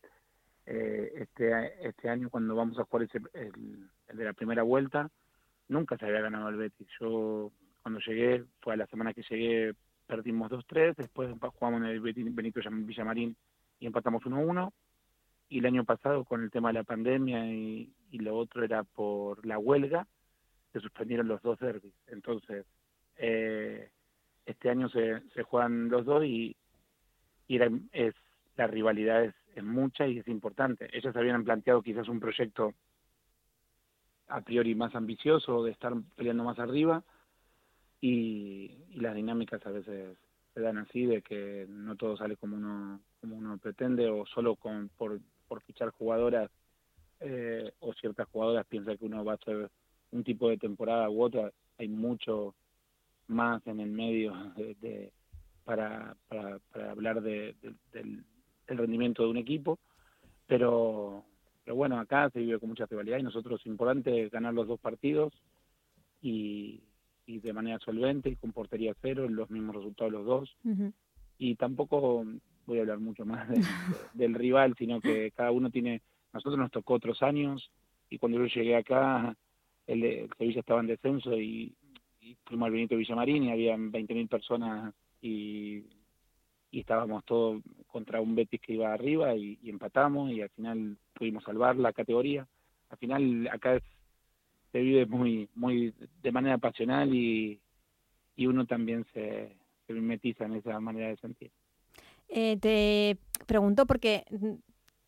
eh, 0.67 1.13
este, 1.15 1.89
este 1.89 2.11
año 2.11 2.29
cuando 2.29 2.55
vamos 2.55 2.79
a 2.79 2.85
jugar 2.85 3.05
ese, 3.05 3.21
el, 3.33 3.89
de 4.13 4.25
la 4.25 4.35
primera 4.35 4.63
vuelta, 4.63 5.11
nunca 5.69 5.97
se 5.97 6.05
había 6.05 6.21
ganado 6.21 6.51
el 6.51 6.57
Betis. 6.57 6.87
Yo 7.01 7.51
cuando 7.83 8.01
llegué, 8.01 8.45
fue 8.61 8.75
a 8.75 8.77
la 8.77 8.87
semana 8.87 9.15
que 9.15 9.23
llegué, 9.23 9.75
perdimos 10.07 10.51
2-3, 10.51 10.95
después 10.97 11.31
jugamos 11.59 11.81
en 11.81 11.87
el 11.87 12.01
Benito 12.01 12.61
Villamarín 12.71 13.35
y 13.79 13.87
empatamos 13.87 14.23
1-1. 14.23 14.73
Y 15.49 15.61
el 15.61 15.67
año 15.67 15.85
pasado, 15.85 16.25
con 16.25 16.43
el 16.43 16.51
tema 16.51 16.69
de 16.69 16.75
la 16.75 16.85
pandemia 16.85 17.47
y, 17.47 17.93
lo 18.13 18.37
otro 18.37 18.63
era 18.63 18.85
por 18.85 19.47
la 19.47 19.59
huelga, 19.59 20.07
se 20.73 20.81
suspendieron 20.81 21.29
los 21.29 21.41
dos 21.43 21.59
derbis. 21.59 21.95
Entonces, 22.09 22.67
eh, 23.17 23.91
este 24.45 24.69
año 24.69 24.89
se, 24.91 25.23
se 25.31 25.43
juegan 25.43 25.89
los 25.89 26.05
dos 26.05 26.25
y, 26.25 26.55
y 27.51 27.57
era, 27.57 27.69
es, 27.93 28.15
la 28.57 28.67
rivalidad 28.67 29.25
es 29.25 29.35
es 29.55 29.65
mucha 29.65 30.07
y 30.07 30.19
es 30.19 30.29
importante. 30.29 30.89
Ellos 30.97 31.15
habían 31.17 31.45
planteado 31.45 31.83
quizás 31.83 32.09
un 32.09 32.21
proyecto 32.21 32.75
a 34.29 34.41
priori 34.43 34.75
más 34.75 34.95
ambicioso 34.95 35.65
de 35.65 35.73
estar 35.73 35.93
peleando 36.17 36.45
más 36.45 36.59
arriba 36.59 37.03
y, 38.01 38.77
las 38.95 39.15
dinámicas 39.15 39.65
a 39.67 39.71
veces 39.71 40.17
se 40.53 40.61
dan 40.61 40.79
así 40.79 41.07
de 41.07 41.23
que 41.23 41.67
no 41.69 41.97
todo 41.97 42.17
sale 42.17 42.37
como 42.37 42.57
uno 42.57 43.01
como 43.21 43.37
uno 43.37 43.57
pretende 43.57 44.09
o 44.09 44.27
solo 44.27 44.57
con 44.57 44.91
por, 44.99 45.21
por 45.49 45.63
fichar 45.63 45.91
jugadoras 45.91 46.51
eh, 47.21 47.73
o 47.79 47.95
ciertas 47.95 48.29
jugadoras 48.29 48.67
piensa 48.67 48.97
que 48.97 49.07
uno 49.07 49.25
va 49.25 49.33
a 49.33 49.35
hacer 49.37 49.71
un 50.11 50.25
tipo 50.25 50.51
de 50.51 50.59
temporada 50.59 51.09
u 51.09 51.23
otra 51.23 51.51
hay 51.79 51.89
mucho 51.89 52.55
más 53.29 53.65
en 53.67 53.81
el 53.81 53.91
medio 53.91 54.35
de, 54.57 55.13
para, 55.65 56.17
para, 56.29 56.59
para 56.73 56.91
hablar 56.91 57.23
de, 57.23 57.55
del, 57.93 58.25
el 58.67 58.79
rendimiento 58.79 59.25
de 59.25 59.31
un 59.31 59.37
equipo, 59.37 59.79
pero, 60.47 61.25
pero 61.65 61.77
bueno, 61.77 61.99
acá 61.99 62.31
se 62.31 62.41
vive 62.41 62.59
con 62.59 62.71
mucha 62.71 62.87
rivalidad 62.87 63.19
y 63.19 63.23
nosotros 63.23 63.61
es 63.61 63.67
importante 63.67 64.29
ganar 64.29 64.55
los 64.55 64.69
dos 64.69 64.81
partidos 64.81 65.33
y, 66.21 66.83
y 67.27 67.39
de 67.39 67.53
manera 67.53 67.79
solvente 67.79 68.31
y 68.31 68.37
con 68.37 68.53
portería 68.53 68.95
cero, 69.01 69.29
los 69.29 69.51
mismos 69.51 69.77
resultados 69.77 70.13
los 70.13 70.27
dos. 70.27 70.57
Y 71.39 71.55
tampoco 71.57 72.25
voy 72.67 72.79
a 72.79 72.83
hablar 72.83 72.99
mucho 72.99 73.25
más 73.25 73.49
del 74.15 74.35
rival, 74.35 74.75
sino 74.79 75.01
que 75.01 75.31
cada 75.33 75.51
uno 75.51 75.71
tiene, 75.71 76.03
nosotros 76.33 76.59
nos 76.59 76.71
tocó 76.71 76.95
otros 76.95 77.23
años 77.23 77.71
y 78.09 78.19
cuando 78.19 78.39
yo 78.39 78.47
llegué 78.47 78.77
acá, 78.77 79.37
el, 79.87 80.03
el 80.05 80.31
Sevilla 80.37 80.61
estaba 80.61 80.81
en 80.81 80.87
descenso 80.89 81.39
y, 81.39 81.75
y 82.21 82.37
fuimos 82.45 82.67
al 82.67 82.73
Benito 82.73 82.97
Villamarín 82.97 83.45
y 83.45 83.51
habían 83.53 83.93
20.000 83.93 84.29
personas 84.29 84.95
y 85.21 85.85
y 86.71 86.81
estábamos 86.81 87.25
todos 87.25 87.63
contra 87.89 88.21
un 88.21 88.35
Betis 88.35 88.61
que 88.61 88.75
iba 88.75 88.93
arriba 88.93 89.35
y, 89.35 89.59
empatamos 89.65 90.31
y 90.31 90.41
al 90.43 90.51
final 90.51 90.97
pudimos 91.15 91.43
salvar 91.45 91.77
la 91.77 91.93
categoría. 91.93 92.47
Al 92.91 92.99
final 92.99 93.49
acá 93.53 93.81
se 94.73 94.79
vive 94.79 95.07
muy 95.07 95.49
muy 95.55 95.93
de 96.23 96.33
manera 96.33 96.59
pasional 96.59 97.15
y, 97.15 97.61
y 98.37 98.47
uno 98.47 98.67
también 98.67 99.05
se, 99.13 99.57
se 99.87 99.93
mimetiza 99.93 100.45
en 100.45 100.55
esa 100.55 100.79
manera 100.81 101.09
de 101.09 101.17
sentir. 101.17 101.51
Eh, 102.29 102.57
te 102.59 103.19
pregunto 103.47 103.87
porque 103.87 104.25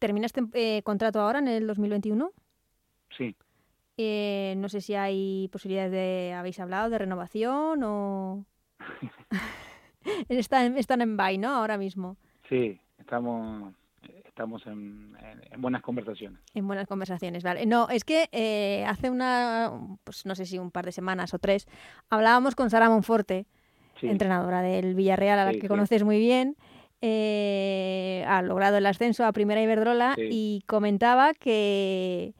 terminaste 0.01 0.43
eh, 0.55 0.83
contrato 0.83 1.21
ahora 1.21 1.39
en 1.39 1.49
el 1.49 1.67
2021. 1.67 2.33
Sí. 3.17 3.37
Eh, 3.97 4.55
no 4.57 4.69
sé 4.69 4.81
si 4.81 4.95
hay 4.95 5.49
posibilidades 5.53 5.93
de 5.93 6.33
habéis 6.33 6.59
hablado 6.59 6.91
de 6.91 6.99
renovación 6.99 7.83
o 7.85 8.47
están, 10.29 10.77
están 10.77 11.01
en 11.01 11.17
Bay, 11.17 11.39
¿no? 11.39 11.55
Ahora 11.55 11.79
mismo. 11.79 12.17
Sí, 12.49 12.79
estamos 12.99 13.75
estamos 14.33 14.67
en, 14.67 15.15
buenas 15.59 15.83
conversaciones. 15.83 16.41
En 16.55 16.67
buenas 16.67 16.87
conversaciones, 16.87 17.43
vale. 17.45 17.67
No, 17.67 17.89
es 17.91 18.03
que 18.03 18.29
eh, 18.33 18.85
hace 18.89 19.11
una, 19.11 19.71
pues 20.05 20.25
no 20.25 20.35
sé 20.35 20.47
si 20.47 20.59
un 20.59 20.71
par 20.71 20.87
de 20.87 20.93
semanas 20.93 21.35
o 21.35 21.39
tres, 21.39 21.69
hablábamos 22.09 22.55
con 22.55 22.71
Sara 22.71 22.89
Monforte, 22.89 23.47
entrenadora 24.01 24.63
del 24.63 24.95
Villarreal, 24.95 25.39
a 25.39 25.45
la 25.45 25.53
que 25.53 25.69
conoces 25.69 26.03
muy 26.03 26.19
bien. 26.19 26.57
Eh, 27.03 28.25
ha 28.27 28.43
logrado 28.43 28.79
el 28.79 28.87
ascenso 28.87 29.27
a 29.27 29.33
Primera 29.33 29.61
Iberdrola 29.61 30.15
y 30.17 30.63
comentaba 30.67 31.35
que, 31.35 32.33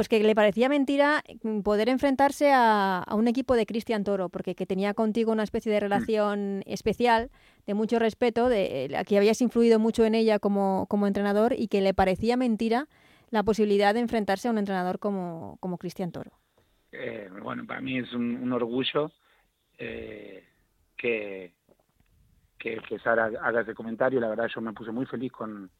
pues 0.00 0.08
que 0.08 0.22
le 0.22 0.34
parecía 0.34 0.70
mentira 0.70 1.22
mm, 1.42 1.60
poder 1.60 1.90
enfrentarse 1.90 2.52
a, 2.54 3.04
un 3.12 3.28
equipo 3.28 3.54
de 3.54 3.66
Cristian 3.66 4.02
Toro, 4.02 4.30
porque 4.30 4.54
que 4.54 4.64
tenía 4.64 4.94
contigo 4.94 5.30
una 5.30 5.42
especie 5.42 5.70
de 5.70 5.76
mm. 5.76 5.82
relación 5.82 6.62
especial, 6.64 7.30
de 7.66 7.74
mucho 7.74 7.98
respeto, 7.98 8.48
de 8.48 8.86
eh, 8.86 9.04
que 9.06 9.18
habías 9.18 9.42
influido 9.42 9.78
mucho 9.78 10.06
en 10.06 10.14
ella 10.14 10.38
como, 10.38 10.86
como 10.88 11.06
entrenador 11.06 11.52
y 11.52 11.68
que 11.68 11.82
le 11.82 11.92
parecía 11.92 12.38
mentira 12.38 12.86
la 13.28 13.42
posibilidad 13.42 13.92
de 13.92 14.00
enfrentarse 14.00 14.48
a 14.48 14.52
un 14.52 14.56
entrenador 14.56 15.00
como, 15.00 15.58
como 15.60 15.76
Cristian 15.76 16.12
Toro. 16.12 16.30
Eh, 16.92 17.28
bueno, 17.42 17.66
para 17.66 17.82
mí 17.82 17.98
es 17.98 18.10
un, 18.14 18.50
orgullo 18.54 19.12
eh, 19.76 20.42
que, 20.96 21.52
que, 22.58 22.98
Sara 23.04 23.26
haga 23.42 23.60
ese 23.60 23.74
comentario. 23.74 24.18
La 24.18 24.30
verdad, 24.30 24.48
yo 24.48 24.62
me 24.62 24.72
puse 24.72 24.92
muy 24.92 25.04
feliz 25.04 25.30
con, 25.30 25.70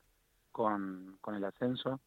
con, 0.53 1.17
con 1.23 1.37
el 1.37 1.45
ascenso 1.47 2.01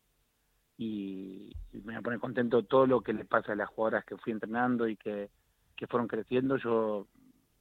y, 0.83 1.55
me 1.73 1.81
voy 1.81 1.95
a 1.95 2.01
poner 2.01 2.19
contento 2.19 2.63
todo 2.63 2.85
lo 2.85 3.01
que 3.01 3.13
le 3.13 3.25
pasa 3.25 3.53
a 3.53 3.55
las 3.55 3.69
jugadoras 3.69 4.05
que 4.05 4.17
fui 4.17 4.31
entrenando 4.31 4.87
y 4.87 4.95
que, 4.95 5.29
que 5.75 5.87
fueron 5.87 6.07
creciendo, 6.07 6.57
yo 6.57 7.07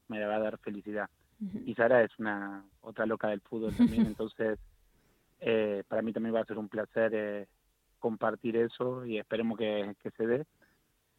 me 0.09 0.25
va 0.25 0.37
a 0.37 0.41
dar 0.41 0.59
felicidad. 0.59 1.09
Y 1.65 1.75
Sara 1.75 2.05
es 2.05 2.17
una 2.19 2.65
otra 2.83 3.07
loca 3.07 3.29
del 3.29 3.41
fútbol 3.41 3.75
también, 3.75 4.07
entonces 4.07 4.59
eh, 5.41 5.83
para 5.89 6.03
mí 6.03 6.13
también 6.13 6.35
va 6.35 6.41
a 6.41 6.45
ser 6.45 6.59
un 6.59 6.69
placer 6.69 7.13
eh, 7.15 7.49
compartir 7.99 8.57
eso 8.57 9.05
y 9.07 9.19
esperemos 9.19 9.59
que, 9.59 9.95
que 10.03 10.11
se 10.11 10.27
dé. 10.27 10.47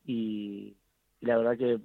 Y, 0.06 0.76
la 1.22 1.38
verdad 1.38 1.58
que 1.58 1.80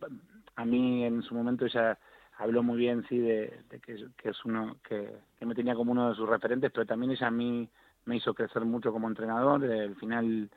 a 0.57 0.65
mí 0.65 1.05
en 1.05 1.23
su 1.23 1.33
momento 1.33 1.65
ella 1.65 1.97
habló 2.39 2.65
muy 2.65 2.77
bien 2.77 3.07
sí 3.09 3.19
de, 3.19 3.61
que, 3.83 4.05
que, 4.17 4.31
es 4.31 4.45
uno 4.45 4.79
que, 4.83 5.13
que 5.39 5.47
me 5.47 5.55
tenía 5.55 5.77
como 5.77 5.93
uno 5.93 6.11
de 6.11 6.17
sus 6.17 6.29
referentes, 6.29 6.73
pero 6.73 6.87
también 6.87 7.13
ella 7.13 7.29
a 7.29 7.31
mí 7.31 7.69
me 8.09 8.17
hizo 8.17 8.33
crecer 8.33 8.65
mucho 8.65 8.91
como 8.91 9.07
entrenador. 9.07 9.63
Al 9.65 9.95
final, 9.97 10.49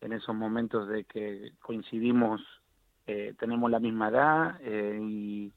en 0.00 0.12
esos 0.12 0.34
momentos 0.34 0.88
de 0.88 1.04
que 1.04 1.52
coincidimos, 1.62 2.40
eh, 3.06 3.34
tenemos 3.38 3.70
la 3.70 3.78
misma 3.78 4.08
edad 4.08 4.60
eh, 4.60 4.98
y, 5.00 5.52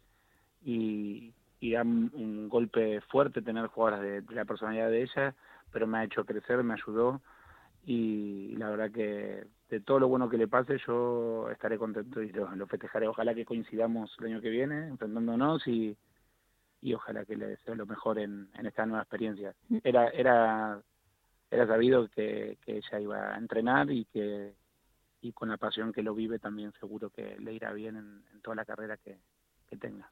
y, 1.59 1.71
da 1.71 1.81
un, 1.81 2.47
golpe 2.49 3.01
fuerte 3.01 3.41
tener 3.41 3.65
jugadoras 3.67 4.01
de, 4.01 4.23
la 4.35 4.45
personalidad 4.45 4.89
de 4.89 5.01
ella, 5.01 5.35
pero 5.71 5.87
me 5.87 5.97
ha 5.97 6.03
hecho 6.03 6.23
crecer, 6.23 6.61
me 6.63 6.75
ayudó 6.75 7.19
y 7.85 8.55
la 8.57 8.69
verdad 8.69 8.91
que 8.91 9.43
de 9.69 9.79
todo 9.79 9.99
lo 9.99 10.07
bueno 10.07 10.29
que 10.29 10.37
le 10.37 10.47
pase 10.47 10.77
yo 10.85 11.49
estaré 11.49 11.79
contento 11.79 12.21
y 12.21 12.31
lo, 12.31 12.67
festejaré. 12.67 13.07
Ojalá 13.07 13.33
que 13.33 13.43
coincidamos 13.43 14.15
el 14.19 14.25
año 14.27 14.41
que 14.41 14.49
viene 14.49 14.87
enfrentándonos 14.87 15.65
y, 15.67 15.97
y 16.81 16.93
ojalá 16.93 17.25
que 17.25 17.35
le 17.35 17.47
deseo 17.47 17.73
lo 17.73 17.87
mejor 17.87 18.19
en, 18.19 18.49
en 18.53 18.67
esta 18.67 18.85
nueva 18.85 19.01
experiencia. 19.01 19.55
Mm. 19.69 19.77
Era, 19.83 20.09
era 20.09 20.81
era 21.53 21.67
sabido 21.67 22.07
que, 22.09 22.57
ella 22.65 22.99
iba 22.99 23.33
a 23.33 23.37
entrenar 23.37 23.91
y 23.91 24.05
que 24.05 24.53
y 25.21 25.31
con 25.31 25.47
la 25.47 25.57
pasión 25.57 25.93
que 25.93 26.03
lo 26.03 26.13
vive 26.13 26.37
también 26.37 26.73
seguro 26.79 27.09
que 27.09 27.37
le 27.39 27.53
irá 27.53 27.71
bien 27.71 27.95
en, 27.95 28.41
toda 28.41 28.55
la 28.55 28.65
carrera 28.65 28.97
que, 28.97 29.17
tenga. 29.79 30.07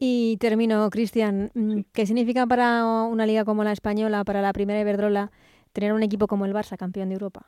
Y 0.00 0.36
termino, 0.38 0.90
Cristian, 0.90 1.52
mm, 1.54 1.80
¿qué 1.92 2.06
significa 2.06 2.44
para 2.44 2.84
una 3.04 3.24
liga 3.24 3.44
como 3.44 3.62
la 3.62 3.70
española, 3.70 4.24
para 4.24 4.42
la 4.42 4.52
primera 4.52 4.80
Iberdrola, 4.80 5.30
tener 5.72 5.92
un 5.92 6.02
equipo 6.02 6.26
como 6.26 6.44
el 6.44 6.52
Barça, 6.52 6.76
campeón 6.76 7.10
de 7.10 7.14
Europa? 7.14 7.46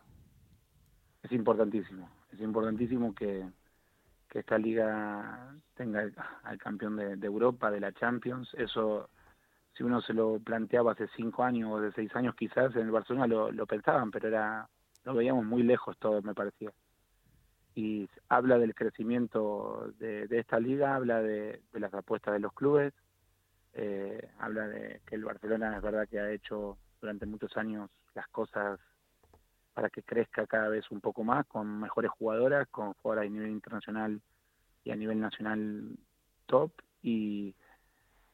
Es 1.25 1.33
importantísimo, 1.33 2.09
es 2.33 2.41
importantísimo 2.41 3.13
que, 3.15 3.45
esta 4.35 4.57
liga 4.57 5.53
tenga 5.75 6.09
al 6.45 6.59
campeón 6.59 6.95
de, 6.95 7.17
de 7.17 7.27
Europa, 7.27 7.73
de 7.73 7.81
la 7.81 7.93
Champions, 7.93 8.55
eso 8.57 9.09
si 9.79 9.85
uno 9.85 10.03
se 10.03 10.13
lo 10.13 10.41
planteaba 10.41 10.93
hace 10.93 11.07
cinco 11.15 11.45
años 11.45 11.71
o 11.73 11.81
de 11.81 11.93
seis 11.93 12.15
años 12.17 12.35
quizás 12.35 12.75
en 12.75 12.83
el 12.83 12.91
Barcelona 12.91 13.29
lo, 13.29 13.67
pensaban, 13.67 14.11
pero 14.11 14.27
era 14.27 14.69
lo 15.05 15.15
veíamos 15.15 15.45
muy 15.45 15.63
lejos 15.63 15.97
todo, 15.99 16.21
me 16.21 16.35
parecía. 16.35 16.73
Y 17.77 18.11
habla 18.29 18.59
del 18.59 18.75
crecimiento 18.75 19.93
de, 20.01 20.27
esta 20.31 20.59
liga, 20.59 20.97
habla 20.97 21.23
de, 21.23 21.63
las 21.75 21.95
apuestas 21.95 22.35
de 22.35 22.41
los 22.41 22.53
clubes, 22.53 22.93
eh, 23.75 24.29
habla 24.41 24.67
de 24.67 25.01
que 25.07 25.15
el 25.15 25.25
Barcelona 25.25 25.77
es 25.77 25.83
verdad 25.83 26.09
que 26.09 26.19
ha 26.19 26.33
hecho 26.33 26.77
durante 27.01 27.27
muchos 27.27 27.57
años 27.57 27.89
las 28.15 28.27
cosas 28.29 28.81
para 29.75 29.91
que 29.91 30.03
crezca 30.03 30.49
cada 30.49 30.69
vez 30.69 30.91
un 30.91 31.01
poco 31.01 31.23
más, 31.23 31.47
con 31.47 31.79
mejores 31.79 32.11
jugadoras, 32.11 32.67
con 32.69 32.95
jugadoras 32.95 33.31
a 33.31 33.33
nivel 33.33 33.51
internacional 33.53 34.21
y 34.83 34.91
a 34.91 34.97
nivel 34.97 35.21
nacional 35.21 35.97
top, 36.47 36.73
y, 37.01 37.55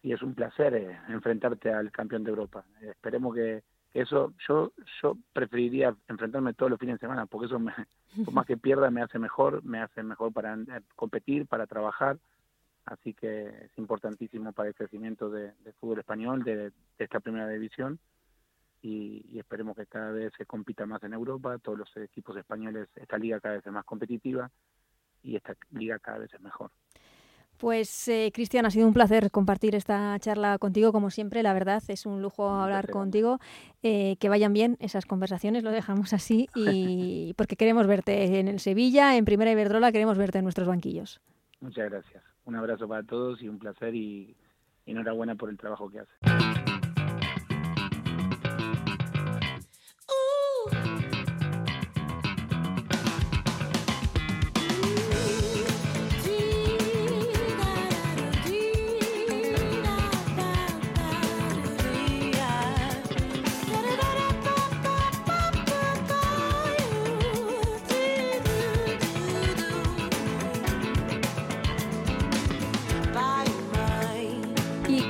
y 0.04 0.12
es 0.12 0.22
un 0.22 0.34
placer 0.34 0.74
eh, 0.74 1.00
enfrentarte 1.08 1.72
al 1.72 1.90
campeón 1.90 2.22
de 2.22 2.30
Europa. 2.30 2.64
esperemos 2.82 3.34
que 3.34 3.64
eso, 3.94 4.34
yo 4.46 4.72
yo 5.02 5.16
preferiría 5.32 5.96
enfrentarme 6.08 6.52
todos 6.52 6.70
los 6.70 6.78
fines 6.78 6.96
de 6.96 7.06
semana, 7.06 7.26
porque 7.26 7.46
eso, 7.46 7.58
me, 7.58 7.72
por 8.24 8.34
más 8.34 8.46
que 8.46 8.58
pierda, 8.58 8.90
me 8.90 9.02
hace 9.02 9.18
mejor, 9.18 9.64
me 9.64 9.80
hace 9.80 10.02
mejor 10.02 10.32
para 10.32 10.54
eh, 10.54 10.82
competir, 10.94 11.46
para 11.46 11.66
trabajar, 11.66 12.18
así 12.84 13.14
que 13.14 13.48
es 13.48 13.78
importantísimo 13.78 14.52
para 14.52 14.68
el 14.68 14.74
crecimiento 14.74 15.30
del 15.30 15.54
fútbol 15.80 16.00
español, 16.00 16.44
de 16.44 16.70
esta 16.98 17.20
primera 17.20 17.48
división, 17.48 17.98
y, 18.82 19.38
esperemos 19.38 19.74
que 19.74 19.86
cada 19.86 20.10
vez 20.10 20.32
se 20.36 20.44
compita 20.44 20.84
más 20.84 21.02
en 21.02 21.14
Europa, 21.14 21.56
todos 21.58 21.78
los 21.78 21.96
equipos 21.96 22.36
españoles, 22.36 22.88
esta 22.96 23.16
liga 23.16 23.40
cada 23.40 23.54
vez 23.54 23.66
es 23.66 23.72
más 23.72 23.86
competitiva 23.86 24.50
y 25.22 25.36
esta 25.36 25.54
liga 25.70 25.98
cada 25.98 26.18
vez 26.18 26.34
es 26.34 26.40
mejor. 26.42 26.70
Pues 27.58 28.08
eh, 28.08 28.30
Cristian, 28.34 28.66
ha 28.66 28.70
sido 28.70 28.86
un 28.86 28.94
placer 28.94 29.30
compartir 29.30 29.74
esta 29.74 30.18
charla 30.18 30.58
contigo, 30.58 30.92
como 30.92 31.10
siempre, 31.10 31.42
la 31.42 31.52
verdad, 31.52 31.82
es 31.88 32.04
un 32.04 32.20
lujo 32.20 32.48
hablar 32.50 32.90
contigo. 32.90 33.38
Eh, 33.82 34.16
que 34.18 34.28
vayan 34.28 34.52
bien 34.52 34.76
esas 34.80 35.06
conversaciones, 35.06 35.62
lo 35.62 35.70
dejamos 35.70 36.12
así, 36.12 36.48
y 36.54 37.34
porque 37.38 37.56
queremos 37.56 37.86
verte 37.86 38.40
en 38.40 38.48
el 38.48 38.60
Sevilla, 38.60 39.16
en 39.16 39.24
Primera 39.24 39.52
Iberdrola, 39.52 39.92
queremos 39.92 40.18
verte 40.18 40.38
en 40.38 40.44
nuestros 40.44 40.66
banquillos. 40.66 41.20
Muchas 41.60 41.90
gracias. 41.90 42.22
Un 42.44 42.56
abrazo 42.56 42.86
para 42.88 43.02
todos 43.02 43.40
y 43.42 43.48
un 43.48 43.58
placer 43.58 43.94
y 43.94 44.36
enhorabuena 44.86 45.34
por 45.34 45.48
el 45.48 45.56
trabajo 45.56 45.90
que 45.90 46.00
haces. 46.00 46.63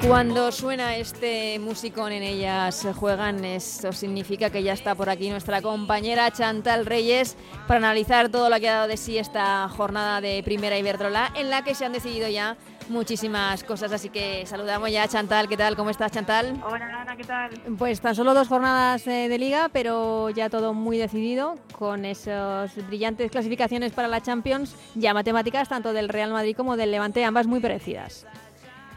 Cuando 0.07 0.53
suena 0.53 0.97
este 0.97 1.59
musicón 1.59 2.12
en 2.12 2.23
ellas 2.23 2.87
juegan, 2.95 3.43
esto 3.43 3.90
significa 3.93 4.51
que 4.51 4.62
ya 4.62 4.75
está 4.75 4.95
por 4.95 5.09
aquí 5.09 5.31
nuestra 5.31 5.62
compañera 5.62 6.31
Chantal 6.31 6.85
Reyes 6.85 7.38
para 7.67 7.79
analizar 7.79 8.29
todo 8.29 8.51
lo 8.51 8.61
que 8.61 8.69
ha 8.69 8.75
dado 8.75 8.88
de 8.88 8.99
sí 8.99 9.17
esta 9.17 9.67
jornada 9.71 10.21
de 10.21 10.43
Primera 10.45 10.77
Iberdrola, 10.77 11.33
en 11.35 11.49
la 11.49 11.64
que 11.64 11.75
se 11.75 11.87
han 11.87 11.93
decidido 11.93 12.29
ya 12.29 12.59
muchísimas 12.90 13.64
cosas. 13.64 13.93
Así 13.93 14.11
que 14.11 14.45
saludamos 14.45 14.90
ya 14.90 15.05
a 15.05 15.09
Chantal. 15.09 15.49
¿Qué 15.49 15.57
tal? 15.57 15.75
¿Cómo 15.75 15.88
estás, 15.88 16.12
Chantal? 16.12 16.62
Hola, 16.67 17.01
Ana, 17.01 17.17
¿qué 17.17 17.25
tal? 17.25 17.51
Pues 17.79 18.03
tan 18.03 18.14
solo 18.14 18.35
dos 18.35 18.47
jornadas 18.47 19.07
eh, 19.07 19.29
de 19.31 19.38
liga, 19.38 19.71
pero 19.73 20.29
ya 20.29 20.51
todo 20.51 20.75
muy 20.75 20.99
decidido, 20.99 21.57
con 21.73 22.05
esas 22.05 22.77
brillantes 22.88 23.31
clasificaciones 23.31 23.93
para 23.93 24.09
la 24.09 24.21
Champions, 24.21 24.77
ya 24.95 25.14
matemáticas 25.14 25.71
tanto 25.71 25.95
del 25.95 26.11
Real 26.11 26.31
Madrid 26.31 26.55
como 26.55 26.77
del 26.77 26.90
Levante, 26.90 27.25
ambas 27.25 27.47
muy 27.47 27.61
parecidas. 27.61 28.27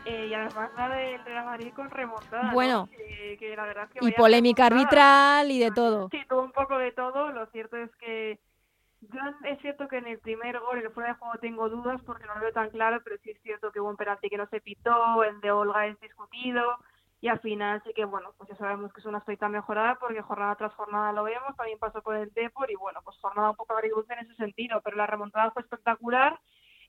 Eh, 0.08 0.28
y 0.28 0.34
además 0.34 0.72
la 0.78 0.88
del 0.88 1.26
Real 1.26 1.46
Madrid 1.46 1.74
con 1.76 1.90
remontada. 1.90 2.54
Bueno, 2.54 2.88
que, 2.96 3.54
la 3.58 3.66
verdad 3.66 3.90
y 4.00 4.12
polémica 4.14 4.68
arbitral 4.68 5.52
y 5.52 5.60
de 5.60 5.70
todo. 5.72 6.08
Sí, 6.12 6.22
todo 6.30 6.44
un 6.44 6.54
poco 6.54 6.78
de 6.78 6.94
todo. 6.94 7.32
Lo 7.34 7.46
cierto 7.48 7.76
es 7.76 7.94
que 7.98 8.40
yo 9.02 9.20
es 9.44 9.60
cierto 9.60 9.90
que 9.90 9.98
en 9.98 10.08
el 10.08 10.20
primer 10.20 10.60
gol, 10.60 10.78
en 10.78 10.86
el 10.86 10.92
fuera 10.92 11.10
de 11.10 11.20
juego, 11.20 11.38
tengo 11.42 11.68
dudas 11.68 12.02
porque 12.04 12.26
no 12.26 12.36
lo 12.36 12.42
veo 12.42 12.54
tan 12.54 12.70
claro, 12.70 13.02
pero 13.04 13.18
sí 13.22 13.32
es 13.32 13.42
cierto 13.42 13.70
que 13.74 13.82
hubo 13.82 13.90
un 13.90 13.98
penalti 13.98 14.30
que 14.30 14.38
no 14.38 14.48
se 14.48 14.62
pitó, 14.62 15.24
el 15.26 15.42
de 15.42 15.52
Olga 15.52 15.88
es 15.88 16.00
discutido. 16.00 16.78
Y 17.20 17.28
al 17.28 17.40
final 17.40 17.82
sí 17.84 17.92
que, 17.94 18.06
bueno, 18.06 18.32
pues 18.38 18.50
ya 18.50 18.56
sabemos 18.56 18.94
que 18.94 19.02
es 19.02 19.06
una 19.08 19.18
aspecto 19.18 19.50
mejorada 19.50 19.96
porque 19.96 20.22
jornada 20.22 20.56
tras 20.56 20.74
jornada 20.76 21.12
lo 21.12 21.24
vemos, 21.24 21.54
también 21.58 21.80
pasó 21.80 22.02
por 22.02 22.16
el 22.16 22.32
Depor 22.34 22.72
y 22.72 22.76
bueno, 22.76 23.02
pues 23.04 23.18
jornada 23.18 23.50
un 23.50 23.58
poco 23.58 23.74
agridulce 23.74 24.14
en 24.14 24.20
ese 24.20 24.36
sentido, 24.36 24.80
pero 24.82 24.96
la 24.96 25.08
remontada 25.08 25.52
fue 25.52 25.64
espectacular 25.64 26.40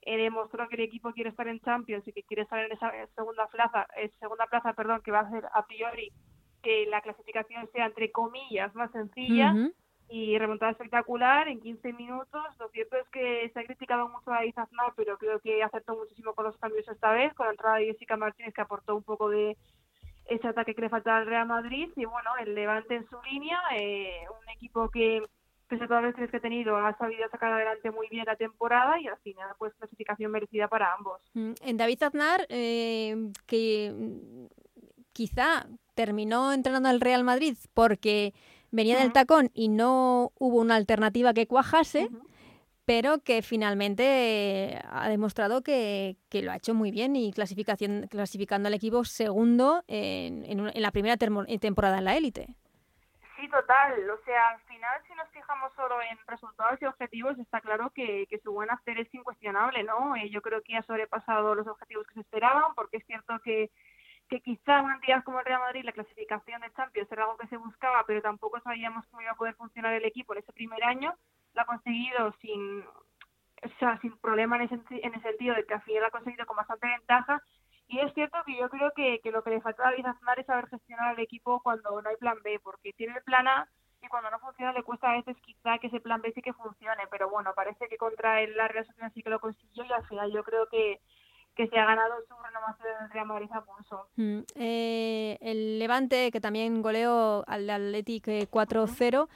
eh, 0.02 0.16
demostró 0.16 0.68
que 0.68 0.76
el 0.76 0.82
equipo 0.82 1.12
quiere 1.12 1.30
estar 1.30 1.48
en 1.48 1.60
Champions 1.60 2.06
y 2.06 2.12
que 2.12 2.22
quiere 2.22 2.42
estar 2.42 2.58
en 2.64 2.72
esa 2.72 2.92
segunda 3.14 3.46
plaza, 3.48 3.86
eh, 3.96 4.10
segunda 4.20 4.46
plaza, 4.46 4.72
perdón, 4.72 5.02
que 5.02 5.10
va 5.10 5.20
a 5.20 5.30
ser 5.30 5.44
a 5.52 5.66
priori 5.66 6.12
que 6.62 6.86
la 6.86 7.00
clasificación 7.00 7.68
sea 7.72 7.86
entre 7.86 8.10
comillas 8.10 8.74
más 8.74 8.90
sencilla 8.90 9.54
y 10.08 10.38
remontada 10.38 10.72
espectacular 10.72 11.48
en 11.48 11.60
15 11.60 11.92
minutos. 11.92 12.42
Lo 12.58 12.68
cierto 12.70 12.96
es 12.96 13.08
que 13.10 13.50
se 13.52 13.60
ha 13.60 13.64
criticado 13.64 14.08
mucho 14.08 14.30
a 14.32 14.36
David 14.36 14.58
Aznar, 14.58 14.92
pero 14.96 15.18
creo 15.18 15.38
que 15.40 15.62
acertó 15.62 15.96
muchísimo 15.96 16.34
con 16.34 16.46
los 16.46 16.56
cambios 16.56 16.88
esta 16.88 17.12
vez, 17.12 17.34
con 17.34 17.46
la 17.46 17.52
entrada 17.52 17.76
de 17.76 17.86
Jessica 17.86 18.16
Martínez 18.16 18.54
que 18.54 18.62
aportó 18.62 18.96
un 18.96 19.02
poco 19.02 19.28
de 19.28 19.56
ese 20.26 20.46
ataque 20.48 20.74
que 20.74 20.82
le 20.82 20.88
faltaba 20.88 21.18
al 21.18 21.26
Real 21.26 21.46
Madrid 21.46 21.90
y 21.96 22.04
bueno, 22.04 22.30
el 22.40 22.54
Levante 22.54 22.94
en 22.94 23.08
su 23.08 23.20
línea, 23.22 23.60
eh, 23.76 24.26
un 24.28 24.48
equipo 24.50 24.88
que 24.90 25.22
pese 25.68 25.84
a 25.84 25.86
todas 25.86 26.02
las 26.02 26.14
veces 26.14 26.30
que 26.30 26.38
he 26.38 26.40
tenido, 26.40 26.76
ha 26.76 26.96
sabido 26.96 27.28
sacar 27.30 27.52
adelante 27.52 27.90
muy 27.90 28.08
bien 28.08 28.24
la 28.26 28.36
temporada 28.36 28.98
y 29.00 29.06
al 29.06 29.18
final, 29.18 29.48
pues 29.58 29.74
clasificación 29.74 30.32
merecida 30.32 30.68
para 30.68 30.92
ambos. 30.94 31.20
Mm, 31.34 31.52
en 31.60 31.76
David 31.76 32.02
Aznar, 32.02 32.46
eh, 32.48 33.30
que 33.46 33.92
mm, 33.94 34.46
quizá 35.12 35.66
terminó 35.94 36.52
entrenando 36.52 36.88
al 36.88 37.00
Real 37.00 37.24
Madrid 37.24 37.56
porque 37.74 38.34
venía 38.70 38.98
del 38.98 39.12
tacón 39.12 39.50
y 39.54 39.68
no 39.68 40.32
hubo 40.38 40.58
una 40.58 40.76
alternativa 40.76 41.34
que 41.34 41.46
cuajase. 41.46 42.08
pero 42.84 43.18
que 43.18 43.42
finalmente 43.42 44.80
ha 44.88 45.10
demostrado 45.10 45.60
que, 45.60 46.16
lo 46.32 46.50
ha 46.50 46.56
hecho 46.56 46.72
muy 46.72 46.90
bien 46.90 47.16
y 47.16 47.34
clasificación, 47.34 48.06
clasificando 48.08 48.68
al 48.68 48.72
equipo 48.72 49.04
segundo 49.04 49.84
en, 49.88 50.46
en 50.46 50.82
la 50.82 50.90
primera 50.90 51.18
temporada 51.18 51.98
en 51.98 52.04
la 52.06 52.16
élite. 52.16 52.56
Sí, 53.38 53.48
total. 53.48 54.10
O 54.10 54.18
sea, 54.24 54.48
al 54.48 54.60
final, 54.62 55.00
si 55.06 55.14
nos 55.14 55.28
fijamos 55.30 55.72
solo 55.74 56.02
en 56.02 56.18
resultados 56.26 56.82
y 56.82 56.86
objetivos, 56.86 57.38
está 57.38 57.60
claro 57.60 57.90
que, 57.90 58.26
que 58.28 58.40
su 58.40 58.52
buen 58.52 58.68
hacer 58.68 58.98
es 58.98 59.14
incuestionable, 59.14 59.84
¿no? 59.84 60.16
Eh, 60.16 60.28
yo 60.28 60.42
creo 60.42 60.60
que 60.62 60.76
ha 60.76 60.82
sobrepasado 60.82 61.54
los 61.54 61.68
objetivos 61.68 62.04
que 62.08 62.14
se 62.14 62.20
esperaban, 62.22 62.74
porque 62.74 62.96
es 62.96 63.06
cierto 63.06 63.38
que, 63.44 63.70
que 64.28 64.40
quizá 64.40 64.82
una 64.82 64.96
entidad 64.96 65.22
como 65.22 65.38
el 65.38 65.44
Real 65.44 65.60
Madrid, 65.60 65.84
la 65.84 65.92
clasificación 65.92 66.60
de 66.62 66.72
Champions 66.72 67.12
era 67.12 67.22
algo 67.22 67.36
que 67.36 67.46
se 67.46 67.56
buscaba, 67.56 68.04
pero 68.08 68.20
tampoco 68.22 68.60
sabíamos 68.60 69.06
cómo 69.06 69.22
iba 69.22 69.30
a 69.30 69.36
poder 69.36 69.54
funcionar 69.54 69.94
el 69.94 70.04
equipo 70.04 70.32
en 70.32 70.40
ese 70.40 70.52
primer 70.52 70.82
año. 70.82 71.14
Lo 71.54 71.62
ha 71.62 71.66
conseguido 71.66 72.34
sin, 72.40 72.80
o 72.80 73.68
sea, 73.78 74.00
sin 74.00 74.18
problema 74.18 74.56
en 74.56 74.62
ese, 74.62 74.80
en 74.90 75.14
el 75.14 75.22
sentido 75.22 75.54
de 75.54 75.64
que 75.64 75.74
al 75.74 75.82
final 75.82 76.06
ha 76.06 76.10
conseguido 76.10 76.44
con 76.44 76.56
bastante 76.56 76.88
ventaja 76.88 77.40
y 77.88 78.00
es 78.00 78.12
cierto 78.12 78.36
que 78.44 78.56
yo 78.56 78.68
creo 78.68 78.92
que, 78.94 79.20
que 79.20 79.30
lo 79.30 79.42
que 79.42 79.50
le 79.50 79.62
falta 79.62 79.82
a 79.82 79.90
David 79.90 80.06
es 80.06 80.46
saber 80.46 80.68
gestionar 80.68 81.08
al 81.08 81.20
equipo 81.20 81.60
cuando 81.62 82.02
no 82.02 82.08
hay 82.08 82.16
plan 82.16 82.36
B, 82.44 82.60
porque 82.62 82.92
tiene 82.92 83.14
el 83.16 83.22
plan 83.22 83.48
A 83.48 83.68
y 84.02 84.08
cuando 84.08 84.30
no 84.30 84.38
funciona 84.38 84.72
le 84.72 84.82
cuesta 84.82 85.10
a 85.10 85.16
veces 85.16 85.36
quizá 85.42 85.78
que 85.78 85.86
ese 85.86 86.00
plan 86.00 86.20
B 86.20 86.30
sí 86.34 86.42
que 86.42 86.52
funcione, 86.52 87.04
pero 87.10 87.30
bueno, 87.30 87.52
parece 87.56 87.88
que 87.88 87.96
contra 87.96 88.42
el 88.42 88.54
Real 88.54 88.86
Sociedad 88.86 89.10
sí 89.14 89.22
que 89.22 89.30
lo 89.30 89.40
consiguió 89.40 89.84
y 89.84 89.92
al 89.92 90.06
final 90.06 90.30
yo 90.30 90.44
creo 90.44 90.68
que, 90.68 91.00
que 91.56 91.66
se 91.68 91.78
ha 91.78 91.86
ganado 91.86 92.14
su 92.28 92.34
renovación 92.42 92.88
del 93.00 93.10
Real 93.10 93.26
Madrid 93.26 93.50
a. 93.52 93.64
Mm, 94.16 94.40
eh, 94.54 95.38
el 95.40 95.78
Levante, 95.78 96.30
que 96.30 96.40
también 96.40 96.82
goleó 96.82 97.42
al 97.48 97.68
Athletic 97.70 98.26
4-0, 98.50 99.28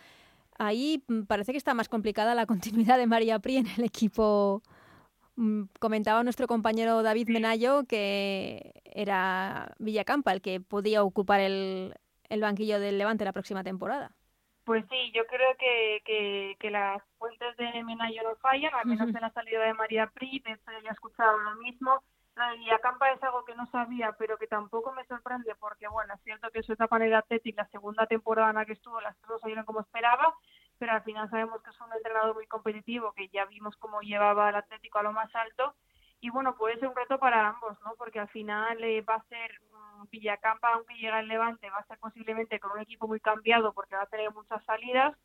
ahí 0.58 1.02
mm, 1.08 1.22
parece 1.22 1.52
que 1.52 1.58
está 1.58 1.72
más 1.72 1.88
complicada 1.88 2.34
la 2.34 2.46
continuidad 2.46 2.98
de 2.98 3.06
María 3.06 3.38
Pri 3.38 3.56
en 3.56 3.66
el 3.78 3.84
equipo 3.84 4.62
comentaba 5.78 6.22
nuestro 6.22 6.46
compañero 6.46 7.02
David 7.02 7.28
Menayo 7.28 7.84
que 7.84 8.72
era 8.84 9.74
Villacampa 9.78 10.32
el 10.32 10.42
que 10.42 10.60
podía 10.60 11.02
ocupar 11.02 11.40
el, 11.40 11.94
el 12.28 12.40
banquillo 12.40 12.80
del 12.80 12.98
Levante 12.98 13.24
la 13.24 13.32
próxima 13.32 13.62
temporada. 13.62 14.12
Pues 14.64 14.84
sí, 14.88 15.10
yo 15.12 15.26
creo 15.26 15.56
que, 15.58 16.02
que, 16.04 16.56
que 16.60 16.70
las 16.70 17.02
fuentes 17.18 17.56
de 17.56 17.82
Menayo 17.82 18.22
no 18.22 18.36
fallan, 18.36 18.72
al 18.74 18.86
menos 18.86 19.08
en 19.08 19.20
la 19.20 19.32
salida 19.32 19.64
de 19.64 19.74
María 19.74 20.06
Pri, 20.06 20.38
de 20.38 20.52
hecho 20.52 20.70
he 20.70 20.92
escuchado 20.92 21.36
lo 21.38 21.56
mismo. 21.56 22.02
Lo 22.36 22.48
de 22.48 22.58
Villacampa 22.58 23.10
es 23.10 23.22
algo 23.22 23.44
que 23.44 23.54
no 23.56 23.66
sabía, 23.66 24.14
pero 24.18 24.38
que 24.38 24.46
tampoco 24.46 24.92
me 24.92 25.04
sorprende 25.04 25.54
porque, 25.56 25.88
bueno, 25.88 26.14
es 26.14 26.22
cierto 26.22 26.48
que 26.50 26.62
su 26.62 26.72
etapa 26.72 26.96
en 26.96 27.02
el 27.02 27.14
Athletic, 27.14 27.56
la 27.56 27.68
segunda 27.68 28.06
temporada 28.06 28.50
en 28.50 28.56
la 28.56 28.64
que 28.64 28.72
estuvo, 28.72 29.00
las 29.00 29.20
dos 29.22 29.40
salieron 29.40 29.64
como 29.64 29.80
esperaba, 29.80 30.32
pero 30.82 30.94
al 30.94 31.04
final 31.04 31.30
sabemos 31.30 31.62
que 31.62 31.70
es 31.70 31.80
un 31.80 31.92
entrenador 31.92 32.34
muy 32.34 32.48
competitivo, 32.48 33.12
que 33.12 33.28
ya 33.28 33.44
vimos 33.44 33.76
cómo 33.76 34.00
llevaba 34.00 34.48
al 34.48 34.56
Atlético 34.56 34.98
a 34.98 35.04
lo 35.04 35.12
más 35.12 35.32
alto. 35.32 35.76
Y 36.20 36.28
bueno, 36.28 36.56
puede 36.56 36.76
ser 36.80 36.88
un 36.88 36.96
reto 36.96 37.20
para 37.20 37.50
ambos, 37.50 37.80
¿no? 37.84 37.94
Porque 37.96 38.18
al 38.18 38.28
final 38.30 38.82
eh, 38.82 39.00
va 39.02 39.14
a 39.14 39.24
ser 39.28 39.60
um, 39.70 40.08
Villacampa, 40.10 40.72
aunque 40.72 40.96
llega 40.96 41.20
el 41.20 41.28
Levante, 41.28 41.70
va 41.70 41.76
a 41.76 41.86
ser 41.86 41.98
posiblemente 41.98 42.58
con 42.58 42.72
un 42.72 42.80
equipo 42.80 43.06
muy 43.06 43.20
cambiado 43.20 43.72
porque 43.72 43.94
va 43.94 44.02
a 44.02 44.06
tener 44.06 44.32
muchas 44.32 44.60
salidas. 44.64 45.16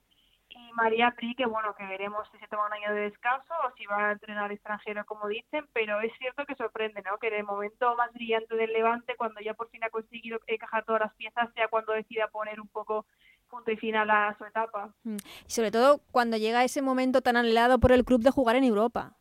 y 0.50 0.72
María 0.74 1.10
Pri, 1.16 1.34
que 1.34 1.48
bueno, 1.48 1.74
que 1.74 1.88
veremos 1.88 2.30
si 2.32 2.38
se 2.38 2.48
toma 2.48 2.68
un 2.68 2.74
año 2.74 2.94
de 2.94 3.10
descanso 3.10 3.56
o 3.66 3.72
si 3.76 3.88
va 3.88 4.10
a 4.10 4.12
entrenar 4.12 4.52
extranjero, 4.52 5.06
como 5.08 5.28
dicen, 5.28 5.68
pero 5.74 6.02
es 6.02 6.14
cierto 6.20 6.46
que 6.46 6.54
sorprende, 6.54 7.02
¿no? 7.02 7.18
Que 7.18 7.30
en 7.30 7.34
el 7.34 7.46
momento 7.46 7.96
más 7.96 8.14
brillante 8.14 8.56
del 8.56 8.74
Levante, 8.74 9.16
cuando 9.16 9.42
ya 9.42 9.56
por 9.56 9.70
fin 9.72 9.84
ha 9.84 9.90
conseguido 9.90 10.40
encajar 10.46 10.86
todas 10.86 11.02
las 11.02 11.16
piezas, 11.16 11.52
sea 11.56 11.68
cuando 11.68 11.94
decida 11.94 12.28
poner 12.28 12.62
un 12.62 12.68
poco 12.68 13.08
punto 13.50 13.72
y 13.72 13.78
final 13.78 14.10
a 14.10 14.36
su 14.38 14.46
etapa. 14.46 14.94
Mm. 15.04 15.18
Y 15.48 15.52
sobre 15.52 15.72
todo 15.72 16.02
cuando 16.12 16.38
llega 16.38 16.64
ese 16.64 16.82
momento 16.82 17.22
tan 17.22 17.38
anhelado 17.38 17.80
por 17.80 17.92
el 17.92 18.06
club 18.06 18.22
de 18.22 18.32
jugar 18.32 18.56
en 18.56 18.64
Europa. 18.64 19.18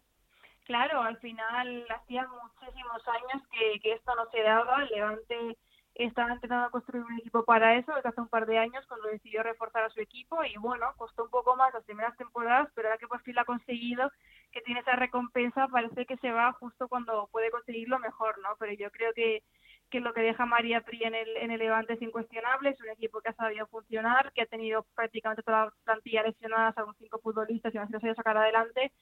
Claro, 0.64 1.02
al 1.02 1.16
final 1.18 1.86
hacía 1.90 2.26
muchísimos 2.26 3.02
años 3.06 3.46
que, 3.52 3.78
que 3.80 3.92
esto 3.92 4.14
no 4.16 4.28
se 4.30 4.42
daba, 4.42 4.82
el 4.82 4.88
Levante 4.88 5.56
estaba 5.96 6.34
intentando 6.34 6.70
construir 6.70 7.04
un 7.04 7.18
equipo 7.18 7.44
para 7.44 7.76
eso 7.76 7.92
desde 7.94 8.10
hace 8.10 8.20
un 8.20 8.28
par 8.28 8.46
de 8.46 8.58
años 8.58 8.84
cuando 8.86 9.08
decidió 9.08 9.42
reforzar 9.42 9.84
a 9.84 9.90
su 9.90 10.00
equipo 10.00 10.44
y 10.44 10.56
bueno, 10.58 10.92
costó 10.96 11.24
un 11.24 11.30
poco 11.30 11.56
más 11.56 11.72
las 11.72 11.84
primeras 11.84 12.16
temporadas, 12.16 12.68
pero 12.74 12.88
ahora 12.88 12.98
que 12.98 13.06
por 13.06 13.22
fin 13.22 13.34
lo 13.34 13.40
ha 13.40 13.46
conseguido, 13.46 14.10
que 14.52 14.60
tiene 14.60 14.80
esa 14.80 14.96
recompensa, 14.96 15.68
parece 15.68 16.04
que 16.04 16.18
se 16.18 16.30
va 16.32 16.52
justo 16.52 16.88
cuando 16.88 17.28
puede 17.32 17.50
conseguirlo 17.50 17.98
mejor, 17.98 18.38
¿no? 18.40 18.56
Pero 18.58 18.72
yo 18.74 18.90
creo 18.90 19.12
que, 19.14 19.42
que 19.90 20.00
lo 20.00 20.12
que 20.12 20.20
deja 20.20 20.46
María 20.46 20.80
Pri 20.80 21.04
en 21.04 21.14
el, 21.14 21.36
en 21.36 21.50
el 21.50 21.58
Levante 21.58 21.94
es 21.94 22.02
incuestionable, 22.02 22.70
es 22.70 22.80
un 22.80 22.90
equipo 22.90 23.20
que 23.20 23.30
ha 23.30 23.34
sabido 23.34 23.66
funcionar, 23.66 24.32
que 24.32 24.42
ha 24.42 24.46
tenido 24.46 24.84
prácticamente 24.94 25.42
toda 25.42 25.66
la 25.66 25.72
plantilla 25.84 26.22
lesionada, 26.22 26.72
salvo 26.72 26.92
cinco 26.98 27.20
futbolistas 27.20 27.74
y 27.74 27.78
no 27.78 28.00
se 28.00 28.08
ha 28.08 28.14
sacar 28.14 28.36
adelante 28.36 28.92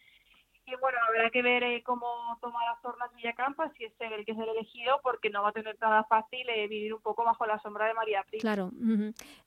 y 0.67 0.75
bueno, 0.81 0.99
habrá 1.09 1.31
que 1.31 1.43
ver 1.43 1.63
eh, 1.63 1.83
cómo 1.85 2.07
toma 2.41 2.59
las 2.65 2.81
tornas 2.81 3.13
Villacampa, 3.15 3.71
si 3.77 3.85
es 3.85 3.93
el 4.01 4.25
que 4.25 4.33
es 4.33 4.39
el 4.39 4.49
elegido, 4.49 5.01
porque 5.03 5.31
no 5.31 5.43
va 5.43 5.51
a 5.51 5.53
tener 5.53 5.77
nada 5.81 6.05
fácil 6.05 6.49
eh, 6.49 6.67
vivir 6.69 6.95
un 6.95 7.01
poco 7.01 7.25
bajo 7.25 7.47
la 7.47 7.59
sombra 7.59 7.87
de 7.87 7.95
María 7.95 8.23
Pri. 8.23 8.39
Claro. 8.39 8.71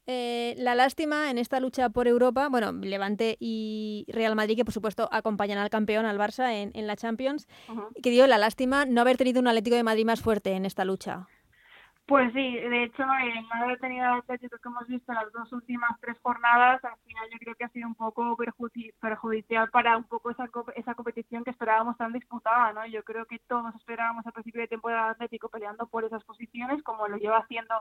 Eh, 0.06 0.54
la 0.58 0.76
lástima 0.76 1.32
en 1.32 1.38
esta 1.38 1.60
lucha 1.60 1.90
por 1.90 2.08
Europa, 2.08 2.48
bueno, 2.50 2.72
Levante 2.72 3.38
y 3.40 4.06
Real 4.10 4.36
Madrid, 4.36 4.58
que 4.58 4.66
por 4.66 4.74
supuesto 4.74 5.10
acompañan 5.12 5.58
al 5.58 5.70
campeón, 5.70 6.06
al 6.06 6.20
Barça, 6.20 6.52
en, 6.52 6.72
en 6.74 6.88
la 6.88 6.96
Champions, 6.96 7.48
que 8.02 8.10
dio 8.10 8.28
la 8.28 8.38
lástima 8.38 8.86
no 8.86 9.02
haber 9.02 9.18
tenido 9.18 9.42
un 9.42 9.48
Atlético 9.48 9.76
de 9.76 9.84
Madrid 9.84 10.06
más 10.06 10.22
fuerte 10.22 10.52
en 10.52 10.66
esta 10.66 10.86
lucha. 10.86 11.28
Pues 12.08 12.32
sí, 12.32 12.56
de 12.56 12.84
hecho, 12.84 13.04
el 13.04 13.48
no 13.50 13.64
haber 13.64 13.80
tenido 13.80 14.06
el 14.06 14.20
Atlético 14.20 14.58
que 14.58 14.70
hemos 14.70 14.88
visto 14.88 15.12
en 15.12 15.18
las 15.18 15.30
dos 15.34 15.52
últimas 15.52 15.92
tres 16.00 16.18
jornadas, 16.24 16.82
al 16.86 16.98
final 17.00 17.30
yo 17.30 17.38
creo 17.38 17.56
que 17.56 17.66
ha 17.66 17.70
sido 17.70 17.86
un 17.86 17.96
poco 17.96 18.38
perjudicial 19.02 19.70
para 19.72 19.98
un 19.98 20.06
poco 20.06 20.32
esa, 20.32 20.50
esa 20.78 20.96
competición 20.96 21.44
que 21.44 21.52
esperábamos 21.52 21.98
tan 21.98 22.14
disputada, 22.14 22.72
¿no? 22.72 22.86
Yo 22.86 23.04
creo 23.04 23.26
que 23.26 23.40
todos 23.40 23.76
esperábamos 23.76 24.26
al 24.26 24.32
principio 24.32 24.62
de 24.62 24.70
temporada 24.70 25.10
Atlético 25.10 25.50
peleando 25.50 25.86
por 25.88 26.06
esas 26.06 26.24
posiciones, 26.24 26.82
como 26.82 27.10
lo 27.10 27.18
lleva 27.18 27.40
haciendo 27.40 27.76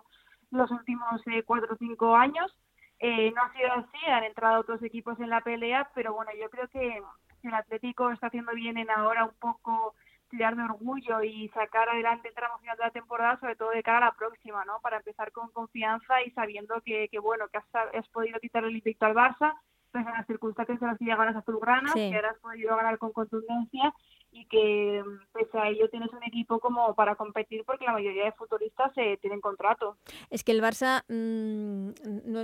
los 0.51 0.72
últimos 0.72 1.24
eh, 1.29 1.45
cuatro 1.45 1.74
o 1.74 1.79
cinco 1.79 2.16
años. 2.16 2.53
Eh, 2.99 3.31
no 3.31 3.43
ha 3.43 3.53
sido 3.53 3.72
así, 3.74 4.11
han 4.11 4.24
entrado 4.24 4.61
otros 4.61 4.83
equipos 4.83 5.20
en 5.20 5.31
la 5.31 5.41
pelea, 5.41 5.89
pero 5.95 6.14
bueno, 6.14 6.33
yo 6.41 6.51
creo 6.51 6.66
que 6.66 7.01
el 7.45 7.55
Atlético 7.55 8.11
está 8.11 8.27
haciendo 8.27 8.53
bien 8.55 8.77
en 8.77 8.91
ahora 8.91 9.24
un 9.24 9.35
poco 9.39 9.95
de 10.31 10.62
orgullo 10.62 11.22
y 11.22 11.49
sacar 11.51 11.89
adelante 11.89 12.29
el 12.29 12.35
tramo 12.35 12.59
final 12.59 12.77
de 12.77 12.85
la 12.85 12.91
temporada, 12.91 13.39
sobre 13.41 13.57
todo 13.57 13.70
de 13.70 13.83
cara 13.83 13.99
a 13.99 14.11
la 14.11 14.12
próxima, 14.12 14.64
¿no? 14.64 14.81
Para 14.81 14.99
empezar 14.99 15.33
con 15.33 15.51
confianza 15.51 16.22
y 16.22 16.31
sabiendo 16.33 16.81
que, 16.85 17.09
que 17.09 17.18
bueno, 17.18 17.49
que 17.49 17.59
has, 17.59 17.64
has 17.95 18.09
podido 18.09 18.39
quitar 18.41 18.64
el 18.64 18.77
invicto 18.77 19.07
al 19.07 19.14
Barça, 19.14 19.55
pues 19.93 20.07
en 20.07 20.12
las 20.12 20.27
circunstancias 20.27 20.81
en 20.83 20.89
las 20.89 20.99
que 20.99 21.07
ya 21.07 21.16
ganas 21.16 21.37
azulgranas, 21.37 21.95
que 21.95 22.14
ahora 22.14 22.31
has 22.31 22.39
podido 22.39 22.77
ganar 22.77 22.99
con 22.99 23.12
contundencia 23.12 23.95
y 24.37 24.45
que 24.47 25.03
pese 25.32 25.59
a 25.59 25.68
ello 25.68 25.89
tienes 25.89 26.12
un 26.12 26.22
equipo 26.22 26.61
como 26.61 26.95
para 26.95 27.14
competir 27.14 27.64
porque 27.64 27.87
la 27.87 27.93
mayoría 27.93 28.24
de 28.24 28.32
futbolistas 28.32 28.93
eh, 28.97 29.18
tienen 29.20 29.41
contrato. 29.41 29.97
Es 30.30 30.45
que 30.45 30.53
el 30.53 30.62
Barça 30.62 31.05
mm, 31.09 32.30
no, 32.30 32.43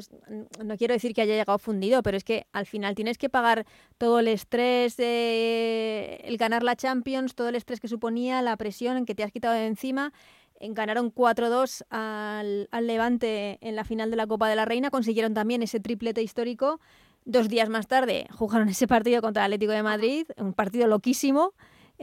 no 0.65 0.77
quiero 0.77 0.95
decir 0.95 1.13
que 1.13 1.23
haya 1.23 1.35
llegado 1.35 1.59
fundido, 1.59 2.03
pero 2.03 2.17
es 2.17 2.25
que 2.25 2.47
al 2.53 2.67
final 2.67 2.95
tienes 2.95 3.19
que 3.19 3.29
pagar 3.29 3.67
todo 3.99 4.21
el 4.21 4.29
estrés 4.29 4.97
de 4.97 6.21
el 6.25 6.39
ganar 6.39 6.63
la 6.63 6.77
Champions, 6.77 7.35
todo 7.35 7.49
el 7.49 7.57
estrés 7.57 7.79
que 7.79 7.89
suponía, 7.89 8.41
la 8.41 8.57
presión 8.57 9.05
que 9.05 9.15
te 9.15 9.23
has 9.23 9.33
quitado 9.33 9.55
de 9.55 9.67
encima. 9.67 10.13
Ganaron 10.61 11.13
4-2 11.13 11.85
al, 11.91 12.69
al 12.71 12.87
Levante 12.87 13.59
en 13.61 13.75
la 13.75 13.85
final 13.85 14.11
de 14.11 14.17
la 14.17 14.29
Copa 14.29 14.49
de 14.49 14.55
la 14.55 14.65
Reina, 14.65 14.91
consiguieron 14.91 15.35
también 15.35 15.63
ese 15.63 15.81
triplete 15.81 16.23
histórico. 16.23 16.81
Dos 17.25 17.49
días 17.49 17.69
más 17.69 17.87
tarde 17.87 18.27
jugaron 18.31 18.69
ese 18.69 18.87
partido 18.87 19.21
contra 19.23 19.43
el 19.43 19.53
Atlético 19.53 19.73
de 19.73 19.83
Madrid, 19.83 20.27
un 20.39 20.55
partido 20.55 20.87
loquísimo 20.87 21.53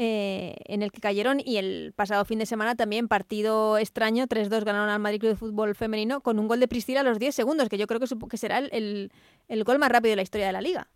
eh, 0.02 0.56
en 0.64 0.82
el 0.82 0.94
que 0.94 1.02
cayeron 1.02 1.42
y 1.44 1.58
el 1.58 1.92
pasado 1.94 2.24
fin 2.24 2.40
de 2.40 2.46
semana 2.46 2.74
también 2.76 3.10
partido 3.10 3.78
extraño, 3.78 4.28
3-2 4.28 4.64
ganaron 4.64 4.88
al 4.88 5.02
Madrid 5.02 5.20
Club 5.20 5.32
de 5.32 5.36
Fútbol 5.36 5.76
Femenino 5.76 6.22
con 6.22 6.40
un 6.40 6.48
gol 6.48 6.62
de 6.62 6.70
Priscila 6.70 7.02
a 7.02 7.04
los 7.04 7.20
10 7.20 7.36
segundos, 7.36 7.68
que 7.68 7.78
yo 7.78 7.86
creo 7.86 8.00
que, 8.00 8.08
que 8.08 8.38
será 8.38 8.60
el, 8.60 9.12
el, 9.50 9.64
gol 9.66 9.78
más 9.78 9.90
rápido 9.90 10.12
de 10.12 10.16
la 10.16 10.22
historia 10.22 10.48
de 10.48 10.54
la 10.54 10.62
liga. 10.62 10.88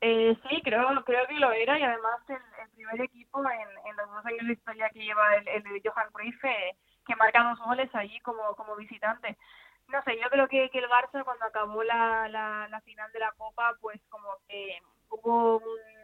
Eh, 0.00 0.36
sí, 0.48 0.60
creo, 0.64 0.82
creo 1.04 1.28
que 1.28 1.34
lo 1.34 1.52
era 1.52 1.78
y 1.78 1.84
además 1.84 2.18
el, 2.28 2.38
primer 2.74 3.00
equipo 3.02 3.38
en, 3.38 3.96
los 3.96 4.10
dos 4.10 4.26
años 4.26 4.44
de 4.44 4.52
historia 4.54 4.90
que 4.92 5.04
lleva 5.04 5.36
el, 5.36 5.46
el 5.46 5.82
Johan 5.84 6.10
Cruyff 6.10 6.44
eh, 6.44 6.74
que 7.06 7.14
marca 7.14 7.44
dos 7.44 7.60
goles 7.60 7.88
allí 7.94 8.18
como, 8.18 8.56
como 8.56 8.74
visitante. 8.74 9.38
No 9.86 10.02
sé, 10.02 10.18
yo 10.20 10.28
creo 10.28 10.48
que, 10.48 10.70
que 10.70 10.78
el 10.80 10.88
Barça 10.88 11.22
cuando 11.22 11.44
acabó 11.44 11.84
la, 11.84 12.26
la, 12.28 12.66
la 12.68 12.80
final 12.80 13.12
de 13.12 13.20
la 13.20 13.30
Copa 13.38 13.76
pues 13.80 14.00
como 14.08 14.26
que 14.48 14.76
hubo 15.08 15.58
un 15.58 15.99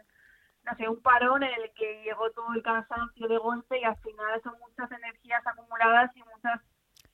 no 0.67 0.75
sé, 0.75 0.87
un 0.89 1.01
parón 1.01 1.43
en 1.43 1.53
el 1.53 1.71
que 1.73 2.01
llegó 2.03 2.29
todo 2.31 2.53
el 2.53 2.61
cansancio 2.61 3.27
de 3.27 3.37
golpe 3.37 3.79
y 3.79 3.83
al 3.83 3.95
final 3.97 4.41
son 4.43 4.53
muchas 4.59 4.91
energías 4.91 5.45
acumuladas 5.47 6.15
y 6.15 6.23
muchas... 6.23 6.61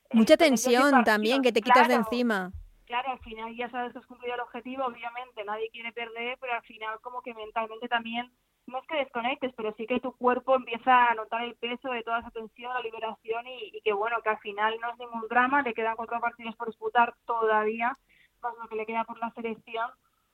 Eh, 0.09 0.17
Mucha 0.17 0.37
tensión 0.37 1.03
también 1.03 1.41
que 1.41 1.51
te 1.51 1.61
quitas 1.61 1.87
de 1.87 1.95
encima. 1.95 2.51
Claro, 2.85 3.11
al 3.11 3.19
final 3.19 3.55
ya 3.55 3.69
sabes 3.69 3.93
que 3.93 3.99
has 3.99 4.05
cumplido 4.05 4.35
el 4.35 4.41
objetivo, 4.41 4.85
obviamente 4.85 5.43
nadie 5.45 5.69
quiere 5.71 5.91
perder, 5.93 6.37
pero 6.39 6.53
al 6.53 6.63
final 6.63 6.99
como 7.01 7.21
que 7.21 7.33
mentalmente 7.33 7.87
también, 7.87 8.31
no 8.65 8.79
es 8.79 8.87
que 8.87 8.97
desconectes, 8.97 9.53
pero 9.55 9.73
sí 9.77 9.85
que 9.85 9.99
tu 9.99 10.15
cuerpo 10.17 10.55
empieza 10.55 11.09
a 11.09 11.15
notar 11.15 11.43
el 11.43 11.55
peso 11.55 11.89
de 11.89 12.03
toda 12.03 12.19
esa 12.19 12.31
tensión, 12.31 12.73
la 12.73 12.81
liberación 12.81 13.45
y, 13.47 13.71
y 13.73 13.81
que 13.81 13.93
bueno, 13.93 14.21
que 14.21 14.29
al 14.29 14.39
final 14.39 14.77
no 14.81 14.91
es 14.91 14.97
ningún 14.97 15.27
drama, 15.29 15.61
le 15.61 15.73
quedan 15.73 15.95
cuatro 15.95 16.19
partidos 16.19 16.55
por 16.55 16.67
disputar 16.67 17.13
todavía, 17.25 17.93
más 18.41 18.53
lo 18.61 18.67
que 18.67 18.75
le 18.75 18.85
queda 18.85 19.03
por 19.05 19.17
la 19.19 19.31
selección 19.31 19.89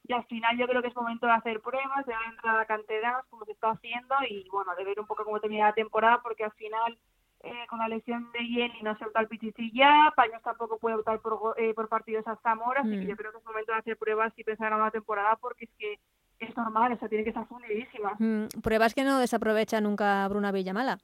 y 0.09 0.13
al 0.13 0.25
final 0.25 0.57
yo 0.57 0.67
creo 0.67 0.81
que 0.81 0.87
es 0.87 0.95
momento 0.95 1.27
de 1.27 1.33
hacer 1.33 1.61
pruebas, 1.61 2.03
de 2.03 2.13
entrar 2.31 2.59
a 2.59 2.65
canteranos 2.65 3.25
como 3.29 3.45
se 3.45 3.51
está 3.51 3.69
haciendo 3.69 4.15
y 4.27 4.49
bueno, 4.49 4.73
de 4.75 4.83
ver 4.83 4.99
un 4.99 5.05
poco 5.05 5.23
cómo 5.23 5.39
termina 5.39 5.67
la 5.67 5.73
temporada 5.73 6.19
porque 6.23 6.43
al 6.43 6.51
final 6.53 6.97
eh, 7.41 7.67
con 7.69 7.77
la 7.77 7.87
lesión 7.87 8.31
de 8.31 8.39
Yeli 8.39 8.81
no 8.81 8.97
se 8.97 9.05
opta 9.05 9.19
al 9.19 9.27
Pichichi 9.27 9.71
ya, 9.71 10.11
Paños 10.15 10.41
tampoco 10.41 10.79
puede 10.79 10.95
optar 10.95 11.19
por, 11.19 11.53
eh, 11.57 11.75
por 11.75 11.87
partidos 11.89 12.27
hasta 12.27 12.41
Zamora, 12.41 12.81
así 12.81 12.89
que 12.89 13.05
mm. 13.05 13.07
yo 13.07 13.15
creo 13.17 13.31
que 13.31 13.37
es 13.37 13.45
momento 13.45 13.71
de 13.71 13.77
hacer 13.77 13.97
pruebas 13.97 14.33
y 14.35 14.43
pensar 14.43 14.71
en 14.71 14.79
una 14.79 14.89
temporada 14.89 15.35
porque 15.35 15.65
es 15.65 15.71
que 15.77 15.99
es 16.39 16.57
normal, 16.57 16.91
eso 16.91 17.07
tiene 17.07 17.23
que 17.23 17.29
estar 17.29 17.45
fundidísima. 17.45 18.15
Mm, 18.17 18.47
pruebas 18.63 18.95
que 18.95 19.03
no 19.03 19.19
desaprovecha 19.19 19.79
nunca 19.79 20.27
Bruna 20.27 20.51
Villamala. 20.51 20.97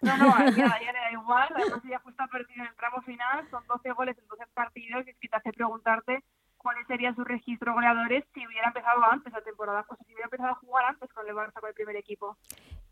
No, 0.00 0.16
no, 0.16 0.34
a 0.34 0.46
ella, 0.46 0.52
le 0.80 1.00
da 1.00 1.12
igual, 1.12 1.48
además 1.54 1.84
ella 1.84 2.00
justo 2.02 2.22
ha 2.22 2.28
perdido 2.28 2.62
en 2.62 2.68
el 2.70 2.76
tramo 2.76 3.02
final, 3.02 3.46
son 3.50 3.62
12 3.66 3.92
goles 3.92 4.16
en 4.16 4.26
12 4.26 4.46
partidos 4.54 5.06
y 5.06 5.10
es 5.10 5.16
que 5.18 5.28
te 5.28 5.36
hace 5.36 5.52
preguntarte 5.52 6.24
cuáles 6.62 6.86
serían 6.86 7.14
sus 7.14 7.26
registros 7.26 7.74
goleadores 7.74 8.24
si 8.32 8.46
hubiera 8.46 8.68
empezado 8.68 9.02
antes 9.10 9.32
la 9.32 9.42
temporada, 9.42 9.84
o 9.88 9.96
si 9.96 10.04
hubiera 10.06 10.24
empezado 10.24 10.50
a 10.50 10.54
jugar 10.54 10.84
antes 10.86 11.12
con 11.12 11.26
el 11.28 11.34
Barça, 11.34 11.60
con 11.60 11.68
el 11.68 11.74
primer 11.74 11.96
equipo. 11.96 12.36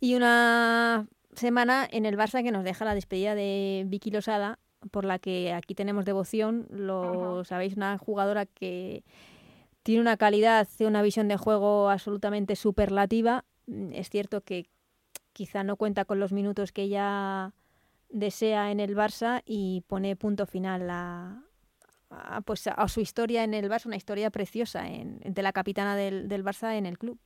Y 0.00 0.14
una 0.14 1.06
semana 1.34 1.86
en 1.90 2.06
el 2.06 2.16
Barça 2.18 2.42
que 2.42 2.52
nos 2.52 2.64
deja 2.64 2.84
la 2.84 2.94
despedida 2.94 3.34
de 3.34 3.84
Vicky 3.86 4.10
Losada, 4.10 4.58
por 4.90 5.04
la 5.04 5.18
que 5.18 5.52
aquí 5.52 5.74
tenemos 5.74 6.04
devoción, 6.04 6.66
lo 6.70 7.44
sabéis, 7.44 7.76
una 7.76 7.98
jugadora 7.98 8.46
que 8.46 9.04
tiene 9.82 10.00
una 10.00 10.16
calidad, 10.16 10.66
una 10.80 11.02
visión 11.02 11.28
de 11.28 11.36
juego 11.36 11.90
absolutamente 11.90 12.56
superlativa. 12.56 13.44
Es 13.92 14.10
cierto 14.10 14.40
que 14.40 14.66
quizá 15.32 15.62
no 15.64 15.76
cuenta 15.76 16.04
con 16.04 16.18
los 16.18 16.32
minutos 16.32 16.72
que 16.72 16.82
ella 16.82 17.52
desea 18.08 18.70
en 18.70 18.80
el 18.80 18.96
Barça 18.96 19.42
y 19.44 19.84
pone 19.86 20.16
punto 20.16 20.46
final 20.46 20.88
a, 20.90 21.44
a, 22.10 22.40
pues 22.40 22.66
a, 22.66 22.88
su 22.88 23.00
historia 23.00 23.44
en 23.44 23.54
el 23.54 23.70
Barça, 23.70 23.86
una 23.86 23.96
historia 23.96 24.30
preciosa 24.30 24.86
en, 24.86 25.20
de 25.20 25.42
la 25.42 25.52
capitana 25.52 25.96
del, 25.96 26.28
del 26.28 26.44
Barça 26.44 26.76
en 26.76 26.86
el 26.86 26.98
club. 26.98 27.18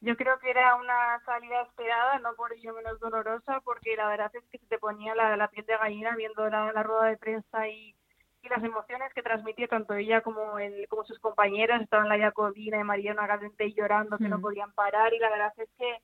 Yo 0.00 0.16
creo 0.16 0.38
que 0.38 0.50
era 0.50 0.74
una 0.76 1.20
salida 1.24 1.62
esperada, 1.62 2.18
no 2.18 2.34
por 2.34 2.52
ello 2.52 2.74
menos 2.74 3.00
dolorosa, 3.00 3.60
porque 3.62 3.96
la 3.96 4.08
verdad 4.08 4.30
es 4.34 4.44
que 4.50 4.58
se 4.58 4.66
te 4.66 4.78
ponía 4.78 5.14
la, 5.14 5.36
la 5.36 5.48
piel 5.48 5.64
de 5.64 5.76
gallina 5.76 6.14
viendo 6.14 6.48
la, 6.48 6.70
la 6.72 6.82
rueda 6.82 7.06
de 7.06 7.16
prensa 7.16 7.66
y, 7.66 7.96
y, 8.42 8.48
las 8.48 8.62
emociones 8.62 9.12
que 9.14 9.22
transmitía 9.22 9.66
tanto 9.68 9.94
ella 9.94 10.20
como 10.20 10.58
el, 10.58 10.86
como 10.88 11.04
sus 11.04 11.18
compañeras. 11.18 11.80
Estaban 11.80 12.10
la 12.10 12.18
Jacobina 12.18 12.78
y 12.78 12.84
Mariana 12.84 13.26
Galente 13.26 13.72
llorando 13.72 14.18
que 14.18 14.28
no 14.28 14.40
podían 14.40 14.72
parar 14.72 15.14
y 15.14 15.18
la 15.18 15.30
verdad 15.30 15.52
es 15.56 15.70
que 15.78 15.98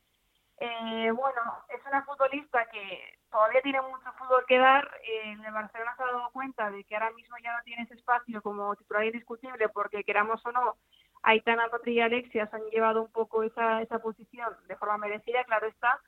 eh, 0.64 1.10
bueno, 1.10 1.40
es 1.70 1.84
una 1.88 2.04
futbolista 2.04 2.64
que 2.70 3.18
todavía 3.28 3.60
tiene 3.62 3.80
mucho 3.80 4.12
fútbol 4.12 4.44
que 4.46 4.58
dar. 4.58 4.88
Eh, 5.02 5.32
el 5.32 5.52
Barcelona 5.52 5.92
se 5.96 6.04
ha 6.04 6.06
dado 6.06 6.30
cuenta 6.30 6.70
de 6.70 6.84
que 6.84 6.94
ahora 6.94 7.10
mismo 7.10 7.36
ya 7.42 7.56
no 7.56 7.64
tiene 7.64 7.82
ese 7.82 7.94
espacio 7.94 8.40
como 8.42 8.76
titular 8.76 9.04
indiscutible 9.04 9.68
porque 9.70 10.04
queramos 10.04 10.40
o 10.46 10.52
no, 10.52 10.76
Aitana, 11.24 11.68
Patria 11.68 11.94
y 11.94 12.00
Alexia 12.02 12.46
se 12.46 12.54
han 12.54 12.62
llevado 12.70 13.02
un 13.02 13.10
poco 13.10 13.42
esa, 13.42 13.82
esa 13.82 13.98
posición 13.98 14.56
de 14.68 14.76
forma 14.76 14.98
merecida, 14.98 15.42
claro 15.42 15.66
está. 15.66 16.00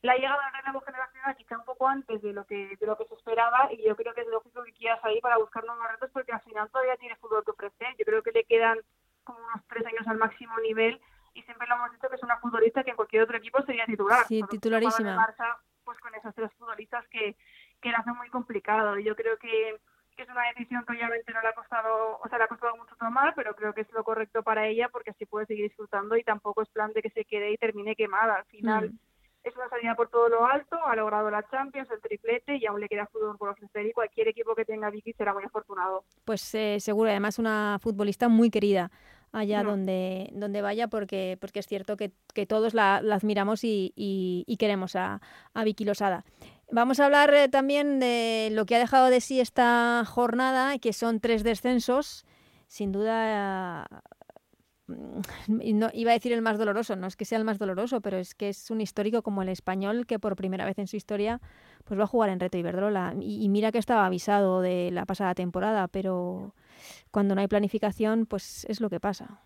La 0.00 0.16
llegada 0.16 0.42
del 0.42 0.62
relevo 0.62 0.80
generacional 0.80 1.36
quizá 1.36 1.58
un 1.58 1.66
poco 1.66 1.86
antes 1.86 2.22
de 2.22 2.32
lo 2.32 2.46
que 2.46 2.78
de 2.80 2.86
lo 2.86 2.96
que 2.96 3.04
se 3.04 3.14
esperaba 3.14 3.68
y 3.70 3.86
yo 3.86 3.94
creo 3.94 4.14
que 4.14 4.22
es 4.22 4.28
lógico 4.28 4.64
que 4.64 4.72
quiera 4.72 4.98
salir 5.02 5.20
para 5.20 5.36
buscar 5.36 5.64
nuevos 5.64 5.86
retos 5.86 6.10
porque 6.14 6.32
al 6.32 6.40
final 6.40 6.70
todavía 6.70 6.96
tiene 6.96 7.16
fútbol 7.16 7.44
que 7.44 7.50
ofrecer. 7.50 7.94
Yo 7.98 8.06
creo 8.06 8.22
que 8.22 8.32
le 8.32 8.44
quedan 8.44 8.78
como 9.24 9.38
unos 9.38 9.66
tres 9.68 9.84
años 9.84 10.08
al 10.08 10.16
máximo 10.16 10.58
nivel 10.60 10.98
y 11.38 11.42
siempre 11.42 11.68
lo 11.68 11.76
hemos 11.76 11.92
dicho 11.92 12.08
que 12.08 12.16
es 12.16 12.22
una 12.22 12.38
futbolista 12.38 12.82
que 12.82 12.90
en 12.90 12.96
cualquier 12.96 13.22
otro 13.22 13.36
equipo 13.36 13.62
sería 13.62 13.86
titular. 13.86 14.26
Sí, 14.26 14.42
titularísima. 14.50 15.34
pues 15.84 15.98
con 16.00 16.14
esos 16.14 16.34
tres 16.34 16.52
futbolistas 16.58 17.06
que, 17.08 17.36
que 17.80 17.90
lo 17.90 17.96
hacen 17.96 18.16
muy 18.16 18.28
complicado. 18.28 18.98
Y 18.98 19.04
yo 19.04 19.14
creo 19.14 19.38
que, 19.38 19.78
que, 20.16 20.22
es 20.22 20.28
una 20.28 20.48
decisión 20.48 20.84
que 20.84 20.94
obviamente 20.94 21.32
no 21.32 21.40
le 21.40 21.48
ha 21.48 21.54
costado, 21.54 22.18
o 22.18 22.28
sea, 22.28 22.38
le 22.38 22.44
ha 22.44 22.48
costado 22.48 22.76
mucho 22.76 22.96
tomar, 22.96 23.34
pero 23.36 23.54
creo 23.54 23.72
que 23.72 23.82
es 23.82 23.92
lo 23.92 24.02
correcto 24.02 24.42
para 24.42 24.66
ella 24.66 24.88
porque 24.88 25.10
así 25.10 25.26
puede 25.26 25.46
seguir 25.46 25.68
disfrutando 25.68 26.16
y 26.16 26.24
tampoco 26.24 26.62
es 26.62 26.68
plan 26.70 26.92
de 26.92 27.02
que 27.02 27.10
se 27.10 27.24
quede 27.24 27.52
y 27.52 27.56
termine 27.56 27.94
quemada. 27.94 28.36
Al 28.36 28.44
final. 28.46 28.90
Mm 28.90 28.98
es 29.44 29.56
una 29.56 29.68
salida 29.68 29.94
por 29.94 30.08
todo 30.08 30.28
lo 30.28 30.46
alto, 30.46 30.76
ha 30.86 30.94
logrado 30.96 31.30
la 31.30 31.48
Champions, 31.48 31.90
el 31.90 32.00
triplete 32.00 32.56
y 32.56 32.66
aún 32.66 32.80
le 32.80 32.88
queda 32.88 33.06
fútbol 33.06 33.36
por 33.38 33.48
ofrecer 33.50 33.86
y 33.86 33.92
cualquier 33.92 34.28
equipo 34.28 34.54
que 34.54 34.64
tenga 34.64 34.90
Vicky 34.90 35.12
será 35.12 35.32
muy 35.32 35.44
afortunado. 35.44 36.04
Pues 36.24 36.54
eh, 36.54 36.78
seguro, 36.80 37.10
además 37.10 37.38
una 37.38 37.78
futbolista 37.80 38.28
muy 38.28 38.50
querida 38.50 38.90
allá 39.32 39.62
donde, 39.62 40.30
donde 40.32 40.62
vaya 40.62 40.88
porque, 40.88 41.36
porque 41.40 41.60
es 41.60 41.66
cierto 41.66 41.96
que, 41.96 42.12
todos 42.46 42.74
la, 42.74 42.96
admiramos 42.96 43.60
y, 43.62 44.56
queremos 44.58 44.96
a, 44.96 45.20
a, 45.54 45.64
Vicky 45.64 45.84
Losada. 45.84 46.24
Vamos 46.70 47.00
a 47.00 47.06
hablar 47.06 47.32
eh, 47.32 47.48
también 47.48 47.98
de 47.98 48.50
lo 48.52 48.66
que 48.66 48.76
ha 48.76 48.78
dejado 48.78 49.08
de 49.08 49.20
sí 49.20 49.40
esta 49.40 50.04
jornada, 50.06 50.78
que 50.78 50.92
son 50.92 51.20
tres 51.20 51.42
descensos. 51.42 52.26
Sin 52.66 52.92
duda 52.92 53.86
no, 54.88 55.88
iba 55.92 56.10
a 56.10 56.14
decir 56.14 56.32
el 56.32 56.42
más 56.42 56.58
doloroso, 56.58 56.96
no 56.96 57.06
es 57.06 57.16
que 57.16 57.24
sea 57.24 57.38
el 57.38 57.44
más 57.44 57.58
doloroso, 57.58 58.00
pero 58.00 58.16
es 58.16 58.34
que 58.34 58.48
es 58.48 58.70
un 58.70 58.80
histórico 58.80 59.22
como 59.22 59.42
el 59.42 59.48
español 59.48 60.06
que 60.06 60.18
por 60.18 60.36
primera 60.36 60.64
vez 60.64 60.78
en 60.78 60.86
su 60.86 60.96
historia 60.96 61.40
pues 61.84 61.98
va 61.98 62.04
a 62.04 62.08
jugar 62.08 62.30
en 62.30 62.40
Reto 62.40 62.58
Iberdrola. 62.58 63.14
Y, 63.20 63.44
y 63.44 63.48
mira 63.48 63.72
que 63.72 63.78
estaba 63.78 64.06
avisado 64.06 64.60
de 64.60 64.90
la 64.90 65.06
pasada 65.06 65.34
temporada, 65.34 65.88
pero 65.88 66.54
cuando 67.10 67.34
no 67.34 67.40
hay 67.40 67.48
planificación, 67.48 68.26
pues 68.26 68.64
es 68.66 68.80
lo 68.80 68.90
que 68.90 69.00
pasa. 69.00 69.40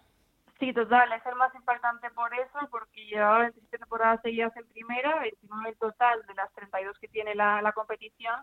Sí, 0.62 0.72
total, 0.72 1.12
es 1.12 1.26
el 1.26 1.34
más 1.34 1.52
importante 1.56 2.08
por 2.10 2.32
eso, 2.34 2.58
porque 2.70 3.04
llevaba 3.06 3.40
27 3.40 3.78
temporadas 3.78 4.20
seguidas 4.22 4.56
en 4.56 4.64
primera, 4.68 5.18
29 5.18 5.70
en 5.70 5.74
total 5.74 6.24
de 6.24 6.34
las 6.34 6.52
32 6.52 6.98
que 7.00 7.08
tiene 7.08 7.34
la, 7.34 7.60
la 7.62 7.72
competición, 7.72 8.36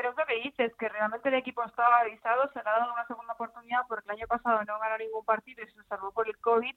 pero 0.00 0.12
es 0.12 0.16
lo 0.16 0.24
que 0.24 0.40
dices, 0.48 0.74
que 0.76 0.88
realmente 0.88 1.28
el 1.28 1.34
equipo 1.34 1.62
estaba 1.62 1.98
avisado, 1.98 2.48
se 2.54 2.62
le 2.62 2.70
ha 2.70 2.78
dado 2.78 2.94
una 2.94 3.06
segunda 3.06 3.34
oportunidad 3.34 3.82
porque 3.86 4.06
el 4.08 4.16
año 4.16 4.26
pasado 4.28 4.64
no 4.64 4.78
ganó 4.78 4.96
ningún 4.96 5.26
partido 5.26 5.62
y 5.62 5.70
se 5.70 5.84
salvó 5.84 6.10
por 6.10 6.26
el 6.26 6.38
COVID 6.38 6.74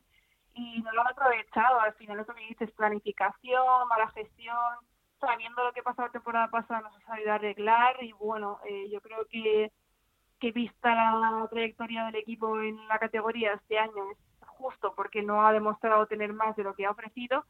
y 0.56 0.82
no 0.82 0.92
lo 0.92 1.00
han 1.00 1.08
aprovechado. 1.08 1.80
Al 1.80 1.94
final 1.94 2.20
es 2.20 2.28
lo 2.28 2.36
que 2.36 2.48
dices, 2.48 2.70
planificación, 2.72 3.88
mala 3.88 4.10
gestión, 4.10 4.76
sabiendo 5.22 5.64
lo 5.64 5.72
que 5.72 5.84
pasó 5.84 6.02
la 6.02 6.10
temporada 6.10 6.50
pasada 6.50 6.82
no 6.82 6.92
se 6.92 7.02
ha 7.02 7.08
sabido 7.08 7.32
arreglar 7.32 7.96
y 8.04 8.12
bueno, 8.12 8.60
eh, 8.66 8.90
yo 8.92 9.00
creo 9.00 9.26
que, 9.30 9.72
que 10.42 10.52
vista 10.52 10.94
la 10.94 11.48
trayectoria 11.50 12.04
del 12.08 12.16
equipo 12.16 12.60
en 12.60 12.86
la 12.90 13.00
categoría 13.00 13.54
este 13.54 13.80
año 13.80 14.04
es 14.12 14.18
justo 14.48 14.96
porque 14.98 15.22
no 15.22 15.48
ha 15.48 15.54
demostrado 15.54 16.08
tener 16.08 16.34
más 16.34 16.58
de 16.58 16.64
lo 16.64 16.74
que 16.74 16.86
ha 16.86 16.92
ofrecido 16.92 17.46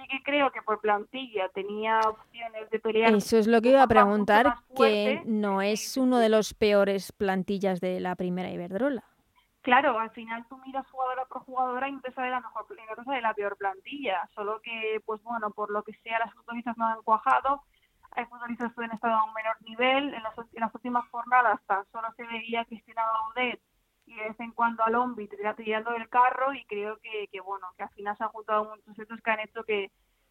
sí 0.00 0.08
que 0.08 0.22
creo 0.22 0.50
que 0.50 0.62
por 0.62 0.80
plantilla 0.80 1.48
tenía 1.50 2.00
opciones 2.00 2.70
de 2.70 2.78
pelear. 2.78 3.14
Eso 3.14 3.36
es 3.36 3.46
lo 3.46 3.60
que 3.60 3.70
iba 3.70 3.82
a 3.82 3.88
preguntar, 3.88 4.54
que 4.76 5.22
no 5.24 5.60
es 5.62 5.96
uno 5.96 6.18
de 6.18 6.28
los 6.28 6.54
peores 6.54 7.12
plantillas 7.12 7.80
de 7.80 8.00
la 8.00 8.14
primera 8.14 8.50
Iberdrola. 8.50 9.04
Claro, 9.62 9.98
al 9.98 10.10
final 10.10 10.46
tú 10.48 10.56
miras 10.64 10.86
jugadora 10.90 11.26
por 11.26 11.42
jugadora 11.42 11.88
y 11.88 11.92
no 11.92 12.00
te 12.00 12.12
sale 12.12 12.30
la 12.30 12.40
mejor 12.40 12.66
no 13.06 13.12
de 13.12 13.20
la 13.20 13.34
peor 13.34 13.56
plantilla, 13.56 14.28
solo 14.34 14.60
que, 14.62 15.00
pues 15.04 15.22
bueno, 15.22 15.50
por 15.50 15.70
lo 15.70 15.82
que 15.82 15.92
sea, 16.02 16.18
las 16.20 16.32
futbolistas 16.32 16.76
no 16.78 16.86
han 16.86 17.02
cuajado, 17.02 17.62
hay 18.12 18.24
futbolistas 18.26 18.72
que 18.72 18.84
han 18.84 18.92
estado 18.92 19.14
a 19.14 19.24
un 19.24 19.34
menor 19.34 19.56
nivel, 19.62 20.14
en 20.14 20.22
las, 20.22 20.38
en 20.38 20.60
las 20.60 20.74
últimas 20.74 21.06
jornadas 21.10 21.60
tan 21.66 21.84
solo 21.92 22.08
se 22.16 22.24
veía 22.24 22.64
Cristina 22.64 23.02
Baudet 23.04 23.60
y 24.08 24.14
de 24.14 24.28
vez 24.28 24.40
en 24.40 24.52
cuando 24.52 24.82
al 24.84 24.92
Lombi 24.92 25.28
tirando 25.28 25.90
del 25.92 26.08
carro 26.08 26.54
y 26.54 26.64
creo 26.64 26.98
que, 26.98 27.28
que, 27.30 27.40
bueno, 27.40 27.66
que 27.76 27.82
al 27.82 27.90
final 27.90 28.16
se 28.16 28.24
han 28.24 28.30
juntado 28.30 28.64
muchos 28.64 28.98
hechos 28.98 29.20
que 29.22 29.30
han 29.30 29.40
hecho 29.40 29.62
que, 29.64 29.90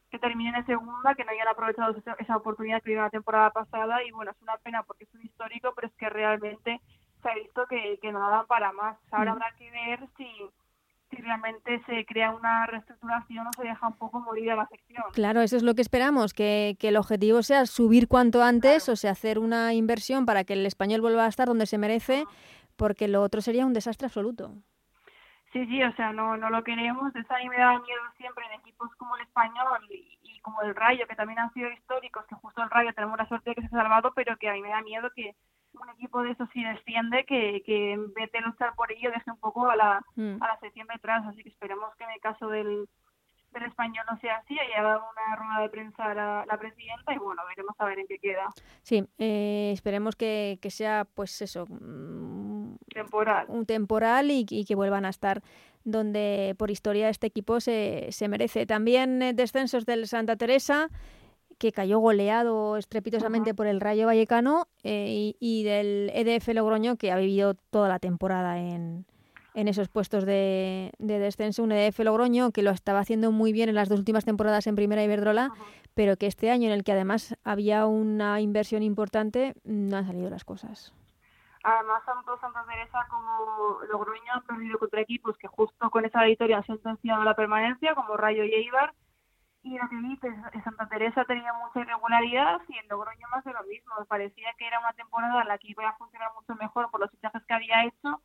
que 0.09 0.19
terminen 0.19 0.55
en 0.55 0.65
segunda, 0.65 1.13
que 1.15 1.23
no 1.23 1.31
hayan 1.31 1.47
aprovechado 1.47 1.95
esa, 2.17 2.37
oportunidad 2.37 2.81
que 2.81 2.89
vino 2.89 3.03
la 3.03 3.09
temporada 3.09 3.51
pasada 3.51 4.03
y 4.03 4.11
bueno, 4.11 4.31
es 4.31 4.41
una 4.41 4.57
pena 4.57 4.83
porque 4.83 5.03
es 5.03 5.13
un 5.13 5.21
histórico, 5.21 5.73
pero 5.75 5.87
es 5.87 5.93
que 5.95 6.09
realmente 6.09 6.81
se 7.21 7.29
ha 7.29 7.35
visto 7.35 7.65
que, 7.67 7.99
que 8.01 8.11
no 8.11 8.29
dan 8.29 8.47
para 8.47 8.71
más. 8.71 8.97
Ahora 9.11 9.31
mm. 9.31 9.33
habrá 9.33 9.55
que 9.57 9.69
ver 9.69 9.99
si, 10.17 10.27
si 11.11 11.17
realmente 11.17 11.81
se 11.85 12.03
crea 12.05 12.31
una 12.31 12.65
reestructuración 12.65 13.47
o 13.47 13.53
se 13.53 13.63
deja 13.63 13.87
un 13.87 13.97
poco 13.97 14.19
morir 14.21 14.51
a 14.51 14.55
la 14.55 14.67
sección. 14.69 15.03
Claro, 15.13 15.41
eso 15.41 15.55
es 15.55 15.63
lo 15.63 15.75
que 15.75 15.81
esperamos, 15.83 16.33
que, 16.33 16.77
que 16.79 16.87
el 16.87 16.97
objetivo 16.97 17.43
sea 17.43 17.67
subir 17.67 18.07
cuanto 18.07 18.41
antes, 18.41 18.89
o 18.89 18.95
sea, 18.95 19.11
hacer 19.11 19.37
una 19.37 19.73
inversión 19.75 20.25
para 20.25 20.45
que 20.45 20.53
el 20.53 20.65
español 20.65 21.01
vuelva 21.01 21.25
a 21.25 21.29
estar 21.29 21.47
donde 21.47 21.67
se 21.67 21.77
merece 21.77 22.25
porque 22.77 23.07
lo 23.07 23.21
otro 23.21 23.41
sería 23.41 23.65
un 23.65 23.73
desastre 23.73 24.05
absoluto. 24.05 24.53
Sí, 25.53 25.65
sí, 25.65 25.81
o 25.81 25.93
sea, 25.95 26.11
no, 26.11 26.37
no 26.37 26.49
lo 26.49 26.63
queremos. 26.63 27.15
Eso 27.15 27.33
a 27.33 27.39
mí 27.39 27.49
me 27.49 27.57
da 27.57 27.79
miedo 27.79 28.01
siempre 28.17 28.45
en 28.45 28.59
equipos 28.59 28.93
como 28.97 29.15
el 29.15 29.23
Español 29.23 29.79
y, 29.89 30.39
como 30.41 30.61
el 30.61 30.75
Rayo, 30.75 31.05
que 31.07 31.15
también 31.15 31.39
han 31.39 31.53
sido 31.53 31.69
históricos, 31.71 32.25
que 32.27 32.35
justo 32.35 32.61
el 32.61 32.69
Rayo 32.69 32.93
tenemos 32.93 33.17
la 33.17 33.27
suerte 33.27 33.49
de 33.49 33.55
que 33.55 33.61
se 33.61 33.67
ha 33.67 33.81
salvado, 33.81 34.13
pero 34.15 34.37
que 34.37 34.49
a 34.49 34.53
mí 34.53 34.61
me 34.61 34.69
da 34.69 34.81
miedo 34.81 35.09
que 35.13 35.35
un 35.73 35.89
equipo 35.89 36.21
de 36.21 36.31
esos 36.31 36.49
si 36.51 36.63
desciende, 36.63 37.25
que, 37.25 37.61
que 37.65 37.93
en 37.93 38.13
vez 38.13 38.31
de 38.31 38.41
luchar 38.41 38.73
por 38.75 38.91
ello 38.91 39.11
deje 39.11 39.29
un 39.29 39.39
poco 39.39 39.69
a 39.69 39.75
la, 39.75 40.01
mm. 40.15 40.41
a 40.41 40.47
la 40.47 40.59
sección 40.59 40.87
detrás. 40.87 41.25
Así 41.25 41.43
que 41.43 41.49
esperemos 41.49 41.93
que 41.97 42.05
en 42.05 42.11
el 42.11 42.19
caso 42.21 42.47
del, 42.47 42.87
del 43.51 43.63
español 43.63 44.05
no 44.09 44.19
sea 44.19 44.37
así, 44.37 44.57
haya 44.57 44.81
dado 44.81 45.03
una 45.11 45.35
rueda 45.35 45.61
de 45.61 45.69
prensa 45.69 46.11
a 46.11 46.45
la, 46.45 46.57
presidenta 46.57 47.13
y 47.13 47.17
bueno, 47.17 47.41
veremos 47.47 47.75
a 47.77 47.85
ver 47.85 47.99
en 47.99 48.07
qué 48.07 48.19
queda. 48.19 48.47
Sí, 48.83 49.05
eh, 49.17 49.71
esperemos 49.73 50.15
que, 50.15 50.59
que 50.61 50.71
sea 50.71 51.05
pues 51.13 51.41
eso, 51.41 51.65
temporal. 53.03 53.45
Un 53.49 53.65
temporal 53.65 54.31
y, 54.31 54.45
que 54.45 54.75
vuelvan 54.75 55.05
a 55.05 55.09
estar 55.09 55.41
donde 55.83 56.55
por 56.57 56.69
historia 56.69 57.09
este 57.09 57.27
equipo 57.27 57.59
se, 57.59 58.07
se 58.11 58.27
merece. 58.27 58.65
También 58.65 59.21
eh, 59.21 59.33
descensos 59.33 59.85
del 59.85 60.07
Santa 60.07 60.35
Teresa 60.35 60.89
que 61.57 61.71
cayó 61.71 61.99
goleado 61.99 62.77
estrepitosamente 62.77 63.53
por 63.53 63.67
el 63.67 63.81
Rayo 63.81 64.05
Vallecano 64.05 64.67
eh, 64.83 65.33
y, 65.39 65.63
del 65.63 66.11
EDF 66.13 66.49
Logroño 66.49 66.97
que 66.97 67.11
ha 67.11 67.17
vivido 67.17 67.55
toda 67.55 67.89
la 67.89 67.99
temporada 67.99 68.59
en, 68.59 69.05
en 69.55 69.67
esos 69.67 69.89
puestos 69.89 70.25
de, 70.25 70.91
de, 70.99 71.19
descenso. 71.19 71.63
Un 71.63 71.71
EDF 71.71 71.99
Logroño 71.99 72.51
que 72.51 72.61
lo 72.61 72.71
estaba 72.71 72.99
haciendo 72.99 73.31
muy 73.31 73.53
bien 73.53 73.69
en 73.69 73.75
las 73.75 73.89
dos 73.89 73.99
últimas 73.99 74.25
temporadas 74.25 74.67
en 74.67 74.75
Primera 74.75 75.03
Iberdrola, 75.03 75.51
pero 75.95 76.15
que 76.15 76.27
este 76.27 76.51
año 76.51 76.67
en 76.67 76.73
el 76.73 76.83
que 76.83 76.91
además 76.91 77.35
había 77.43 77.87
una 77.87 78.39
inversión 78.39 78.83
importante 78.83 79.55
no 79.63 79.97
han 79.97 80.05
salido 80.05 80.29
las 80.29 80.45
cosas. 80.45 80.93
Además, 81.69 82.01
tanto 82.05 82.39
Santa 82.39 82.63
Teresa 82.65 83.05
como 83.09 83.81
Logroño 83.89 84.31
han 84.31 84.43
perdido 84.43 84.79
contra 84.79 85.01
equipos 85.01 85.37
que 85.37 85.49
justo 85.49 85.89
con 85.89 86.05
esa 86.05 86.23
victoria 86.23 86.59
han 86.59 86.65
sentenciado 86.65 87.25
la 87.25 87.35
permanencia, 87.35 87.93
como 87.93 88.15
Rayo 88.15 88.45
y 88.45 88.53
Eibar. 88.53 88.93
Y 89.63 89.77
lo 89.77 89.89
que 89.89 89.97
dices, 89.97 90.33
Santa 90.63 90.87
Teresa 90.87 91.25
tenía 91.25 91.51
mucha 91.51 91.81
irregularidad 91.81 92.61
y 92.69 92.77
en 92.77 92.87
Logroño 92.87 93.27
más 93.31 93.43
de 93.43 93.51
lo 93.51 93.61
mismo. 93.63 93.93
Parecía 94.07 94.53
que 94.57 94.65
era 94.65 94.79
una 94.79 94.93
temporada 94.93 95.41
en 95.41 95.47
la 95.49 95.57
que 95.57 95.71
iba 95.71 95.89
a 95.89 95.97
funcionar 95.97 96.31
mucho 96.35 96.55
mejor 96.55 96.89
por 96.89 97.01
los 97.01 97.11
fichajes 97.11 97.43
que 97.45 97.53
había 97.53 97.83
hecho. 97.83 98.21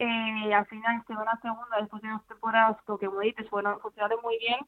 Eh, 0.00 0.52
al 0.52 0.66
final 0.66 1.04
se 1.06 1.14
van 1.14 1.28
a 1.28 1.40
segunda 1.40 1.76
después 1.80 2.02
de 2.02 2.08
dos 2.08 2.26
temporadas 2.26 2.76
que, 2.82 3.06
como 3.06 3.20
dices, 3.20 3.48
bueno, 3.50 3.78
funcionaron 3.78 4.20
muy 4.20 4.36
bien 4.38 4.58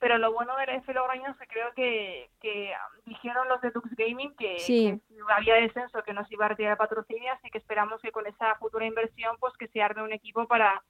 pero 0.00 0.18
lo 0.18 0.32
bueno 0.32 0.56
del 0.56 0.70
F 0.76 0.92
que 0.92 1.46
creo 1.46 1.72
que, 1.74 2.30
que 2.40 2.72
dijeron 3.06 3.48
los 3.48 3.60
de 3.60 3.70
Lux 3.74 3.90
Gaming 3.96 4.34
que, 4.36 5.00
había 5.28 5.54
descenso, 5.56 6.02
que 6.02 6.12
nos 6.12 6.30
iba 6.30 6.46
a 6.46 6.48
retirar 6.48 6.76
patrocinio, 6.76 7.32
así 7.32 7.50
que 7.50 7.58
esperamos 7.58 8.00
que 8.00 8.12
con 8.12 8.26
esa 8.26 8.54
futura 8.56 8.86
inversión 8.86 9.36
pues 9.40 9.54
que 9.56 9.68
se 9.68 9.82
arme 9.82 10.02
un 10.02 10.12
equipo 10.12 10.46
para 10.46 10.82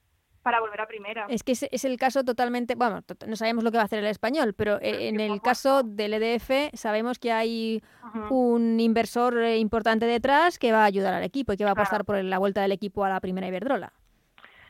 para 0.42 0.60
volver 0.60 0.80
a 0.80 0.86
primera. 0.86 1.26
Es 1.28 1.42
que 1.42 1.52
es, 1.52 1.84
el 1.84 1.98
caso 1.98 2.24
totalmente, 2.24 2.74
bueno, 2.74 3.02
no 3.26 3.36
sabemos 3.36 3.64
lo 3.64 3.70
que 3.70 3.76
va 3.76 3.82
a 3.82 3.86
hacer 3.86 3.98
el 3.98 4.06
español, 4.06 4.54
pero 4.54 4.78
en 4.80 5.20
el 5.20 5.42
caso 5.42 5.82
del 5.82 6.14
EDF 6.14 6.74
sabemos 6.74 7.18
que 7.18 7.32
hay 7.32 7.82
un 8.30 8.80
inversor 8.80 9.36
eh, 9.38 9.58
importante 9.58 10.06
detrás 10.06 10.58
que 10.58 10.72
va 10.72 10.82
a 10.82 10.86
ayudar 10.86 11.12
al 11.12 11.24
equipo 11.24 11.52
y 11.52 11.56
que 11.56 11.64
va 11.64 11.72
a 11.72 11.74
pasar 11.74 12.04
por 12.04 12.22
la 12.22 12.38
vuelta 12.38 12.62
del 12.62 12.72
equipo 12.72 13.04
a 13.04 13.10
la 13.10 13.20
primera 13.20 13.48
Iberdrola. 13.48 13.92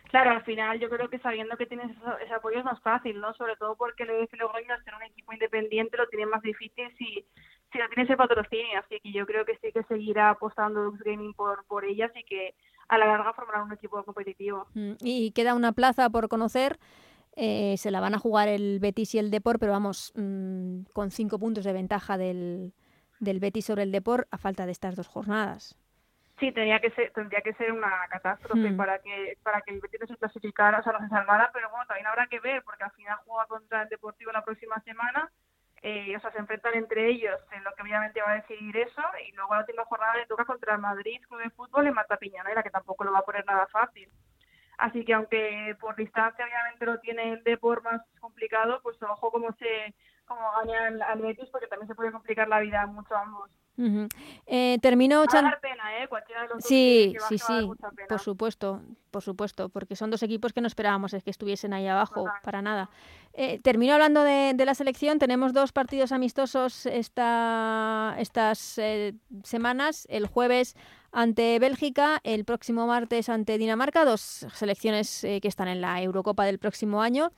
Claro, 0.08 0.30
al 0.30 0.42
final 0.42 0.80
yo 0.80 0.88
creo 0.88 1.10
que 1.10 1.18
sabiendo 1.18 1.56
que 1.56 1.66
tienes 1.66 1.90
ese 2.22 2.34
apoyo 2.34 2.58
es 2.58 2.64
más 2.64 2.80
fácil, 2.80 3.20
¿no? 3.20 3.34
Sobre 3.34 3.56
todo 3.56 3.76
porque 3.76 4.04
el 4.04 4.10
EDF 4.10 4.32
Logroño, 4.38 4.72
al 4.72 4.82
ser 4.82 4.94
un 4.94 5.02
equipo 5.02 5.32
independiente, 5.34 5.98
lo 5.98 6.08
tiene 6.08 6.24
más 6.24 6.40
difícil 6.40 6.88
si, 6.96 7.26
si 7.70 7.78
no 7.78 7.88
tiene 7.88 8.04
ese 8.04 8.16
patrocinio. 8.16 8.78
Así 8.78 8.98
que 9.00 9.12
yo 9.12 9.26
creo 9.26 9.44
que 9.44 9.58
sí 9.58 9.70
que 9.70 9.82
seguirá 9.84 10.30
apostando 10.30 10.82
Lux 10.82 11.02
Gaming 11.02 11.34
por, 11.34 11.64
por 11.66 11.84
ellas 11.84 12.10
y 12.14 12.24
que 12.24 12.54
a 12.88 12.96
la 12.96 13.06
larga 13.06 13.34
formará 13.34 13.62
un 13.62 13.72
equipo 13.72 14.02
competitivo. 14.02 14.66
Mm, 14.72 14.92
y 15.00 15.30
queda 15.32 15.54
una 15.54 15.72
plaza 15.72 16.08
por 16.08 16.28
conocer. 16.28 16.78
Eh, 17.36 17.76
se 17.76 17.90
la 17.90 18.00
van 18.00 18.14
a 18.14 18.18
jugar 18.18 18.48
el 18.48 18.80
Betis 18.80 19.14
y 19.14 19.18
el 19.18 19.30
Depor, 19.30 19.58
pero 19.58 19.72
vamos, 19.72 20.12
mm, 20.16 20.84
con 20.94 21.10
cinco 21.10 21.38
puntos 21.38 21.64
de 21.64 21.74
ventaja 21.74 22.16
del, 22.16 22.72
del 23.20 23.40
Betis 23.40 23.66
sobre 23.66 23.82
el 23.82 23.92
Depor 23.92 24.26
a 24.30 24.38
falta 24.38 24.64
de 24.64 24.72
estas 24.72 24.96
dos 24.96 25.06
jornadas. 25.06 25.76
Sí, 26.38 26.52
tenía 26.52 26.78
que 26.78 26.90
ser, 26.90 27.10
tendría 27.12 27.40
que 27.40 27.54
ser 27.54 27.72
una 27.72 28.06
catástrofe 28.08 28.70
hmm. 28.70 28.76
para 28.76 29.00
que 29.00 29.38
para 29.42 29.60
que 29.62 29.72
el 29.72 29.80
Betis 29.80 30.00
no 30.00 30.06
se 30.06 30.16
clasificara, 30.16 30.78
o 30.78 30.82
sea, 30.82 30.92
no 30.92 31.00
se 31.00 31.08
salvara, 31.08 31.50
pero 31.52 31.68
bueno, 31.70 31.84
también 31.86 32.06
habrá 32.06 32.28
que 32.28 32.38
ver, 32.38 32.62
porque 32.62 32.84
al 32.84 32.92
final 32.92 33.18
juega 33.26 33.46
contra 33.46 33.82
el 33.82 33.88
Deportivo 33.88 34.30
la 34.30 34.44
próxima 34.44 34.80
semana, 34.82 35.32
eh, 35.82 36.16
o 36.16 36.20
sea, 36.20 36.30
se 36.30 36.38
enfrentan 36.38 36.74
entre 36.74 37.08
ellos 37.08 37.40
en 37.52 37.64
lo 37.64 37.72
que 37.74 37.82
obviamente 37.82 38.22
va 38.22 38.32
a 38.32 38.40
decidir 38.40 38.76
eso, 38.76 39.02
y 39.28 39.32
luego 39.32 39.54
la 39.54 39.60
última 39.60 39.84
jornada 39.84 40.16
le 40.16 40.26
toca 40.26 40.44
contra 40.44 40.74
el 40.74 40.80
Madrid 40.80 41.20
Club 41.28 41.42
de 41.42 41.50
Fútbol 41.50 41.86
en 41.86 41.94
Mata 41.94 42.16
Piñonera, 42.16 42.62
que 42.62 42.70
tampoco 42.70 43.02
lo 43.04 43.12
va 43.12 43.20
a 43.20 43.24
poner 43.24 43.44
nada 43.44 43.66
fácil. 43.66 44.08
Así 44.78 45.04
que 45.04 45.12
aunque 45.12 45.76
por 45.80 45.96
distancia 45.96 46.44
obviamente 46.44 46.86
lo 46.86 47.00
tiene 47.00 47.32
el 47.32 47.42
Depor 47.42 47.82
más 47.82 48.00
complicado, 48.20 48.80
pues 48.82 48.96
ojo 49.02 49.32
cómo 49.32 49.52
se 49.54 49.92
cómo 50.24 50.52
gana 50.52 51.04
al 51.06 51.20
Betis 51.20 51.48
porque 51.50 51.66
también 51.66 51.88
se 51.88 51.96
puede 51.96 52.12
complicar 52.12 52.46
la 52.46 52.60
vida 52.60 52.86
mucho 52.86 53.12
a 53.16 53.22
ambos. 53.22 53.50
Eh, 54.46 54.78
terminó 54.82 55.24
Va 55.32 55.38
a 55.38 55.42
dar 55.42 55.60
pena, 55.60 56.02
¿eh? 56.02 56.08
Cualquiera 56.08 56.42
de 56.42 56.48
los 56.48 56.58
dos 56.58 56.64
Sí, 56.64 57.14
que 57.14 57.20
sí, 57.28 57.38
sí, 57.38 57.70
por 58.08 58.18
supuesto, 58.18 58.82
por 59.10 59.22
supuesto, 59.22 59.68
porque 59.68 59.96
son 59.96 60.10
dos 60.10 60.22
equipos 60.22 60.52
que 60.52 60.60
no 60.60 60.66
esperábamos 60.66 61.14
es 61.14 61.22
que 61.22 61.30
estuviesen 61.30 61.72
ahí 61.72 61.86
abajo, 61.86 62.24
Total. 62.24 62.40
para 62.42 62.62
nada. 62.62 62.90
Eh, 63.34 63.60
termino 63.62 63.94
hablando 63.94 64.24
de, 64.24 64.52
de 64.54 64.64
la 64.64 64.74
selección, 64.74 65.18
tenemos 65.18 65.52
dos 65.52 65.72
partidos 65.72 66.12
amistosos 66.12 66.86
esta, 66.86 68.16
estas 68.18 68.78
eh, 68.78 69.14
semanas, 69.44 70.06
el 70.10 70.26
jueves 70.26 70.76
ante 71.12 71.58
Bélgica, 71.58 72.20
el 72.22 72.44
próximo 72.44 72.86
martes 72.86 73.28
ante 73.28 73.58
Dinamarca, 73.58 74.04
dos 74.04 74.46
selecciones 74.52 75.24
eh, 75.24 75.40
que 75.40 75.48
están 75.48 75.68
en 75.68 75.80
la 75.80 76.02
Eurocopa 76.02 76.44
del 76.44 76.58
próximo 76.58 77.00
año. 77.00 77.32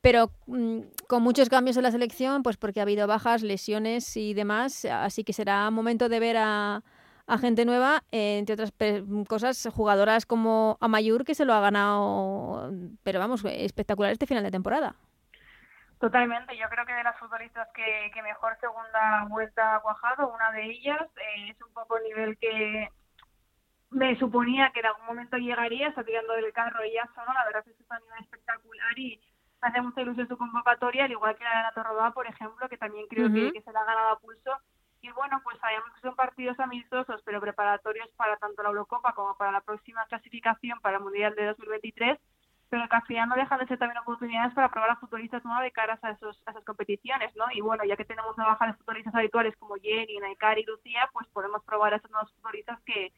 Pero 0.00 0.30
mm, 0.46 0.80
con 1.08 1.22
muchos 1.22 1.48
cambios 1.48 1.76
en 1.76 1.82
la 1.82 1.90
selección, 1.90 2.42
pues 2.42 2.56
porque 2.56 2.80
ha 2.80 2.84
habido 2.84 3.06
bajas, 3.06 3.42
lesiones 3.42 4.16
y 4.16 4.34
demás, 4.34 4.84
así 4.84 5.24
que 5.24 5.32
será 5.32 5.70
momento 5.70 6.08
de 6.08 6.20
ver 6.20 6.36
a, 6.38 6.82
gente 7.40 7.64
nueva, 7.64 8.02
entre 8.10 8.54
otras 8.54 8.72
cosas, 9.28 9.68
jugadoras 9.72 10.24
como 10.24 10.78
Amayur, 10.80 11.24
que 11.24 11.34
se 11.34 11.44
lo 11.44 11.52
ha 11.52 11.60
ganado, 11.60 12.72
pero 13.02 13.18
vamos, 13.18 13.44
espectacular 13.44 14.12
este 14.12 14.26
final 14.26 14.44
de 14.44 14.50
temporada. 14.50 14.94
Totalmente, 16.00 16.56
yo 16.56 16.68
creo 16.70 16.86
que 16.86 16.94
de 16.94 17.02
las 17.02 17.18
futbolistas 17.18 17.68
que, 17.74 18.10
que 18.14 18.22
mejor 18.22 18.56
segunda 18.60 19.26
vuelta 19.28 19.76
ha 19.76 19.80
cuajado, 19.80 20.32
una 20.32 20.52
de 20.52 20.70
ellas 20.70 21.02
eh, 21.16 21.50
es 21.50 21.60
un 21.60 21.72
poco 21.74 21.98
el 21.98 22.04
nivel 22.04 22.38
que 22.38 22.88
me 23.90 24.16
suponía 24.18 24.70
que 24.72 24.80
en 24.80 24.86
algún 24.86 25.06
momento 25.06 25.36
llegaría, 25.36 25.88
está 25.88 26.04
tirando 26.04 26.34
del 26.34 26.52
carro 26.52 26.82
ella 26.82 27.08
sola, 27.14 27.34
la 27.34 27.44
verdad 27.46 27.64
es 27.66 27.76
que 27.76 27.82
está 27.82 27.96
a 27.96 28.00
nivel 28.00 28.22
espectacular 28.22 28.98
y 28.98 29.20
me 29.60 29.68
hace 29.68 29.80
mucha 29.82 30.02
ilusión 30.02 30.28
su 30.28 30.36
convocatoria, 30.36 31.04
al 31.04 31.10
igual 31.10 31.36
que 31.36 31.44
la 31.44 31.50
de 31.50 31.56
Ana 31.56 31.72
Torrodá, 31.72 32.10
por 32.12 32.26
ejemplo, 32.26 32.68
que 32.68 32.76
también 32.76 33.06
creo 33.08 33.32
que, 33.32 33.60
se 33.60 33.72
la 33.72 33.80
ha 33.80 33.84
ganado 33.84 34.08
a 34.10 34.18
pulso. 34.18 34.52
Y 35.00 35.10
bueno, 35.12 35.40
pues 35.44 35.58
sabemos 35.60 35.92
que 35.94 36.00
son 36.00 36.16
partidos 36.16 36.58
amistosos, 36.58 37.22
pero 37.24 37.40
preparatorios 37.40 38.08
para 38.16 38.36
tanto 38.36 38.62
la 38.62 38.70
Eurocopa 38.70 39.12
como 39.12 39.36
para 39.36 39.52
la 39.52 39.60
próxima 39.60 40.04
clasificación 40.06 40.80
para 40.80 40.98
el 40.98 41.04
Mundial 41.04 41.34
de 41.36 41.46
2023 41.46 42.18
pero 42.70 42.88
que 42.88 42.96
al 42.96 43.06
final 43.06 43.28
no 43.28 43.36
dejan 43.36 43.58
de 43.60 43.66
ser 43.66 43.78
también 43.78 43.98
oportunidades 43.98 44.52
para 44.54 44.70
probar 44.70 44.90
a 44.90 44.96
futbolistas 44.96 45.44
nuevas 45.44 45.64
de 45.64 45.72
caras 45.72 45.98
a, 46.02 46.10
esos, 46.10 46.42
a 46.46 46.50
esas 46.50 46.64
competiciones, 46.64 47.34
¿no? 47.34 47.46
Y 47.52 47.60
bueno, 47.60 47.84
ya 47.84 47.96
que 47.96 48.04
tenemos 48.04 48.36
una 48.36 48.46
baja 48.46 48.66
de 48.66 48.74
futbolistas 48.74 49.14
habituales 49.14 49.56
como 49.56 49.76
Jenny, 49.76 50.18
Naikari 50.18 50.62
y 50.62 50.66
Lucía, 50.66 51.08
pues 51.12 51.26
podemos 51.28 51.64
probar 51.64 51.94
a 51.94 51.96
esos 51.96 52.10
nuevos 52.10 52.32
futbolistas 52.34 52.78
que, 52.82 53.12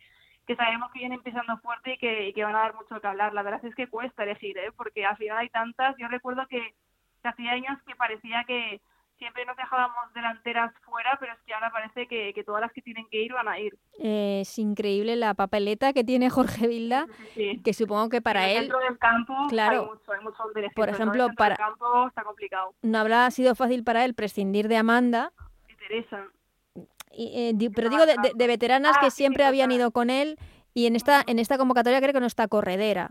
que 0.47 0.57
sabemos 0.57 0.91
que 0.93 0.99
vienen 1.01 1.19
empezando 1.19 1.57
fuerte 1.59 1.95
y 1.95 1.99
que, 1.99 2.29
y 2.29 2.33
que 2.33 2.43
van 2.45 2.57
a 2.57 2.61
dar 2.61 2.75
mucho 2.75 3.01
que 3.01 3.07
hablar. 3.07 3.33
La 3.35 3.43
verdad 3.43 3.65
es 3.65 3.75
que 3.75 3.89
cuesta 3.89 4.25
elegir, 4.25 4.59
¿eh? 4.59 4.73
Porque 4.77 5.05
al 5.05 5.17
final 5.17 5.39
hay 5.39 5.49
tantas. 5.51 5.95
Yo 5.99 6.09
recuerdo 6.09 6.47
que, 6.49 6.75
hacía 7.23 7.53
años 7.53 7.79
que 7.87 7.95
parecía 7.95 8.45
que 8.45 8.81
siempre 9.19 9.45
nos 9.45 9.55
dejábamos 9.59 10.11
delanteras 10.15 10.73
fuera, 10.83 11.15
pero 11.21 11.35
es 11.35 11.39
que 11.43 11.53
ahora 11.53 11.71
parece 11.71 12.07
que, 12.07 12.33
que 12.33 12.43
todas 12.43 12.63
las 12.63 12.73
que 12.73 12.81
tienen 12.81 13.07
que 13.11 13.23
ir 13.23 13.35
van 13.35 13.47
a 13.49 13.59
ir. 13.61 13.77
Eh, 13.99 14.41
es 14.41 14.59
increíble 14.59 15.15
la 15.17 15.35
papeleta 15.35 15.93
que 15.93 16.03
tiene 16.05 16.31
Jorge 16.31 16.67
Vilda, 16.67 17.07
Sí. 17.35 17.61
que 17.63 17.75
supongo 17.75 18.09
que 18.09 18.23
para 18.23 18.45
en 18.45 18.51
el 18.51 18.57
él 18.57 18.63
centro 18.63 18.79
del 18.81 18.99
campo 18.99 19.35
claro. 19.51 19.83
hay 19.83 19.89
mucho, 19.89 20.13
hay 20.13 20.21
mucho 20.25 20.43
Por 20.75 20.89
ejemplo, 20.89 21.29
para- 21.37 21.55
del 21.55 21.59
campo 21.67 22.07
está 22.09 22.25
complicado. 22.25 22.73
no 22.81 22.99
habrá 22.99 23.31
sido 23.31 23.55
fácil 23.55 23.85
para 23.85 24.07
él 24.07 24.15
prescindir 24.15 24.67
de 24.69 24.79
Amanda, 24.79 25.33
Y 25.69 25.75
Teresa. 25.75 26.25
Y, 27.13 27.33
eh, 27.35 27.53
di- 27.55 27.71
pero 27.71 27.89
digo 27.89 28.07
de, 28.07 28.15
de- 28.23 28.33
de 28.35 28.47
veteranas 28.47 28.97
Ah, 28.97 29.01
que 29.03 29.11
sí, 29.11 29.19
siempre 29.19 29.45
habían 29.45 29.71
ido 29.73 29.91
con 29.91 30.11
él 30.11 30.39
y 30.75 30.87
en 30.87 30.97
esta, 30.97 31.23
en 31.27 31.39
esta 31.39 31.59
convocatoria 31.59 32.01
creo 32.01 32.13
que 32.13 32.21
no 32.21 32.27
está 32.27 32.49
Corredera. 32.49 33.11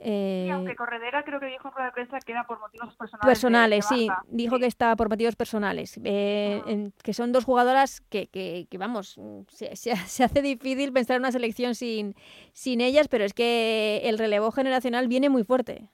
Sí, 0.00 0.04
Eh, 0.04 0.50
aunque 0.52 0.76
Corredera 0.76 1.24
creo 1.24 1.40
que 1.40 1.46
dijo 1.46 1.66
en 1.66 1.74
rueda 1.74 1.86
de 1.86 1.92
prensa 1.92 2.20
que 2.20 2.30
era 2.30 2.46
por 2.46 2.60
motivos 2.60 2.94
personales. 2.94 3.26
personales, 3.26 3.88
de 3.88 3.96
sí, 3.96 4.08
dijo 4.28 4.54
Sí. 4.54 4.60
que 4.60 4.66
está 4.68 4.94
por 4.94 5.08
motivos 5.08 5.34
personales, 5.34 5.98
eh, 6.04 6.62
en- 6.66 6.92
que 7.02 7.12
son 7.12 7.32
dos 7.32 7.44
jugadoras 7.44 8.00
que, 8.02 8.28
que, 8.28 8.68
que, 8.70 8.78
vamos, 8.78 9.18
se, 9.48 9.74
se- 9.74 9.90
se 10.08 10.22
hace 10.24 10.40
difícil 10.40 10.92
pensar 10.92 11.16
en 11.16 11.22
una 11.22 11.32
selección 11.32 11.74
sin, 11.74 12.14
sin 12.52 12.80
ellas, 12.80 13.08
pero 13.08 13.24
es 13.24 13.34
que 13.34 14.02
el 14.04 14.18
relevo 14.18 14.52
generacional 14.52 15.08
viene 15.08 15.30
muy 15.30 15.42
fuerte. 15.42 15.88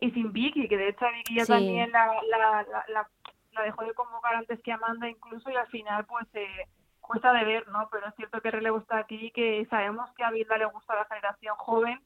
Y 0.00 0.10
sin 0.12 0.32
Vicky, 0.32 0.66
que 0.66 0.76
de 0.78 0.88
hecho 0.88 1.04
Vicky 1.14 1.34
ya 1.36 1.44
Sí. 1.44 1.52
también 1.52 1.92
la, 1.92 2.06
la, 2.30 2.38
la, 2.38 2.84
la, 2.88 3.08
la 3.54 3.62
dejó 3.62 3.84
de 3.84 3.94
convocar 3.94 4.34
antes 4.34 4.60
que 4.62 4.72
Amanda 4.72 5.08
incluso 5.08 5.50
y 5.50 5.56
al 5.56 5.66
final 5.68 6.04
pues 6.06 6.26
eh, 6.34 6.68
cuesta 7.00 7.32
de 7.32 7.44
ver, 7.44 7.68
¿no? 7.68 7.88
Pero 7.90 8.08
es 8.08 8.14
cierto 8.16 8.40
que 8.40 8.48
el 8.48 8.54
relevo 8.54 8.78
está 8.78 8.98
aquí, 8.98 9.30
que 9.30 9.66
sabemos 9.70 10.10
que 10.16 10.24
a 10.24 10.30
Vilda 10.30 10.58
le 10.58 10.66
gusta 10.66 10.94
la 10.94 11.04
generación 11.04 11.54
joven 11.56 12.00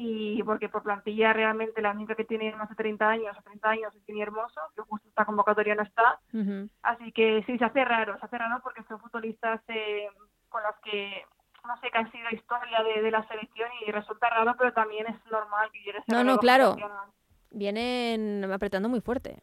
y 0.00 0.40
porque 0.44 0.68
por 0.68 0.84
plantilla 0.84 1.32
realmente 1.32 1.82
la 1.82 1.90
única 1.90 2.14
que 2.14 2.24
tiene 2.24 2.54
más 2.54 2.68
de 2.68 2.76
30 2.76 3.08
años 3.08 3.36
o 3.36 3.42
30 3.42 3.68
años 3.68 3.94
es 3.96 4.04
Tini 4.04 4.22
Hermoso, 4.22 4.60
que 4.76 4.82
justo 4.82 5.08
esta 5.08 5.24
convocatoria 5.24 5.74
no 5.74 5.82
está. 5.82 6.20
Así 6.82 7.10
que 7.10 7.42
sí, 7.46 7.58
se 7.58 7.64
hace 7.64 7.84
raro, 7.84 8.16
se 8.18 8.26
hace 8.26 8.38
raro 8.38 8.60
porque 8.62 8.84
son 8.84 9.00
futbolistas 9.00 9.60
eh, 9.66 10.08
con 10.48 10.62
los 10.62 10.76
que, 10.84 11.24
no 11.66 11.76
sé, 11.78 11.90
que 11.90 11.98
han 11.98 12.12
sido 12.12 12.30
historia 12.30 12.80
de, 12.84 13.02
de 13.02 13.10
la 13.10 13.26
selección 13.26 13.68
y 13.84 13.90
resulta 13.90 14.30
raro, 14.30 14.54
pero 14.56 14.72
también 14.72 15.06
es 15.08 15.16
normal 15.32 15.68
que 15.72 15.90
ese 15.90 16.02
No, 16.06 16.22
no, 16.22 16.38
claro. 16.38 16.76
Vienen 17.50 18.48
apretando 18.52 18.88
muy 18.88 19.00
fuerte. 19.00 19.42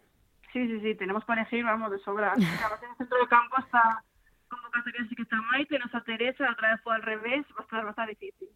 Sí, 0.56 0.66
sí, 0.68 0.80
sí, 0.80 0.96
tenemos 0.96 1.26
para 1.26 1.42
elegir, 1.42 1.66
vamos, 1.66 1.92
de 1.92 2.00
sobra. 2.00 2.32
Además, 2.32 2.82
en 2.82 2.90
el 2.92 2.96
centro 2.96 3.18
del 3.18 3.28
campo 3.28 3.58
está 3.60 4.02
convocatoria, 4.48 5.06
sí 5.10 5.14
que 5.14 5.24
está 5.24 5.36
Maite, 5.52 5.78
no 5.78 5.86
está 5.86 6.00
Teresa, 6.00 6.50
otra 6.50 6.72
vez 6.72 6.82
fue 6.82 6.96
al 6.96 7.02
revés, 7.02 7.46
va 7.52 7.60
a 7.60 7.64
estar, 7.64 7.84
va 7.84 7.88
a 7.88 7.90
estar 7.90 8.08
difícil. 8.08 8.48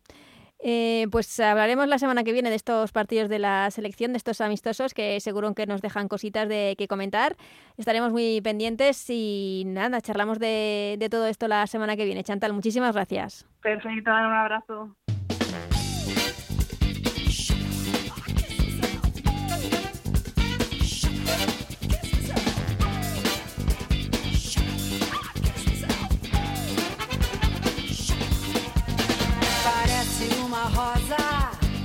Eh, 0.60 1.08
pues 1.12 1.38
hablaremos 1.42 1.90
la 1.90 1.98
semana 1.98 2.24
que 2.24 2.32
viene 2.32 2.50
de 2.50 2.56
estos 2.56 2.94
partidos 2.94 3.28
de 3.28 3.40
la 3.40 3.70
selección, 3.72 4.14
de 4.14 4.18
estos 4.18 4.40
amistosos, 4.40 4.94
que 4.94 5.20
seguro 5.20 5.54
que 5.54 5.66
nos 5.66 5.82
dejan 5.82 6.08
cositas 6.08 6.48
de 6.48 6.76
que 6.78 6.88
comentar. 6.88 7.36
Estaremos 7.76 8.14
muy 8.14 8.40
pendientes 8.40 9.06
y 9.10 9.64
nada, 9.66 10.00
charlamos 10.00 10.40
de, 10.40 10.96
de 10.98 11.10
todo 11.10 11.28
esto 11.28 11.50
la 11.50 11.68
semana 11.68 11.98
que 11.98 12.06
viene. 12.06 12.24
Chantal, 12.24 12.54
muchísimas 12.54 12.96
gracias. 12.96 13.46
Perfecto, 13.62 14.10
un 14.10 14.18
abrazo. 14.18 14.96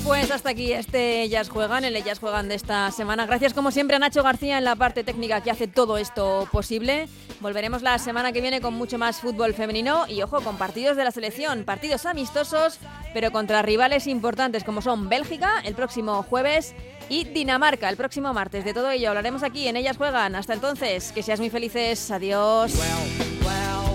Pues 0.05 0.31
hasta 0.31 0.51
aquí 0.51 0.71
este 0.71 1.23
Ellas 1.23 1.49
Juegan, 1.49 1.83
el 1.83 1.97
Ellas 1.97 2.19
Juegan 2.19 2.47
de 2.49 2.57
esta 2.57 2.91
semana. 2.91 3.25
Gracias 3.25 3.55
como 3.55 3.71
siempre 3.71 3.97
a 3.97 3.99
Nacho 3.99 4.23
García 4.23 4.59
en 4.59 4.65
la 4.65 4.77
parte 4.77 5.03
técnica 5.03 5.41
que 5.43 5.51
hace 5.51 5.67
todo 5.67 5.97
esto 5.97 6.47
posible. 6.53 7.09
Volveremos 7.41 7.81
la 7.81 7.99
semana 7.99 8.31
que 8.31 8.43
viene 8.43 8.61
con 8.61 8.75
mucho 8.75 8.99
más 8.99 9.21
fútbol 9.21 9.55
femenino 9.55 10.07
y 10.07 10.21
ojo, 10.21 10.43
con 10.43 10.59
partidos 10.59 10.99
de 10.99 11.05
la 11.05 11.11
selección, 11.11 11.65
partidos 11.65 12.05
amistosos, 12.05 12.79
pero 13.15 13.33
contra 13.33 13.63
rivales 13.63 14.07
importantes 14.07 14.63
como 14.63 14.83
son 14.83 15.09
Bélgica 15.09 15.63
el 15.65 15.75
próximo 15.75 16.23
jueves 16.23 16.75
y 17.09 17.25
Dinamarca 17.25 17.89
el 17.89 17.97
próximo 17.97 18.35
martes. 18.35 18.67
De 18.67 18.75
todo 18.75 18.91
ello 18.91 19.09
hablaremos 19.09 19.43
aquí 19.43 19.69
en 19.69 19.79
Ellas 19.79 19.97
Juegan. 19.97 20.35
Hasta 20.35 20.53
entonces, 20.53 21.13
que 21.13 21.23
seas 21.23 21.41
muy 21.41 21.49
felices. 21.49 22.11
Adiós. 22.11 22.75
Well, 22.75 23.94